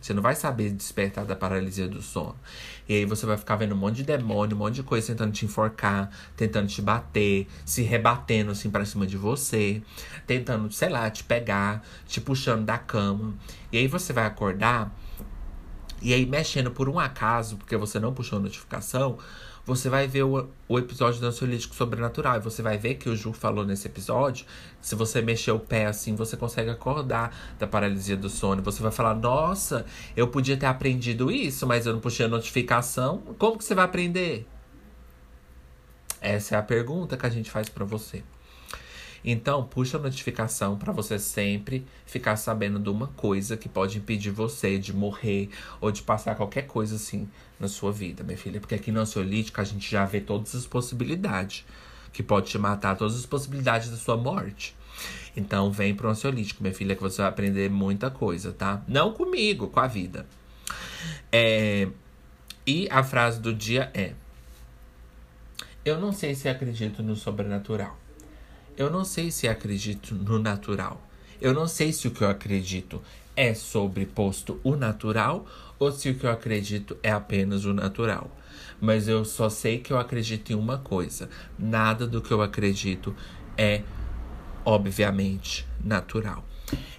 Você 0.00 0.14
não 0.14 0.22
vai 0.22 0.34
saber 0.34 0.70
despertar 0.70 1.24
da 1.24 1.36
paralisia 1.36 1.86
do 1.86 2.00
sono. 2.00 2.36
E 2.88 2.94
aí 2.94 3.04
você 3.04 3.26
vai 3.26 3.36
ficar 3.36 3.56
vendo 3.56 3.74
um 3.74 3.78
monte 3.78 3.96
de 3.96 4.02
demônio, 4.04 4.56
um 4.56 4.58
monte 4.58 4.76
de 4.76 4.82
coisa 4.82 5.08
tentando 5.08 5.32
te 5.32 5.44
enforcar, 5.44 6.10
tentando 6.36 6.66
te 6.66 6.80
bater, 6.80 7.46
se 7.64 7.82
rebatendo 7.82 8.50
assim 8.50 8.70
pra 8.70 8.84
cima 8.84 9.06
de 9.06 9.16
você, 9.16 9.82
tentando, 10.26 10.72
sei 10.72 10.88
lá, 10.88 11.10
te 11.10 11.22
pegar, 11.22 11.84
te 12.06 12.20
puxando 12.20 12.64
da 12.64 12.78
cama. 12.78 13.34
E 13.70 13.78
aí 13.78 13.86
você 13.86 14.12
vai 14.12 14.24
acordar, 14.24 14.92
e 16.02 16.14
aí 16.14 16.24
mexendo 16.24 16.70
por 16.70 16.88
um 16.88 16.98
acaso, 16.98 17.58
porque 17.58 17.76
você 17.76 18.00
não 18.00 18.14
puxou 18.14 18.38
a 18.38 18.42
notificação, 18.42 19.18
você 19.64 19.88
vai 19.88 20.06
ver 20.06 20.24
o, 20.24 20.48
o 20.68 20.78
episódio 20.78 21.20
do 21.20 21.26
ansiolítico 21.26 21.74
sobrenatural. 21.74 22.36
E 22.36 22.40
você 22.40 22.62
vai 22.62 22.78
ver 22.78 22.94
que 22.94 23.08
o 23.08 23.16
Ju 23.16 23.32
falou 23.32 23.64
nesse 23.64 23.86
episódio. 23.86 24.46
Se 24.80 24.94
você 24.94 25.22
mexer 25.22 25.52
o 25.52 25.58
pé 25.58 25.86
assim, 25.86 26.14
você 26.14 26.36
consegue 26.36 26.70
acordar 26.70 27.34
da 27.58 27.66
paralisia 27.66 28.16
do 28.16 28.28
sono. 28.28 28.62
Você 28.62 28.82
vai 28.82 28.92
falar: 28.92 29.14
Nossa, 29.14 29.86
eu 30.16 30.28
podia 30.28 30.56
ter 30.56 30.66
aprendido 30.66 31.30
isso, 31.30 31.66
mas 31.66 31.86
eu 31.86 31.92
não 31.92 32.00
puxei 32.00 32.26
a 32.26 32.28
notificação. 32.28 33.18
Como 33.38 33.58
que 33.58 33.64
você 33.64 33.74
vai 33.74 33.84
aprender? 33.84 34.46
Essa 36.20 36.56
é 36.56 36.58
a 36.58 36.62
pergunta 36.62 37.16
que 37.16 37.26
a 37.26 37.30
gente 37.30 37.50
faz 37.50 37.68
para 37.68 37.84
você. 37.84 38.22
Então, 39.24 39.64
puxa 39.64 39.98
a 39.98 40.00
notificação 40.00 40.78
para 40.78 40.92
você 40.92 41.18
sempre 41.18 41.86
ficar 42.06 42.36
sabendo 42.36 42.78
de 42.78 42.88
uma 42.88 43.08
coisa 43.08 43.56
que 43.56 43.68
pode 43.68 43.98
impedir 43.98 44.30
você 44.30 44.78
de 44.78 44.92
morrer 44.92 45.50
ou 45.80 45.90
de 45.92 46.02
passar 46.02 46.34
qualquer 46.34 46.66
coisa 46.66 46.96
assim 46.96 47.28
na 47.58 47.68
sua 47.68 47.92
vida, 47.92 48.24
minha 48.24 48.38
filha. 48.38 48.60
Porque 48.60 48.74
aqui 48.74 48.90
no 48.90 49.00
ansiolítico 49.00 49.60
a 49.60 49.64
gente 49.64 49.90
já 49.90 50.04
vê 50.04 50.20
todas 50.20 50.54
as 50.54 50.66
possibilidades 50.66 51.64
que 52.12 52.22
pode 52.22 52.50
te 52.50 52.58
matar, 52.58 52.96
todas 52.96 53.16
as 53.16 53.26
possibilidades 53.26 53.90
da 53.90 53.96
sua 53.96 54.16
morte. 54.16 54.74
Então, 55.36 55.70
vem 55.70 55.94
pro 55.94 56.08
ansiolítico, 56.08 56.62
minha 56.62 56.74
filha, 56.74 56.96
que 56.96 57.02
você 57.02 57.22
vai 57.22 57.30
aprender 57.30 57.70
muita 57.70 58.10
coisa, 58.10 58.52
tá? 58.52 58.82
Não 58.88 59.12
comigo, 59.12 59.68
com 59.68 59.80
a 59.80 59.86
vida. 59.86 60.26
É... 61.30 61.88
E 62.66 62.88
a 62.90 63.02
frase 63.02 63.40
do 63.40 63.54
dia 63.54 63.90
é: 63.94 64.12
Eu 65.84 65.98
não 65.98 66.12
sei 66.12 66.34
se 66.34 66.48
acredito 66.48 67.02
no 67.02 67.16
sobrenatural. 67.16 67.99
Eu 68.76 68.90
não 68.90 69.04
sei 69.04 69.30
se 69.30 69.48
acredito 69.48 70.14
no 70.14 70.38
natural. 70.38 71.00
Eu 71.40 71.54
não 71.54 71.66
sei 71.66 71.92
se 71.92 72.06
o 72.06 72.10
que 72.10 72.22
eu 72.22 72.28
acredito 72.28 73.02
é 73.36 73.54
sobreposto 73.54 74.60
o 74.62 74.76
natural 74.76 75.46
ou 75.78 75.90
se 75.90 76.10
o 76.10 76.14
que 76.14 76.24
eu 76.24 76.30
acredito 76.30 76.96
é 77.02 77.10
apenas 77.10 77.64
o 77.64 77.72
natural. 77.72 78.30
Mas 78.80 79.08
eu 79.08 79.24
só 79.24 79.48
sei 79.48 79.78
que 79.78 79.92
eu 79.92 79.98
acredito 79.98 80.50
em 80.52 80.54
uma 80.54 80.78
coisa: 80.78 81.28
nada 81.58 82.06
do 82.06 82.20
que 82.20 82.32
eu 82.32 82.42
acredito 82.42 83.14
é, 83.56 83.82
obviamente, 84.64 85.66
natural. 85.82 86.44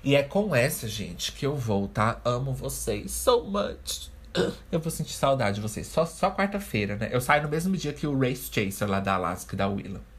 E 0.03 0.15
é 0.15 0.23
com 0.23 0.55
essa, 0.55 0.87
gente, 0.87 1.31
que 1.31 1.45
eu 1.45 1.55
vou, 1.55 1.87
tá? 1.87 2.19
Amo 2.25 2.53
vocês 2.53 3.11
so 3.11 3.43
much. 3.43 4.09
Eu 4.71 4.79
vou 4.79 4.91
sentir 4.91 5.13
saudade 5.13 5.55
de 5.55 5.61
vocês. 5.61 5.87
Só, 5.87 6.05
só 6.05 6.31
quarta-feira, 6.31 6.95
né? 6.95 7.09
Eu 7.11 7.21
saio 7.21 7.43
no 7.43 7.49
mesmo 7.49 7.75
dia 7.75 7.93
que 7.93 8.07
o 8.07 8.17
Race 8.17 8.49
Chaser 8.51 8.89
lá 8.89 8.99
da 8.99 9.15
Alaska 9.15 9.55
e 9.55 9.57
da 9.57 9.67
Willa 9.67 10.10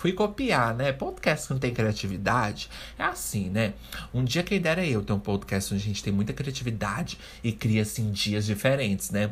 fui 0.00 0.14
copiar, 0.14 0.74
né? 0.74 0.92
Podcast 0.92 1.46
que 1.46 1.52
não 1.52 1.60
tem 1.60 1.74
criatividade 1.74 2.70
é 2.98 3.04
assim, 3.04 3.50
né? 3.50 3.74
Um 4.14 4.24
dia 4.24 4.42
quem 4.42 4.58
dera 4.58 4.82
eu 4.82 5.04
ter 5.04 5.12
um 5.12 5.20
podcast 5.20 5.74
onde 5.74 5.82
a 5.82 5.86
gente 5.86 6.02
tem 6.02 6.10
muita 6.10 6.32
criatividade 6.32 7.18
e 7.44 7.52
cria 7.52 7.82
assim 7.82 8.10
dias 8.10 8.46
diferentes, 8.46 9.10
né? 9.10 9.30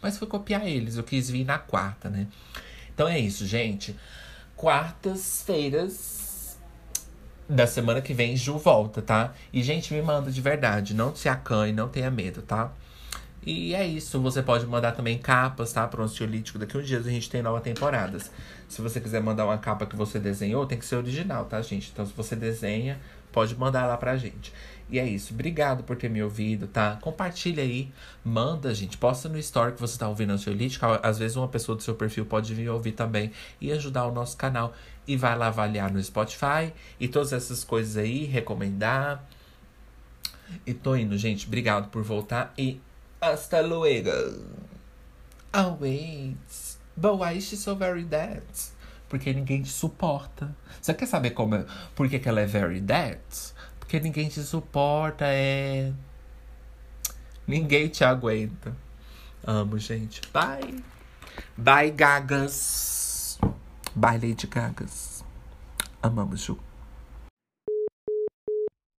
Mas 0.00 0.16
fui 0.16 0.26
copiar 0.26 0.66
eles, 0.66 0.96
eu 0.96 1.04
quis 1.04 1.28
vir 1.28 1.44
na 1.44 1.58
quarta, 1.58 2.08
né? 2.08 2.28
Então 2.94 3.06
é 3.06 3.18
isso, 3.18 3.46
gente. 3.46 3.94
Quartas-feiras 4.56 6.56
da 7.46 7.66
semana 7.66 8.00
que 8.00 8.14
vem, 8.14 8.38
Ju 8.38 8.56
volta, 8.56 9.02
tá? 9.02 9.34
E, 9.52 9.62
gente, 9.62 9.92
me 9.92 10.00
manda 10.00 10.30
de 10.30 10.40
verdade. 10.40 10.94
Não 10.94 11.14
se 11.14 11.28
acanhe, 11.28 11.74
não 11.74 11.90
tenha 11.90 12.10
medo, 12.10 12.40
tá? 12.40 12.72
E 13.46 13.76
é 13.76 13.86
isso. 13.86 14.20
Você 14.20 14.42
pode 14.42 14.66
mandar 14.66 14.90
também 14.90 15.16
capas, 15.16 15.72
tá? 15.72 15.86
Para 15.86 16.00
o 16.00 16.04
ansiolítico. 16.04 16.58
Daqui 16.58 16.76
uns 16.76 16.86
dias 16.86 17.06
a 17.06 17.10
gente 17.10 17.30
tem 17.30 17.40
novas 17.40 17.62
temporadas. 17.62 18.28
Se 18.68 18.82
você 18.82 19.00
quiser 19.00 19.22
mandar 19.22 19.44
uma 19.44 19.56
capa 19.56 19.86
que 19.86 19.94
você 19.94 20.18
desenhou, 20.18 20.66
tem 20.66 20.76
que 20.76 20.84
ser 20.84 20.96
original, 20.96 21.44
tá, 21.44 21.62
gente? 21.62 21.90
Então, 21.92 22.04
se 22.04 22.12
você 22.12 22.34
desenha, 22.34 22.98
pode 23.30 23.54
mandar 23.56 23.86
lá 23.86 23.96
pra 23.96 24.16
gente. 24.16 24.52
E 24.90 24.98
é 24.98 25.06
isso. 25.06 25.32
Obrigado 25.32 25.84
por 25.84 25.96
ter 25.96 26.10
me 26.10 26.20
ouvido, 26.20 26.66
tá? 26.66 26.98
Compartilha 27.00 27.62
aí, 27.62 27.92
manda, 28.24 28.74
gente. 28.74 28.98
Posta 28.98 29.28
no 29.28 29.38
story 29.38 29.74
que 29.74 29.80
você 29.80 29.96
tá 29.96 30.08
ouvindo 30.08 30.32
ansiolítico. 30.32 30.84
Às 31.00 31.16
vezes 31.18 31.36
uma 31.36 31.46
pessoa 31.46 31.76
do 31.76 31.82
seu 31.84 31.94
perfil 31.94 32.26
pode 32.26 32.52
vir 32.52 32.68
ouvir 32.68 32.92
também 32.92 33.30
e 33.60 33.70
ajudar 33.70 34.06
o 34.06 34.12
nosso 34.12 34.36
canal. 34.36 34.74
E 35.06 35.16
vai 35.16 35.38
lá 35.38 35.46
avaliar 35.46 35.92
no 35.92 36.02
Spotify 36.02 36.72
e 36.98 37.06
todas 37.06 37.32
essas 37.32 37.62
coisas 37.62 37.96
aí, 37.96 38.24
recomendar. 38.24 39.24
E 40.66 40.74
tô 40.74 40.96
indo, 40.96 41.16
gente. 41.16 41.46
Obrigado 41.46 41.90
por 41.90 42.02
voltar 42.02 42.52
e 42.58 42.80
hasta 43.32 43.62
luego. 43.62 44.10
Always. 45.52 46.78
But 46.96 47.18
why 47.18 47.32
is 47.32 47.48
she 47.48 47.56
so 47.56 47.74
very 47.74 48.04
dead? 48.04 48.42
Porque 49.08 49.32
ninguém 49.32 49.62
te 49.62 49.70
suporta. 49.70 50.54
Você 50.80 50.94
quer 50.94 51.06
saber 51.06 51.30
como 51.30 51.54
é, 51.54 51.64
por 51.94 52.08
que, 52.08 52.18
que 52.18 52.28
ela 52.28 52.40
é 52.40 52.46
very 52.46 52.80
dead? 52.80 53.20
Porque 53.78 54.00
ninguém 54.00 54.28
te 54.28 54.42
suporta, 54.42 55.26
é. 55.28 55.92
Ninguém 57.46 57.88
te 57.88 58.04
aguenta. 58.04 58.74
Amo, 59.46 59.78
gente. 59.78 60.20
Bye. 60.32 60.82
Bye, 61.56 61.90
gagas. 61.92 63.38
Bye, 63.94 64.18
Lady 64.18 64.46
Gagas. 64.46 65.24
Amamos, 66.02 66.40
Ju. 66.40 66.65